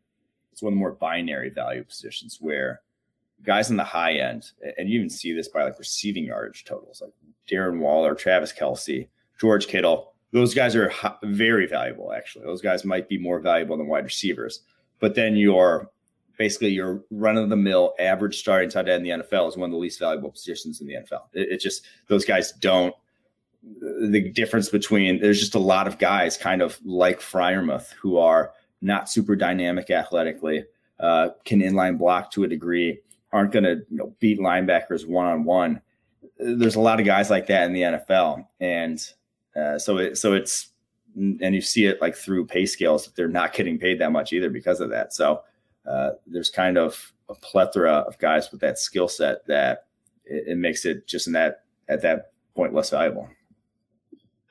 it's 0.53 0.63
one 0.63 0.73
of 0.73 0.77
the 0.77 0.81
more 0.81 0.93
binary 0.93 1.51
value 1.51 1.85
positions 1.85 2.39
where 2.41 2.81
guys 3.43 3.71
in 3.71 3.77
the 3.77 3.85
high 3.85 4.15
end, 4.15 4.51
and 4.77 4.89
you 4.89 4.99
even 4.99 5.11
see 5.11 5.33
this 5.33 5.49
by 5.49 5.65
like 5.65 5.79
receiving 5.79 6.25
yardage 6.25 6.65
totals, 6.65 7.01
like 7.01 7.13
Darren 7.51 7.79
Waller, 7.79 8.15
Travis 8.15 8.53
Kelce, 8.53 9.09
George 9.41 9.67
Kittle. 9.67 10.13
Those 10.33 10.55
guys 10.55 10.77
are 10.77 10.93
very 11.25 11.67
valuable. 11.67 12.13
Actually, 12.13 12.45
those 12.45 12.63
guys 12.63 12.85
might 12.85 13.09
be 13.09 13.19
more 13.19 13.41
valuable 13.41 13.77
than 13.77 13.89
wide 13.89 14.05
receivers. 14.05 14.61
But 15.01 15.15
then 15.15 15.37
your 15.37 15.91
basically 16.39 16.69
your 16.69 17.05
run 17.11 17.37
of 17.37 17.51
the 17.51 17.57
mill 17.57 17.93
average 17.99 18.39
starting 18.39 18.71
tight 18.71 18.89
end 18.89 19.07
in 19.07 19.21
the 19.21 19.25
NFL 19.25 19.49
is 19.49 19.57
one 19.57 19.69
of 19.69 19.73
the 19.73 19.79
least 19.79 19.99
valuable 19.99 20.31
positions 20.31 20.81
in 20.81 20.87
the 20.87 20.95
NFL. 20.95 21.25
It, 21.33 21.53
it 21.53 21.61
just 21.61 21.85
those 22.09 22.25
guys 22.25 22.53
don't 22.53 22.95
the 23.63 24.31
difference 24.31 24.69
between 24.69 25.21
there's 25.21 25.41
just 25.41 25.55
a 25.55 25.59
lot 25.59 25.87
of 25.87 25.99
guys 25.99 26.37
kind 26.37 26.63
of 26.63 26.79
like 26.85 27.21
Freiermuth 27.21 27.93
who 27.93 28.17
are 28.17 28.53
not 28.81 29.11
super 29.11 29.37
dynamic 29.37 29.91
athletically, 29.91 30.65
uh, 30.99 31.29
can 31.45 31.61
inline 31.61 31.99
block 31.99 32.31
to 32.33 32.45
a 32.45 32.49
degree, 32.49 33.01
aren't 33.33 33.53
going 33.53 33.65
to 33.65 33.77
you 33.91 33.97
know, 33.97 34.15
beat 34.19 34.39
linebackers 34.39 35.07
one 35.07 35.27
on 35.27 35.45
one. 35.45 35.81
There's 36.39 36.77
a 36.77 36.81
lot 36.81 37.01
of 37.01 37.07
guys 37.07 37.31
like 37.31 37.47
that 37.49 37.65
in 37.65 37.73
the 37.73 37.83
NFL, 37.83 38.47
and 38.61 39.01
uh, 39.57 39.79
so 39.79 39.99
it, 39.99 40.17
so 40.17 40.33
it's 40.33 40.71
and 41.15 41.55
you 41.55 41.61
see 41.61 41.87
it 41.87 42.01
like 42.01 42.15
through 42.15 42.47
pay 42.47 42.67
scales 42.67 43.05
that 43.05 43.17
they're 43.17 43.29
not 43.29 43.53
getting 43.53 43.79
paid 43.79 44.01
that 44.01 44.13
much 44.13 44.33
either 44.33 44.49
because 44.49 44.81
of 44.81 44.91
that. 44.91 45.13
So 45.13 45.43
uh, 45.87 46.11
there's 46.27 46.51
kind 46.51 46.79
of 46.79 47.13
a 47.29 47.35
plethora 47.35 47.93
of 47.93 48.19
guys 48.19 48.51
with 48.51 48.61
that 48.61 48.79
skill 48.79 49.09
set 49.09 49.47
that 49.47 49.87
it, 50.25 50.49
it 50.49 50.59
makes 50.59 50.85
it 50.85 51.07
just 51.07 51.27
in 51.27 51.33
that 51.33 51.65
at 51.89 52.03
that 52.03 52.33
point 52.55 52.75
less 52.75 52.91
valuable. 52.91 53.29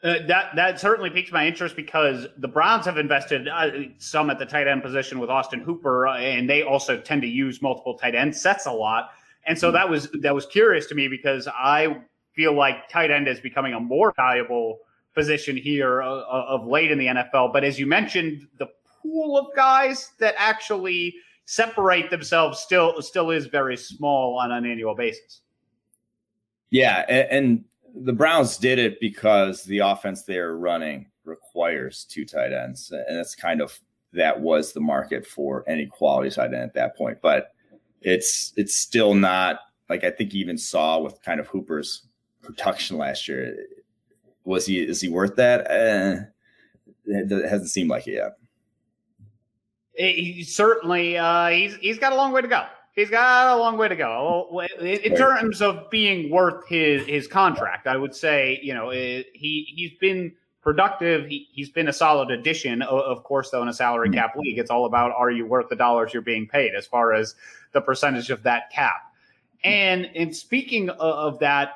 Uh, 0.02 0.26
that 0.28 0.56
that 0.56 0.80
certainly 0.80 1.10
piques 1.10 1.32
my 1.32 1.46
interest 1.46 1.76
because 1.76 2.26
the 2.38 2.48
Browns 2.48 2.86
have 2.86 2.98
invested 2.98 3.50
uh, 3.50 3.70
some 3.98 4.30
at 4.30 4.40
the 4.40 4.46
tight 4.46 4.66
end 4.66 4.82
position 4.82 5.20
with 5.20 5.30
Austin 5.30 5.60
Hooper, 5.60 6.08
uh, 6.08 6.18
and 6.18 6.50
they 6.50 6.64
also 6.64 6.98
tend 6.98 7.22
to 7.24 7.28
use 7.28 7.62
multiple 7.62 7.98
tight 7.98 8.16
end 8.16 8.34
sets 8.34 8.66
a 8.66 8.72
lot. 8.72 9.12
And 9.46 9.60
so 9.60 9.68
mm-hmm. 9.68 9.76
that 9.76 9.90
was 9.90 10.10
that 10.22 10.34
was 10.34 10.46
curious 10.46 10.86
to 10.88 10.96
me 10.96 11.10
because 11.10 11.50
I 11.50 11.98
feel 12.32 12.54
like 12.54 12.88
tight 12.88 13.12
end 13.12 13.28
is 13.28 13.42
becoming 13.42 13.74
a 13.74 13.80
more 13.80 14.14
valuable 14.16 14.80
position 15.14 15.58
here 15.58 16.02
uh, 16.02 16.08
uh, 16.08 16.46
of 16.48 16.66
late 16.66 16.92
in 16.92 16.98
the 16.98 17.08
NFL. 17.08 17.52
But 17.52 17.66
as 17.66 17.78
you 17.78 17.86
mentioned, 17.86 18.48
the 18.58 18.68
pool 19.02 19.38
of 19.38 19.54
guys 19.54 20.12
that 20.20 20.34
actually 20.38 21.16
separate 21.44 22.10
themselves 22.10 22.60
still 22.60 23.02
still 23.02 23.32
is 23.32 23.48
very 23.48 23.76
small 23.76 24.40
on 24.40 24.54
an 24.54 24.66
annual 24.66 24.96
basis. 24.96 25.42
Yeah, 26.70 27.06
and, 27.10 27.28
and 27.32 27.66
the 27.96 28.14
Browns 28.14 28.58
did 28.58 28.80
it 28.80 29.00
because 29.00 29.64
the 29.64 29.80
offense 29.80 30.24
they 30.24 30.38
are 30.38 30.58
running 30.58 31.08
requires 31.24 32.06
two 32.06 32.26
tight 32.26 32.54
ends, 32.54 32.92
and 32.92 33.18
that's 33.18 33.36
kind 33.36 33.62
of 33.62 33.80
that 34.14 34.40
was 34.40 34.74
the 34.74 34.80
market 34.80 35.26
for 35.26 35.64
any 35.68 35.86
quality 35.86 36.30
tight 36.30 36.54
end 36.54 36.64
at 36.64 36.74
that 36.74 36.98
point. 36.98 37.20
But 37.22 37.54
it's 38.02 38.54
it's 38.56 38.76
still 38.76 39.14
not 39.14 39.60
like 39.90 40.04
I 40.04 40.12
think 40.12 40.34
you 40.34 40.42
even 40.42 40.58
saw 40.58 41.00
with 41.00 41.22
kind 41.22 41.40
of 41.40 41.48
Hooper's 41.48 42.08
production 42.42 42.98
last 42.98 43.28
year. 43.28 43.56
Was 44.46 44.66
he 44.66 44.80
is 44.80 45.02
he 45.02 45.10
worth 45.10 45.36
that? 45.36 45.70
Eh, 45.70 46.20
it 47.06 47.50
hasn't 47.50 47.70
seemed 47.70 47.90
like 47.90 48.08
it 48.08 48.14
yet. 48.14 48.38
He 49.96 50.44
certainly 50.44 51.18
uh, 51.18 51.50
he's 51.50 51.76
he's 51.76 52.00
got 52.00 52.14
a 52.14 52.16
long 52.16 52.32
way 52.32 52.42
to 52.42 52.48
go. 52.48 52.66
He's 52.96 53.10
got 53.10 53.56
a 53.56 53.60
long 53.60 53.78
way 53.78 53.88
to 53.88 53.96
go 53.96 54.62
in 54.82 55.16
terms 55.16 55.62
of 55.62 55.90
being 55.90 56.30
worth 56.30 56.68
his 56.68 57.06
his 57.06 57.28
contract. 57.28 57.88
I 57.88 57.96
would 57.96 58.16
say 58.16 58.60
you 58.62 58.74
know 58.74 58.90
eh, 58.90 59.24
he 59.34 59.68
he's 59.76 59.94
been 60.00 60.34
productive. 60.62 61.28
He, 61.28 61.48
he's 61.52 61.70
been 61.70 61.88
a 61.88 61.94
solid 61.94 62.32
addition. 62.32 62.82
Of 62.82 63.24
course, 63.24 63.50
though, 63.52 63.62
in 63.62 63.68
a 63.68 63.74
salary 63.74 64.10
mm-hmm. 64.10 64.20
cap 64.20 64.36
league, 64.36 64.58
it's 64.58 64.70
all 64.70 64.86
about 64.86 65.12
are 65.12 65.32
you 65.32 65.46
worth 65.46 65.70
the 65.70 65.76
dollars 65.76 66.14
you're 66.14 66.22
being 66.22 66.48
paid 66.48 66.74
as 66.76 66.86
far 66.86 67.14
as 67.14 67.36
the 67.72 67.82
percentage 67.82 68.30
of 68.30 68.44
that 68.44 68.70
cap. 68.72 69.02
Mm-hmm. 69.64 69.70
And 69.70 70.10
and 70.16 70.36
speaking 70.36 70.90
of 70.90 71.40
that 71.40 71.74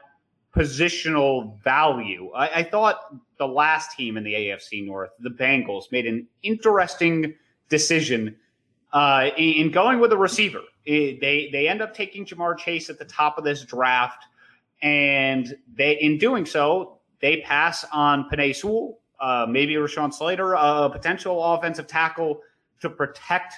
positional 0.55 1.59
value, 1.63 2.31
I, 2.35 2.59
I 2.59 2.63
thought 2.63 3.15
the 3.37 3.47
last 3.47 3.95
team 3.97 4.17
in 4.17 4.23
the 4.23 4.33
AFC 4.33 4.85
North, 4.85 5.11
the 5.19 5.29
Bengals, 5.29 5.91
made 5.91 6.05
an 6.05 6.27
interesting 6.43 7.33
decision 7.69 8.35
uh, 8.93 9.29
in, 9.37 9.71
going 9.71 9.99
with 9.99 10.13
a 10.13 10.17
receiver. 10.17 10.61
They 10.85 11.49
they 11.51 11.67
end 11.67 11.81
up 11.81 11.93
taking 11.93 12.25
Ja'Marr 12.25 12.57
Chase 12.57 12.89
at 12.89 12.99
the 12.99 13.05
top 13.05 13.37
of 13.37 13.43
this 13.43 13.63
draft, 13.63 14.25
and 14.81 15.55
they 15.75 15.93
in 15.93 16.17
doing 16.17 16.45
so 16.45 16.99
they 17.23 17.37
pass 17.41 17.85
on 17.93 18.29
Penei 18.29 18.53
Sewell, 18.53 18.99
uh, 19.21 19.45
maybe 19.49 19.75
Rashawn 19.75 20.13
Slater, 20.13 20.55
a 20.55 20.89
potential 20.89 21.41
offensive 21.41 21.87
tackle 21.87 22.41
to 22.81 22.89
protect 22.89 23.53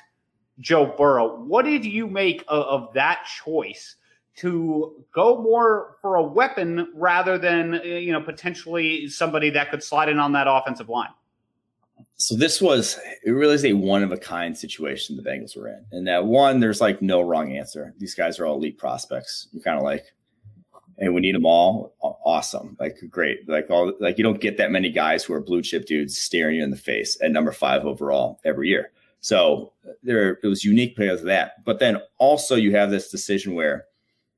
Joe 0.60 0.94
Burrow. 0.96 1.38
What 1.44 1.66
did 1.66 1.84
you 1.84 2.06
make 2.08 2.44
of, 2.48 2.64
of 2.66 2.94
that 2.94 3.26
choice 3.44 3.96
to 4.36 5.04
go 5.12 5.42
more 5.42 5.98
for 6.02 6.18
a 6.18 6.24
weapon 6.24 6.92
rather 6.94 7.40
than 7.40 7.82
you 7.84 8.12
know 8.12 8.22
potentially 8.22 9.08
somebody 9.08 9.50
that 9.50 9.72
could 9.72 9.82
slide 9.82 10.10
in 10.10 10.20
on 10.20 10.32
that 10.34 10.46
offensive 10.48 10.88
line? 10.88 11.10
So 12.18 12.36
this 12.36 12.62
was 12.62 12.98
it 13.24 13.32
really 13.32 13.56
is 13.56 13.66
a 13.66 13.74
one 13.74 14.04
of 14.04 14.12
a 14.12 14.18
kind 14.18 14.58
situation 14.58 15.18
the 15.18 15.24
Bengals 15.24 15.58
were 15.58 15.68
in. 15.68 15.86
And 15.92 16.08
that 16.08 16.26
one, 16.26 16.60
there's 16.60 16.82
like 16.82 17.02
no 17.02 17.22
wrong 17.22 17.52
answer. 17.52 17.94
These 17.98 18.16
guys 18.16 18.40
are 18.40 18.46
all 18.46 18.56
elite 18.56 18.78
prospects. 18.78 19.48
You're 19.52 19.64
kind 19.64 19.78
of 19.78 19.84
like, 19.84 20.06
and 20.98 21.14
we 21.14 21.20
need 21.20 21.36
them 21.36 21.46
all. 21.46 21.94
Awesome, 22.26 22.78
like 22.80 22.98
great. 23.10 23.48
Like 23.50 23.70
all 23.70 23.94
like 24.00 24.18
you 24.18 24.24
don't 24.24 24.40
get 24.40 24.58
that 24.58 24.72
many 24.72 24.90
guys 24.90 25.24
who 25.24 25.34
are 25.34 25.42
blue 25.42 25.62
chip 25.62 25.86
dudes 25.86 26.18
staring 26.18 26.56
you 26.56 26.64
in 26.64 26.72
the 26.72 26.78
face 26.78 27.18
at 27.22 27.32
number 27.32 27.52
five 27.52 27.86
overall 27.86 28.40
every 28.46 28.70
year. 28.70 28.92
So 29.20 29.74
there, 30.04 30.40
it 30.42 30.48
was 30.48 30.64
unique 30.64 30.96
because 30.96 31.22
of 31.22 31.26
that. 31.26 31.66
But 31.66 31.80
then 31.80 31.98
also 32.18 32.56
you 32.56 32.76
have 32.76 32.92
this 32.92 33.10
decision 33.10 33.56
where 33.56 33.86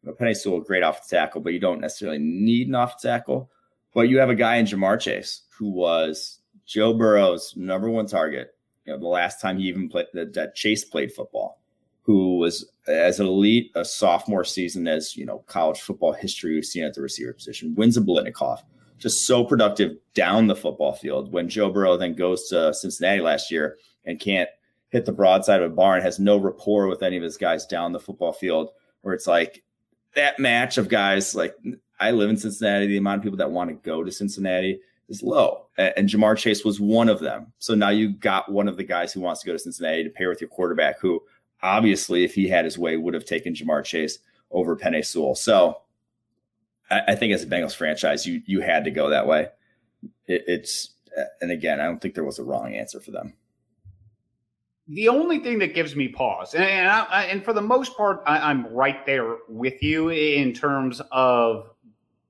you 0.01 0.09
know, 0.09 0.15
Penei 0.15 0.35
Sewell, 0.35 0.61
great 0.61 0.81
off 0.81 1.07
the 1.07 1.15
tackle, 1.15 1.41
but 1.41 1.53
you 1.53 1.59
don't 1.59 1.81
necessarily 1.81 2.19
need 2.19 2.69
an 2.69 2.75
off 2.75 2.99
tackle. 2.99 3.51
But 3.93 4.09
you 4.09 4.17
have 4.17 4.29
a 4.29 4.35
guy 4.35 4.55
in 4.55 4.65
Ja'Marr 4.65 4.99
Chase 4.99 5.41
who 5.57 5.69
was 5.69 6.36
Joe 6.67 6.93
Burrow's 6.93 7.55
number 7.55 7.89
one 7.89 8.05
target. 8.05 8.55
You 8.85 8.93
know, 8.93 8.99
the 8.99 9.07
last 9.07 9.41
time 9.41 9.57
he 9.57 9.65
even 9.65 9.89
played 9.89 10.07
that 10.13 10.53
Chase 10.55 10.85
played 10.85 11.11
football 11.11 11.59
who 12.07 12.37
was 12.37 12.71
as 12.87 13.19
elite 13.19 13.69
a 13.75 13.83
sophomore 13.83 14.45
season 14.45 14.87
as 14.87 15.15
you 15.15 15.25
know 15.25 15.39
college 15.39 15.81
football 15.81 16.13
history 16.13 16.53
we've 16.53 16.65
seen 16.65 16.85
at 16.85 16.93
the 16.93 17.01
receiver 17.01 17.33
position 17.33 17.75
wins 17.75 17.97
a 17.97 18.01
Biletnikoff 18.01 18.61
just 18.97 19.27
so 19.27 19.43
productive 19.43 19.97
down 20.15 20.47
the 20.47 20.55
football 20.55 20.93
field 20.93 21.31
when 21.31 21.49
Joe 21.49 21.69
Burrow 21.69 21.97
then 21.97 22.15
goes 22.15 22.47
to 22.47 22.73
Cincinnati 22.73 23.19
last 23.19 23.51
year 23.51 23.77
and 24.05 24.19
can't 24.19 24.49
hit 24.89 25.05
the 25.05 25.11
broadside 25.11 25.61
of 25.61 25.71
a 25.71 25.75
barn 25.75 26.01
has 26.01 26.17
no 26.17 26.37
rapport 26.37 26.87
with 26.87 27.03
any 27.03 27.17
of 27.17 27.23
his 27.23 27.35
guys 27.35 27.65
down 27.65 27.91
the 27.91 27.99
football 27.99 28.31
field 28.31 28.69
where 29.01 29.13
it's 29.13 29.27
like 29.27 29.63
that 30.15 30.39
match 30.39 30.77
of 30.77 30.87
guys 30.87 31.35
like 31.35 31.55
I 31.99 32.11
live 32.11 32.29
in 32.29 32.37
Cincinnati 32.37 32.87
the 32.87 32.97
amount 32.97 33.17
of 33.17 33.23
people 33.23 33.37
that 33.39 33.51
want 33.51 33.69
to 33.69 33.75
go 33.75 34.01
to 34.01 34.11
Cincinnati 34.13 34.79
is 35.09 35.21
low 35.21 35.66
and 35.77 36.09
Ja'Marr 36.09 36.37
Chase 36.37 36.65
was 36.65 36.79
one 36.79 37.09
of 37.09 37.19
them 37.19 37.53
so 37.59 37.75
now 37.75 37.89
you 37.89 38.09
got 38.09 38.51
one 38.51 38.67
of 38.67 38.77
the 38.77 38.83
guys 38.83 39.13
who 39.13 39.21
wants 39.21 39.41
to 39.41 39.47
go 39.47 39.53
to 39.53 39.59
Cincinnati 39.59 40.03
to 40.03 40.09
pair 40.09 40.29
with 40.29 40.41
your 40.41 40.49
quarterback 40.49 40.99
who 40.99 41.21
obviously, 41.61 42.23
if 42.23 42.33
he 42.33 42.47
had 42.47 42.65
his 42.65 42.77
way, 42.77 42.97
would 42.97 43.13
have 43.13 43.25
taken 43.25 43.53
Ja'Marr 43.53 43.83
Chase 43.83 44.19
over 44.51 44.75
Penei 44.75 45.05
Sewell. 45.05 45.35
So 45.35 45.81
I, 46.89 47.01
I, 47.09 47.15
think 47.15 47.33
as 47.33 47.43
a 47.43 47.47
Bengals 47.47 47.75
franchise, 47.75 48.25
you 48.25 48.41
you 48.45 48.61
had 48.61 48.85
to 48.85 48.91
go 48.91 49.09
that 49.09 49.27
way. 49.27 49.49
It, 50.27 50.43
it's 50.47 50.91
and 51.41 51.51
again, 51.51 51.79
I 51.79 51.85
don't 51.85 51.99
think 51.99 52.15
there 52.15 52.23
was 52.23 52.39
a 52.39 52.43
wrong 52.43 52.75
answer 52.75 52.99
for 52.99 53.11
them. 53.11 53.33
The 54.89 55.09
only 55.09 55.39
thing 55.39 55.59
that 55.59 55.75
gives 55.75 55.97
me 55.97 56.07
pause, 56.07 56.53
and 56.53 56.89
I, 56.89 57.27
and 57.29 57.43
for 57.43 57.51
the 57.51 57.61
most 57.61 57.97
part, 57.97 58.21
I, 58.25 58.49
am 58.49 58.67
right 58.67 59.05
there 59.05 59.35
with 59.49 59.83
you 59.83 60.09
in 60.09 60.53
terms 60.53 61.01
of 61.11 61.69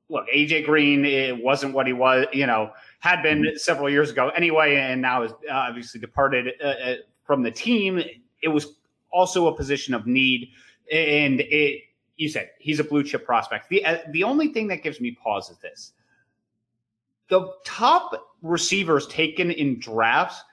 look, 0.10 0.26
AJ 0.34 0.66
Green 0.66 1.06
it 1.06 1.44
wasn't 1.44 1.74
what 1.74 1.88
he 1.88 1.94
was, 1.94 2.26
you 2.34 2.48
know, 2.48 2.72
had 3.00 3.22
been 3.22 3.42
mm-hmm. 3.42 3.58
several 3.58 3.90
years 3.90 4.10
ago 4.10 4.30
anyway, 4.30 4.76
and 4.76 5.02
now 5.02 5.24
is 5.24 5.32
obviously 5.52 6.00
departed 6.00 6.54
uh, 6.64 6.68
uh 6.68 6.96
from 7.24 7.44
the 7.44 7.52
team. 7.52 8.02
It 8.42 8.48
was 8.48 8.76
also 9.12 9.48
a 9.48 9.56
position 9.56 9.94
of 9.94 10.08
need. 10.08 10.50
And 10.92 11.42
it, 11.42 11.82
you 12.16 12.30
said 12.30 12.52
he's 12.60 12.80
a 12.80 12.84
blue 12.84 13.04
chip 13.04 13.26
prospect. 13.26 13.70
The 13.70 13.86
uh, 13.86 14.00
the 14.12 14.24
only 14.24 14.50
thing 14.50 14.68
that 14.68 14.84
gives 14.84 15.00
me 15.02 15.12
pause 15.12 15.50
is 15.50 15.58
this: 15.58 15.94
the 17.30 17.54
top 17.66 18.30
receivers 18.42 19.08
taken 19.08 19.52
in 19.52 19.80
drafts 19.80 20.44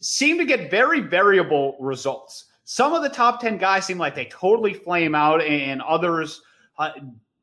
seem 0.00 0.38
to 0.38 0.44
get 0.44 0.70
very 0.70 1.00
variable 1.00 1.76
results. 1.80 2.46
Some 2.64 2.92
of 2.94 3.02
the 3.02 3.08
top 3.08 3.40
ten 3.40 3.58
guys 3.58 3.86
seem 3.86 3.98
like 3.98 4.14
they 4.14 4.26
totally 4.26 4.74
flame 4.74 5.14
out, 5.14 5.42
and 5.42 5.82
others 5.82 6.42
uh, 6.78 6.90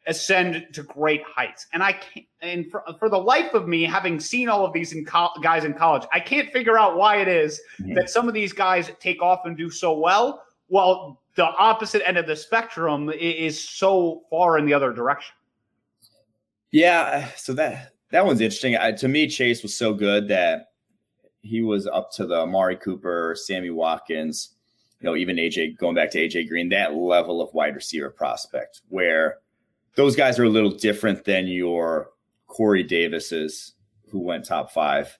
ascend 0.07 0.67
to 0.73 0.83
great 0.83 1.21
heights. 1.23 1.67
And 1.73 1.83
I 1.83 1.93
can't, 1.93 2.25
and 2.41 2.69
for, 2.71 2.83
for 2.97 3.09
the 3.09 3.17
life 3.17 3.53
of 3.53 3.67
me, 3.67 3.83
having 3.83 4.19
seen 4.19 4.49
all 4.49 4.65
of 4.65 4.73
these 4.73 4.93
in 4.93 5.05
co- 5.05 5.29
guys 5.41 5.63
in 5.63 5.73
college, 5.73 6.03
I 6.11 6.19
can't 6.19 6.51
figure 6.51 6.77
out 6.77 6.97
why 6.97 7.17
it 7.17 7.27
is 7.27 7.61
that 7.93 8.09
some 8.09 8.27
of 8.27 8.33
these 8.33 8.53
guys 8.53 8.91
take 8.99 9.21
off 9.21 9.41
and 9.45 9.55
do 9.55 9.69
so 9.69 9.97
well, 9.97 10.43
while 10.67 11.21
the 11.35 11.45
opposite 11.45 12.07
end 12.07 12.17
of 12.17 12.27
the 12.27 12.35
spectrum 12.35 13.09
is 13.09 13.61
so 13.61 14.23
far 14.29 14.57
in 14.57 14.65
the 14.65 14.73
other 14.73 14.91
direction. 14.91 15.35
Yeah, 16.71 17.27
so 17.35 17.53
that 17.53 17.93
that 18.11 18.25
one's 18.25 18.41
interesting. 18.41 18.77
I, 18.77 18.91
to 18.93 19.07
me, 19.07 19.27
Chase 19.27 19.61
was 19.61 19.77
so 19.77 19.93
good 19.93 20.27
that 20.29 20.71
he 21.41 21.61
was 21.61 21.87
up 21.87 22.11
to 22.13 22.25
the 22.25 22.35
Amari 22.35 22.77
Cooper, 22.77 23.35
Sammy 23.37 23.69
Watkins, 23.69 24.55
you 24.99 25.05
know, 25.05 25.15
even 25.15 25.37
AJ 25.37 25.77
going 25.77 25.95
back 25.95 26.11
to 26.11 26.19
AJ 26.19 26.47
Green, 26.47 26.69
that 26.69 26.93
level 26.93 27.41
of 27.41 27.53
wide 27.53 27.75
receiver 27.75 28.09
prospect 28.09 28.81
where 28.89 29.37
those 29.95 30.15
guys 30.15 30.39
are 30.39 30.45
a 30.45 30.49
little 30.49 30.71
different 30.71 31.25
than 31.25 31.47
your 31.47 32.09
Corey 32.47 32.83
Davises, 32.83 33.73
who 34.09 34.19
went 34.19 34.45
top 34.45 34.71
five. 34.71 35.17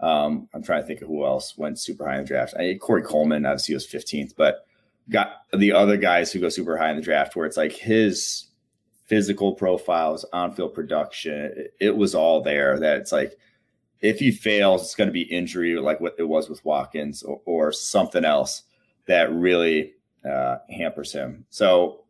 Um, 0.00 0.48
I'm 0.52 0.62
trying 0.62 0.82
to 0.82 0.86
think 0.86 1.00
of 1.00 1.08
who 1.08 1.24
else 1.24 1.56
went 1.56 1.78
super 1.78 2.06
high 2.06 2.16
in 2.16 2.22
the 2.22 2.28
draft. 2.28 2.54
I, 2.58 2.76
Corey 2.80 3.02
Coleman, 3.02 3.46
obviously, 3.46 3.74
was 3.74 3.86
15th, 3.86 4.34
but 4.36 4.66
got 5.10 5.42
the 5.52 5.72
other 5.72 5.96
guys 5.96 6.32
who 6.32 6.40
go 6.40 6.48
super 6.48 6.76
high 6.76 6.90
in 6.90 6.96
the 6.96 7.02
draft, 7.02 7.36
where 7.36 7.46
it's 7.46 7.56
like 7.56 7.72
his 7.72 8.48
physical 9.06 9.52
profiles, 9.52 10.24
on 10.32 10.54
field 10.54 10.74
production, 10.74 11.52
it, 11.56 11.74
it 11.80 11.96
was 11.96 12.14
all 12.14 12.42
there. 12.42 12.78
That 12.78 12.98
it's 12.98 13.12
like 13.12 13.36
if 14.00 14.18
he 14.18 14.30
fails, 14.30 14.82
it's 14.82 14.94
going 14.94 15.08
to 15.08 15.12
be 15.12 15.22
injury, 15.22 15.76
like 15.78 16.00
what 16.00 16.16
it 16.18 16.24
was 16.24 16.48
with 16.48 16.64
Watkins, 16.64 17.22
or, 17.22 17.40
or 17.44 17.72
something 17.72 18.24
else 18.24 18.62
that 19.06 19.32
really 19.32 19.92
uh, 20.28 20.56
hampers 20.70 21.12
him. 21.12 21.44
So 21.50 22.01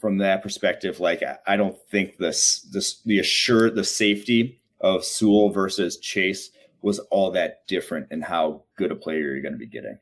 from 0.00 0.18
that 0.18 0.42
perspective, 0.42 1.00
like 1.00 1.22
I 1.46 1.56
don't 1.56 1.76
think 1.90 2.18
this 2.18 2.60
this 2.72 3.00
the 3.02 3.18
assure 3.18 3.70
the 3.70 3.84
safety 3.84 4.60
of 4.80 5.04
Sewell 5.04 5.50
versus 5.50 5.98
Chase 5.98 6.50
was 6.82 6.98
all 7.10 7.30
that 7.30 7.66
different 7.66 8.08
in 8.10 8.20
how 8.20 8.62
good 8.76 8.92
a 8.92 8.94
player 8.94 9.20
you're 9.20 9.40
going 9.40 9.54
to 9.54 9.58
be 9.58 9.66
getting. 9.66 9.98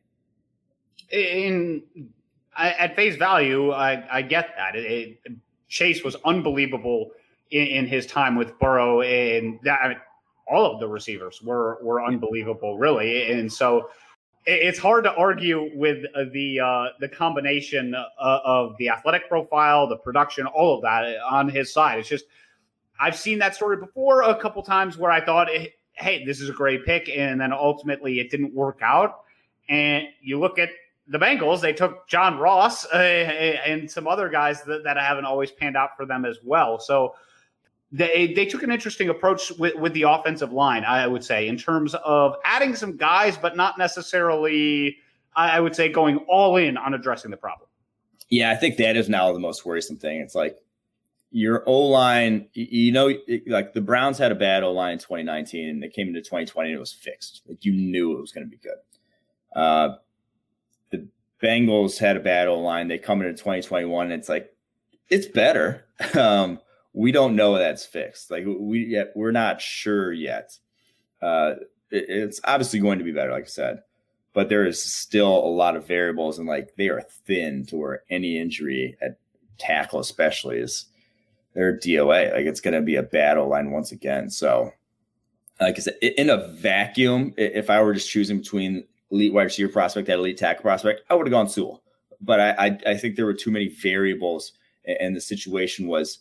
In 1.11 1.83
at 2.57 2.97
face 2.97 3.17
value, 3.17 3.71
I, 3.71 4.05
I 4.11 4.23
get 4.23 4.51
that. 4.57 4.77
It, 4.77 5.21
it, 5.25 5.33
Chase 5.69 6.05
was 6.05 6.17
unbelievable 6.25 7.13
in, 7.51 7.67
in, 7.67 7.87
his 7.87 8.07
time 8.07 8.37
with 8.37 8.59
Burrow, 8.59 9.01
and 9.01 9.59
that, 9.63 9.81
I 9.83 9.89
mean, 9.89 9.99
all 10.47 10.71
of 10.71 10.81
the 10.81 10.89
receivers 10.89 11.41
were 11.43 11.79
were 11.83 12.05
unbelievable, 12.05 12.77
really. 12.79 13.31
And 13.31 13.51
so 13.51 13.89
it's 14.45 14.79
hard 14.79 15.05
to 15.05 15.15
argue 15.15 15.71
with 15.75 16.05
uh, 16.15 16.25
the 16.33 16.61
uh, 16.61 16.87
the 17.01 17.09
combination 17.09 17.95
uh, 17.95 18.05
of 18.45 18.77
the 18.79 18.89
athletic 18.89 19.29
profile, 19.29 19.87
the 19.87 19.97
production, 19.97 20.47
all 20.47 20.77
of 20.77 20.83
that 20.83 21.17
on 21.31 21.49
his 21.49 21.73
side. 21.73 22.01
It's 22.01 22.09
just 22.09 22.25
I've 22.99 23.17
seen 23.17 23.39
that 23.39 23.55
story 23.55 23.77
before 23.77 24.23
a 24.23 24.35
couple 24.35 24.63
times 24.63 24.99
where 24.99 25.11
I 25.11 25.25
thought, 25.25 25.49
hey, 25.93 26.25
this 26.25 26.41
is 26.41 26.49
a 26.49 26.53
great 26.53 26.85
pick, 26.85 27.09
and 27.09 27.41
then 27.41 27.53
ultimately 27.53 28.21
it 28.21 28.31
didn't 28.31 28.55
work 28.55 28.81
out. 28.83 29.21
And 29.69 30.07
you 30.21 30.39
look 30.39 30.59
at 30.59 30.71
the 31.07 31.19
Bengals; 31.19 31.61
they 31.61 31.73
took 31.73 32.09
John 32.09 32.39
Ross 32.39 32.85
uh, 32.87 32.99
and 32.99 33.89
some 33.91 34.09
other 34.09 34.29
guys 34.29 34.63
that, 34.65 34.83
that 34.85 34.97
haven't 34.97 35.25
always 35.25 35.53
panned 35.53 35.77
out 35.77 35.91
for 35.97 36.05
them 36.05 36.25
as 36.25 36.39
well. 36.43 36.81
So 36.81 37.15
they 37.93 38.33
they 38.33 38.47
took 38.47 38.63
an 38.63 38.73
interesting 38.73 39.11
approach 39.11 39.53
with, 39.59 39.77
with 39.77 39.93
the 39.93 40.03
offensive 40.03 40.51
line, 40.53 40.85
I 40.85 41.07
would 41.07 41.23
say, 41.23 41.47
in 41.47 41.59
terms 41.59 41.95
of 41.95 42.37
adding 42.45 42.75
some 42.75 42.97
guys, 42.97 43.37
but 43.37 43.55
not 43.55 43.77
necessarily, 43.77 44.97
I 45.37 45.61
would 45.61 45.77
say, 45.77 45.91
going 45.91 46.17
all 46.29 46.57
in 46.57 46.79
on 46.79 46.95
addressing 46.95 47.31
the 47.31 47.37
problem. 47.37 47.69
Yeah, 48.31 48.51
I 48.51 48.57
think 48.57 48.79
that 48.79 48.97
is 48.97 49.11
now 49.11 49.31
the 49.33 49.39
most 49.39 49.67
worrisome 49.67 49.99
thing. 49.99 50.21
It's 50.21 50.35
like 50.35 50.57
your 51.31 51.63
O 51.67 51.81
line, 51.81 52.49
you 52.55 52.93
know, 52.93 53.13
like 53.47 53.75
the 53.75 53.83
Browns 53.83 54.17
had 54.17 54.33
a 54.33 54.35
bad 54.35 54.63
O 54.63 54.73
line 54.73 54.95
in 54.95 54.99
2019, 54.99 55.69
and 55.69 55.83
they 55.83 55.89
came 55.89 56.09
into 56.09 56.21
2020 56.21 56.71
and 56.71 56.77
it 56.77 56.81
was 56.81 56.95
fixed. 56.95 57.43
Like 57.47 57.63
you 57.65 57.73
knew 57.73 58.17
it 58.17 58.21
was 58.21 58.33
going 58.33 58.47
to 58.47 58.51
be 58.51 58.57
good. 58.57 58.79
Uh, 59.55 59.97
the 60.91 61.07
Bengals 61.43 61.99
had 61.99 62.17
a 62.17 62.21
bad 62.21 62.49
O 62.49 62.59
line. 62.59 62.89
They 62.89 62.97
come 62.97 63.21
into 63.21 63.35
2021, 63.35 64.07
and 64.07 64.15
it's 64.15 64.31
like 64.31 64.55
it's 65.11 65.27
better. 65.27 65.85
Um, 66.19 66.59
we 66.93 67.13
don't 67.13 67.37
know 67.37 67.57
that's 67.57 67.87
fixed. 67.87 68.31
Like 68.31 68.45
we 68.47 68.87
yet 68.87 69.13
we're 69.15 69.33
not 69.33 69.61
sure 69.61 70.13
yet. 70.13 70.59
Uh, 71.21 71.55
it, 71.91 72.05
it's 72.09 72.41
obviously 72.45 72.81
going 72.81 72.99
to 72.99 73.05
be 73.05 73.13
better, 73.13 73.33
like 73.33 73.45
I 73.45 73.49
said, 73.49 73.83
but 74.33 74.49
there 74.49 74.67
is 74.67 74.83
still 74.83 75.33
a 75.33 75.49
lot 75.49 75.77
of 75.77 75.87
variables, 75.87 76.39
and 76.39 76.49
like 76.49 76.75
they 76.77 76.89
are 76.89 77.03
thin 77.27 77.67
to 77.67 77.77
where 77.77 78.03
any 78.11 78.39
injury 78.39 78.97
at 79.01 79.19
tackle, 79.59 80.01
especially, 80.01 80.59
is 80.59 80.87
they're 81.55 81.79
DOA. 81.79 82.33
Like 82.33 82.47
it's 82.47 82.61
going 82.61 82.75
to 82.75 82.83
be 82.83 82.97
a 82.97 83.03
battle 83.03 83.49
line 83.49 83.71
once 83.71 83.93
again. 83.93 84.31
So, 84.31 84.73
like 85.61 85.77
I 85.77 85.81
said, 85.81 85.97
in 86.03 86.31
a 86.31 86.49
vacuum, 86.49 87.35
if 87.37 87.71
I 87.71 87.83
were 87.83 87.95
just 87.95 88.11
choosing 88.11 88.39
between 88.39 88.85
elite 89.11 89.33
wide 89.33 89.45
receiver 89.45 89.73
prospect 89.73 90.09
and 90.09 90.19
elite 90.19 90.39
tackle 90.39 90.63
prospect, 90.63 91.03
I 91.09 91.15
would 91.15 91.27
have 91.27 91.33
gone 91.33 91.49
Sewell. 91.49 91.83
But 92.21 92.41
I, 92.41 92.51
I, 92.67 92.79
I 92.87 92.97
think 92.97 93.17
there 93.17 93.27
were 93.27 93.35
too 93.35 93.51
many 93.51 93.69
variables, 93.69 94.53
and 94.85 95.15
the 95.17 95.21
situation 95.21 95.89
was 95.89 96.21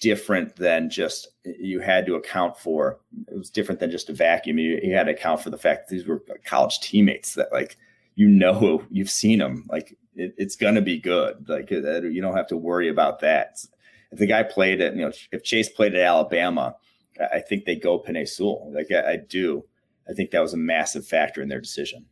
different 0.00 0.56
than 0.56 0.90
just 0.90 1.28
you 1.44 1.80
had 1.80 2.06
to 2.06 2.14
account 2.14 2.56
for. 2.56 3.00
It 3.28 3.36
was 3.36 3.50
different 3.50 3.80
than 3.80 3.90
just 3.90 4.10
a 4.10 4.12
vacuum. 4.12 4.58
You, 4.58 4.78
you 4.82 4.94
had 4.94 5.04
to 5.04 5.12
account 5.12 5.42
for 5.42 5.50
the 5.50 5.58
fact 5.58 5.88
that 5.88 5.94
these 5.94 6.06
were 6.06 6.22
college 6.44 6.80
teammates 6.80 7.34
that 7.34 7.52
like 7.52 7.76
you 8.14 8.28
know 8.28 8.84
you've 8.90 9.10
seen 9.10 9.38
them. 9.38 9.66
Like 9.68 9.96
it, 10.14 10.34
it's 10.36 10.56
gonna 10.56 10.82
be 10.82 10.98
good. 10.98 11.48
Like 11.48 11.70
uh, 11.72 11.76
uh, 11.76 12.00
you 12.02 12.20
don't 12.20 12.36
have 12.36 12.48
to 12.48 12.56
worry 12.56 12.88
about 12.88 13.20
that. 13.20 13.58
If 14.10 14.18
the 14.18 14.26
guy 14.26 14.42
played 14.42 14.80
it 14.80 14.94
you 14.94 15.02
know 15.02 15.12
if 15.32 15.42
Chase 15.42 15.68
played 15.68 15.94
at 15.94 16.00
Alabama, 16.00 16.76
I 17.32 17.40
think 17.40 17.64
they 17.64 17.76
go 17.76 18.00
Penei 18.00 18.28
Sewell. 18.28 18.72
Like 18.72 18.90
I, 18.90 19.12
I 19.12 19.16
do. 19.16 19.64
I 20.08 20.14
think 20.14 20.30
that 20.30 20.40
was 20.40 20.54
a 20.54 20.58
massive 20.58 21.06
factor 21.06 21.42
in 21.42 21.48
their 21.48 21.60
decision 21.60 22.06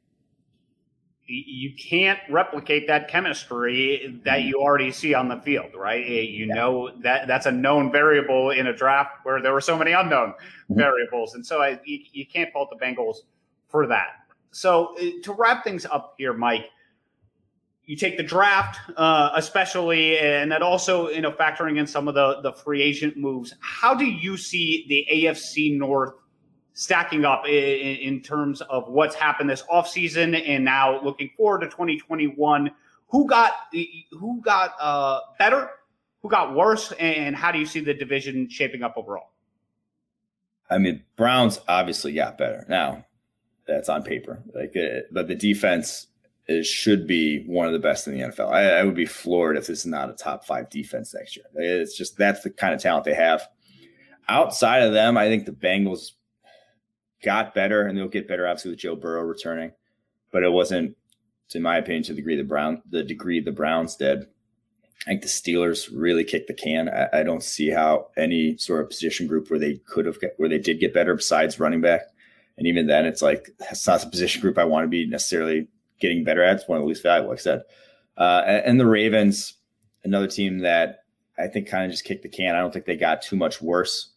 you 1.29 1.75
can't 1.75 2.21
replicate 2.31 2.87
that 2.87 3.09
chemistry 3.09 4.21
that 4.25 4.43
you 4.43 4.61
already 4.61 4.93
see 4.93 5.13
on 5.13 5.29
the 5.29 5.37
field, 5.39 5.71
right? 5.75 6.07
You 6.07 6.47
yeah. 6.47 6.55
know 6.55 6.91
that 7.03 7.27
that's 7.27 7.47
a 7.47 7.53
known 7.53 7.91
variable 7.91 8.51
in 8.51 8.69
a 8.69 8.77
draft 8.77 9.11
where 9.25 9.43
there 9.43 9.53
were 9.53 9.61
so 9.61 9.77
many 9.77 9.93
unknown 9.93 10.31
mm-hmm. 10.31 10.79
variables, 10.79 11.35
and 11.35 11.45
so 11.45 11.61
I, 11.63 11.81
you, 11.85 12.01
you, 12.13 12.27
can't 12.27 12.53
fault 12.53 12.71
the 12.71 12.85
Bengals 12.85 13.17
for 13.69 13.87
that. 13.89 14.11
So 14.53 14.95
eh, 15.01 15.13
to 15.25 15.33
wrap 15.33 15.65
things 15.65 15.85
up 15.85 16.15
here, 16.17 16.33
Mike, 16.33 16.67
you 17.87 17.97
take 17.97 18.17
the 18.17 18.23
draft, 18.23 18.79
uh, 18.97 19.31
especially, 19.35 20.19
and 20.19 20.53
that 20.53 20.63
also 20.63 21.09
you 21.09 21.23
know 21.23 21.33
factoring 21.33 21.79
in 21.79 21.89
some 21.89 22.07
of 22.07 22.15
the 22.15 22.41
the 22.43 22.53
free 22.53 22.83
agent 22.83 23.17
moves. 23.17 23.53
How 23.61 23.95
do 23.95 24.05
you 24.05 24.37
see 24.37 24.87
the 24.89 25.07
AFC 25.13 25.77
North? 25.77 26.15
Stacking 26.77 27.25
up 27.25 27.49
in, 27.49 27.53
in 27.97 28.21
terms 28.21 28.61
of 28.61 28.87
what's 28.89 29.15
happened 29.15 29.49
this 29.49 29.63
offseason 29.73 30.41
and 30.47 30.63
now 30.63 31.03
looking 31.03 31.31
forward 31.37 31.61
to 31.61 31.67
2021 31.69 32.71
who 33.09 33.27
got 33.27 33.53
who 34.13 34.41
got 34.43 34.75
uh, 34.81 35.21
better? 35.39 35.71
Who 36.23 36.29
got 36.29 36.55
worse? 36.55 36.93
And 36.93 37.37
how 37.37 37.53
do 37.53 37.59
you 37.59 37.67
see 37.67 37.81
the 37.81 37.95
division 37.95 38.49
shaping 38.49 38.83
up 38.83 38.95
overall? 38.97 39.31
I 40.69 40.79
mean 40.79 41.05
browns 41.17 41.61
obviously 41.69 42.13
got 42.13 42.37
better. 42.37 42.67
Now 42.69 43.05
that's 43.67 43.89
on 43.89 44.03
paper. 44.03 44.43
Like 44.55 44.77
uh, 44.77 45.03
but 45.13 45.29
the 45.29 45.35
defense 45.35 46.09
should 46.63 47.07
be 47.07 47.45
one 47.47 47.67
of 47.67 47.73
the 47.73 47.79
best 47.81 48.07
in 48.07 48.15
the 48.15 48.21
nfl 48.21 48.53
I, 48.53 48.79
I 48.79 48.85
would 48.85 48.95
be 48.95 49.05
floored 49.05 49.57
if 49.57 49.67
this 49.67 49.81
is 49.81 49.87
not 49.87 50.11
a 50.11 50.13
top 50.13 50.45
five 50.45 50.69
defense 50.71 51.15
next 51.15 51.37
year. 51.37 51.47
It's 51.55 51.97
just 51.97 52.19
that's 52.19 52.43
the 52.43 52.51
kind 52.51 52.75
of 52.75 52.81
talent 52.81 53.05
they 53.05 53.15
have. 53.15 53.49
Outside 54.29 54.83
of 54.83 54.93
them 54.93 55.17
i 55.17 55.29
think 55.29 55.47
the 55.47 55.53
bengals 55.53 56.13
got 57.23 57.55
better, 57.55 57.87
and 57.87 57.97
they'll 57.97 58.09
get 58.09 58.29
better 58.29 58.47
obviously 58.47 58.73
with 58.73 58.81
Joe 58.81 58.97
Burrow 58.97 59.23
returning, 59.23 59.73
but 60.33 60.43
it 60.43 60.53
wasn't, 60.53 60.97
in 61.55 61.63
my 61.63 61.79
opinion, 61.79 62.03
to 62.05 62.13
the 62.13 62.17
degree 62.17 62.37
the 62.37 62.45
Brown 62.45 62.83
the 62.91 63.03
degree 63.03 63.41
the 63.41 63.53
Browns 63.53 63.97
did. 63.97 64.27
I 65.03 65.11
think 65.11 65.23
the 65.23 65.29
Steelers 65.29 65.91
really 65.95 66.25
kicked 66.25 66.49
the 66.49 66.55
can. 66.55 66.89
I, 66.89 67.21
I 67.21 67.23
don't 67.23 67.43
see 67.43 67.71
how 67.71 68.09
any 68.17 68.57
sort 68.57 68.81
of 68.81 68.91
position 68.91 69.27
group 69.27 69.51
where 69.51 69.59
they 69.59 69.77
could 69.87 70.07
have 70.07 70.19
where 70.37 70.49
they 70.49 70.59
did 70.59 70.81
get 70.81 70.95
better 70.95 71.15
besides 71.15 71.61
running 71.61 71.81
back, 71.81 72.03
and 72.57 72.67
even 72.67 72.87
then, 72.87 73.07
it's 73.07 73.23
like 73.23 73.51
it's 73.71 73.87
not 73.87 74.05
a 74.05 74.11
position 74.11 74.41
group 74.41 74.59
I 74.59 74.65
want 74.65 74.85
to 74.85 74.89
be 74.89 75.07
necessarily 75.07 75.69
getting 76.01 76.25
better 76.25 76.43
at. 76.43 76.57
It's 76.57 76.69
one 76.69 76.79
of 76.79 76.83
the 76.83 76.89
least 76.89 77.03
valuable, 77.03 77.31
like 77.31 77.39
I 77.39 77.43
said. 77.43 77.63
Uh, 78.17 78.43
and 78.65 78.81
the 78.81 78.87
Ravens, 78.87 79.55
another 80.05 80.27
team 80.27 80.61
that 80.61 81.01
I 81.39 81.49
think 81.49 81.69
kind 81.69 81.85
of 81.85 81.91
just 81.91 82.05
kicked 82.05 82.23
the 82.23 82.29
can. 82.29 82.55
I 82.55 82.61
don't 82.61 82.73
think 82.73 82.87
they 82.87 82.97
got 82.97 83.23
too 83.23 83.37
much 83.37 83.61
worse 83.61 84.13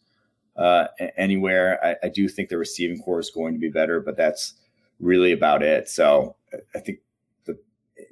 uh, 0.60 0.88
anywhere. 1.16 1.82
I, 1.82 2.06
I, 2.06 2.08
do 2.10 2.28
think 2.28 2.50
the 2.50 2.58
receiving 2.58 3.00
corps 3.00 3.20
is 3.20 3.30
going 3.30 3.54
to 3.54 3.58
be 3.58 3.70
better, 3.70 3.98
but 3.98 4.16
that's 4.16 4.52
really 5.00 5.32
about 5.32 5.62
it. 5.62 5.88
So 5.88 6.36
I 6.74 6.80
think 6.80 6.98
the 7.46 7.58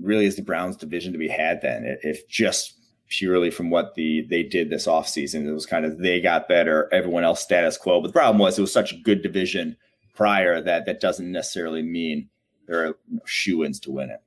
really 0.01 0.25
is 0.25 0.37
the 0.37 0.43
Browns 0.43 0.77
division 0.77 1.13
to 1.13 1.19
be 1.19 1.29
had 1.29 1.61
then. 1.61 1.99
If 2.03 2.27
just 2.27 2.75
purely 3.09 3.51
from 3.51 3.69
what 3.69 3.95
the 3.97 4.23
they 4.31 4.43
did 4.43 4.71
this 4.71 4.87
offseason, 4.87 5.47
it 5.47 5.53
was 5.53 5.67
kind 5.67 5.85
of 5.85 5.99
they 5.99 6.23
got 6.23 6.49
better, 6.49 6.89
everyone 6.91 7.23
else 7.23 7.43
status 7.43 7.77
quo. 7.77 8.01
But 8.01 8.09
the 8.09 8.13
problem 8.15 8.39
was 8.39 8.59
it 8.59 8.63
was 8.63 8.73
such 8.73 8.93
a 8.93 8.97
good 8.97 9.23
division 9.23 9.77
prior 10.15 10.63
that 10.63 10.87
that 10.87 11.01
doesn't 11.01 11.31
necessarily 11.31 11.83
mean 11.83 12.31
there 12.67 12.87
are 12.87 12.99
shoe-ins 13.27 13.79
to 13.81 13.91
win 13.91 14.09
it. 14.09 14.23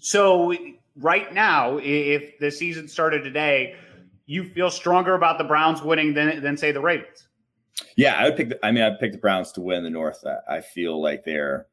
So 0.00 0.52
right 0.96 1.32
now, 1.32 1.78
if 1.80 2.40
the 2.40 2.50
season 2.50 2.88
started 2.88 3.22
today, 3.22 3.76
you 4.26 4.48
feel 4.50 4.70
stronger 4.70 5.14
about 5.14 5.38
the 5.38 5.44
Browns 5.44 5.80
winning 5.80 6.12
than 6.14 6.42
than 6.42 6.56
say 6.56 6.72
the 6.72 6.80
Ravens. 6.80 7.25
Yeah, 7.96 8.14
I 8.14 8.24
would 8.24 8.36
pick. 8.36 8.48
The, 8.50 8.66
I 8.66 8.72
mean, 8.72 8.82
I'd 8.82 8.98
pick 8.98 9.12
the 9.12 9.18
Browns 9.18 9.52
to 9.52 9.60
win 9.60 9.82
the 9.82 9.90
North. 9.90 10.24
I, 10.26 10.56
I 10.56 10.60
feel 10.60 11.00
like 11.00 11.24
they're 11.24 11.66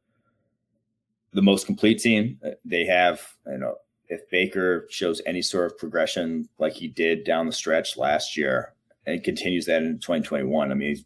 the 1.34 1.42
most 1.42 1.66
complete 1.66 2.00
team. 2.00 2.40
Uh, 2.46 2.52
they 2.64 2.86
have, 2.86 3.22
you 3.48 3.58
know, 3.58 3.76
if 4.08 4.30
Baker 4.30 4.88
shows 4.90 5.22
any 5.26 5.42
sort 5.42 5.66
of 5.66 5.78
progression 5.78 6.48
like 6.60 6.74
he 6.74 6.88
did 6.88 7.24
down 7.24 7.46
the 7.46 7.52
stretch 7.52 7.98
last 7.98 8.38
year 8.38 8.74
and 9.06 9.24
continues 9.24 9.66
that 9.66 9.82
in 9.82 10.00
2021, 10.00 10.72
I 10.72 10.74
mean, 10.76 10.90
he's, 10.90 11.06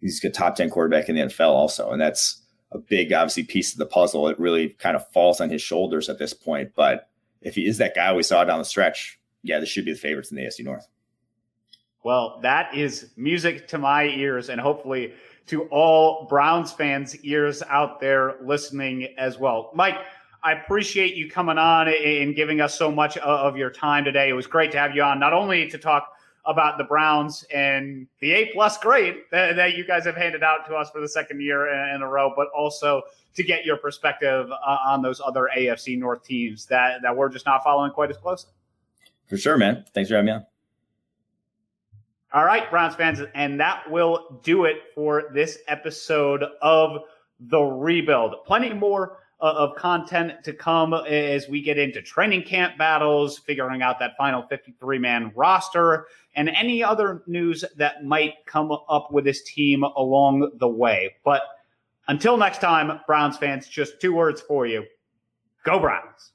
he's 0.00 0.24
a 0.24 0.30
top 0.30 0.56
10 0.56 0.70
quarterback 0.70 1.08
in 1.08 1.14
the 1.14 1.22
NFL 1.22 1.50
also. 1.50 1.90
And 1.90 2.00
that's 2.00 2.42
a 2.72 2.78
big, 2.78 3.12
obviously, 3.12 3.44
piece 3.44 3.72
of 3.72 3.78
the 3.78 3.86
puzzle. 3.86 4.28
It 4.28 4.38
really 4.38 4.70
kind 4.70 4.96
of 4.96 5.08
falls 5.12 5.40
on 5.40 5.50
his 5.50 5.62
shoulders 5.62 6.08
at 6.08 6.18
this 6.18 6.34
point. 6.34 6.72
But 6.74 7.08
if 7.40 7.54
he 7.54 7.66
is 7.66 7.78
that 7.78 7.94
guy 7.94 8.12
we 8.12 8.22
saw 8.22 8.44
down 8.44 8.58
the 8.58 8.64
stretch, 8.64 9.18
yeah, 9.42 9.60
this 9.60 9.68
should 9.68 9.84
be 9.84 9.92
the 9.92 9.98
favorites 9.98 10.30
in 10.30 10.36
the 10.36 10.42
AFC 10.42 10.64
North. 10.64 10.86
Well, 12.04 12.38
that 12.42 12.74
is 12.74 13.10
music 13.16 13.68
to 13.68 13.78
my 13.78 14.04
ears 14.04 14.48
and 14.48 14.60
hopefully 14.60 15.12
to 15.48 15.64
all 15.64 16.26
Browns 16.28 16.72
fans' 16.72 17.16
ears 17.24 17.62
out 17.68 18.00
there 18.00 18.36
listening 18.42 19.08
as 19.18 19.38
well. 19.38 19.70
Mike, 19.74 19.96
I 20.42 20.52
appreciate 20.52 21.16
you 21.16 21.28
coming 21.28 21.58
on 21.58 21.88
and 21.88 22.36
giving 22.36 22.60
us 22.60 22.78
so 22.78 22.90
much 22.92 23.16
of 23.18 23.56
your 23.56 23.70
time 23.70 24.04
today. 24.04 24.28
It 24.28 24.34
was 24.34 24.46
great 24.46 24.70
to 24.72 24.78
have 24.78 24.94
you 24.94 25.02
on, 25.02 25.18
not 25.18 25.32
only 25.32 25.68
to 25.68 25.78
talk 25.78 26.12
about 26.46 26.78
the 26.78 26.84
Browns 26.84 27.44
and 27.52 28.06
the 28.20 28.32
A 28.32 28.46
plus 28.52 28.78
grade 28.78 29.16
that, 29.32 29.76
you 29.76 29.86
guys 29.86 30.04
have 30.04 30.16
handed 30.16 30.42
out 30.42 30.66
to 30.66 30.74
us 30.74 30.90
for 30.90 31.00
the 31.00 31.08
second 31.08 31.40
year 31.42 31.68
in 31.94 32.02
a 32.02 32.08
row, 32.08 32.32
but 32.34 32.48
also 32.56 33.02
to 33.34 33.42
get 33.42 33.64
your 33.64 33.76
perspective 33.76 34.50
uh, 34.50 34.76
on 34.86 35.02
those 35.02 35.20
other 35.24 35.48
AFC 35.56 35.98
North 35.98 36.24
teams 36.24 36.66
that, 36.66 37.02
that 37.02 37.14
we're 37.14 37.28
just 37.28 37.44
not 37.44 37.62
following 37.62 37.90
quite 37.90 38.10
as 38.10 38.16
closely. 38.16 38.50
For 39.28 39.36
sure, 39.36 39.58
man. 39.58 39.84
Thanks 39.92 40.08
for 40.08 40.16
having 40.16 40.26
me 40.26 40.32
on. 40.32 40.46
All 42.30 42.44
right, 42.44 42.70
Browns 42.70 42.94
fans, 42.94 43.20
and 43.34 43.58
that 43.58 43.90
will 43.90 44.38
do 44.44 44.66
it 44.66 44.76
for 44.94 45.30
this 45.32 45.60
episode 45.66 46.44
of 46.60 47.00
The 47.40 47.58
Rebuild. 47.58 48.44
Plenty 48.44 48.74
more 48.74 49.20
uh, 49.40 49.54
of 49.56 49.76
content 49.76 50.44
to 50.44 50.52
come 50.52 50.92
as 50.92 51.48
we 51.48 51.62
get 51.62 51.78
into 51.78 52.02
training 52.02 52.42
camp 52.42 52.76
battles, 52.76 53.38
figuring 53.38 53.80
out 53.80 53.98
that 54.00 54.14
final 54.18 54.42
53 54.42 54.98
man 54.98 55.32
roster, 55.34 56.06
and 56.34 56.50
any 56.50 56.84
other 56.84 57.22
news 57.26 57.64
that 57.76 58.04
might 58.04 58.44
come 58.44 58.72
up 58.72 59.10
with 59.10 59.24
this 59.24 59.42
team 59.44 59.82
along 59.82 60.50
the 60.58 60.68
way. 60.68 61.14
But 61.24 61.40
until 62.08 62.36
next 62.36 62.60
time, 62.60 63.00
Browns 63.06 63.38
fans, 63.38 63.68
just 63.68 64.02
two 64.02 64.12
words 64.12 64.42
for 64.42 64.66
you 64.66 64.84
Go 65.64 65.78
Browns. 65.78 66.32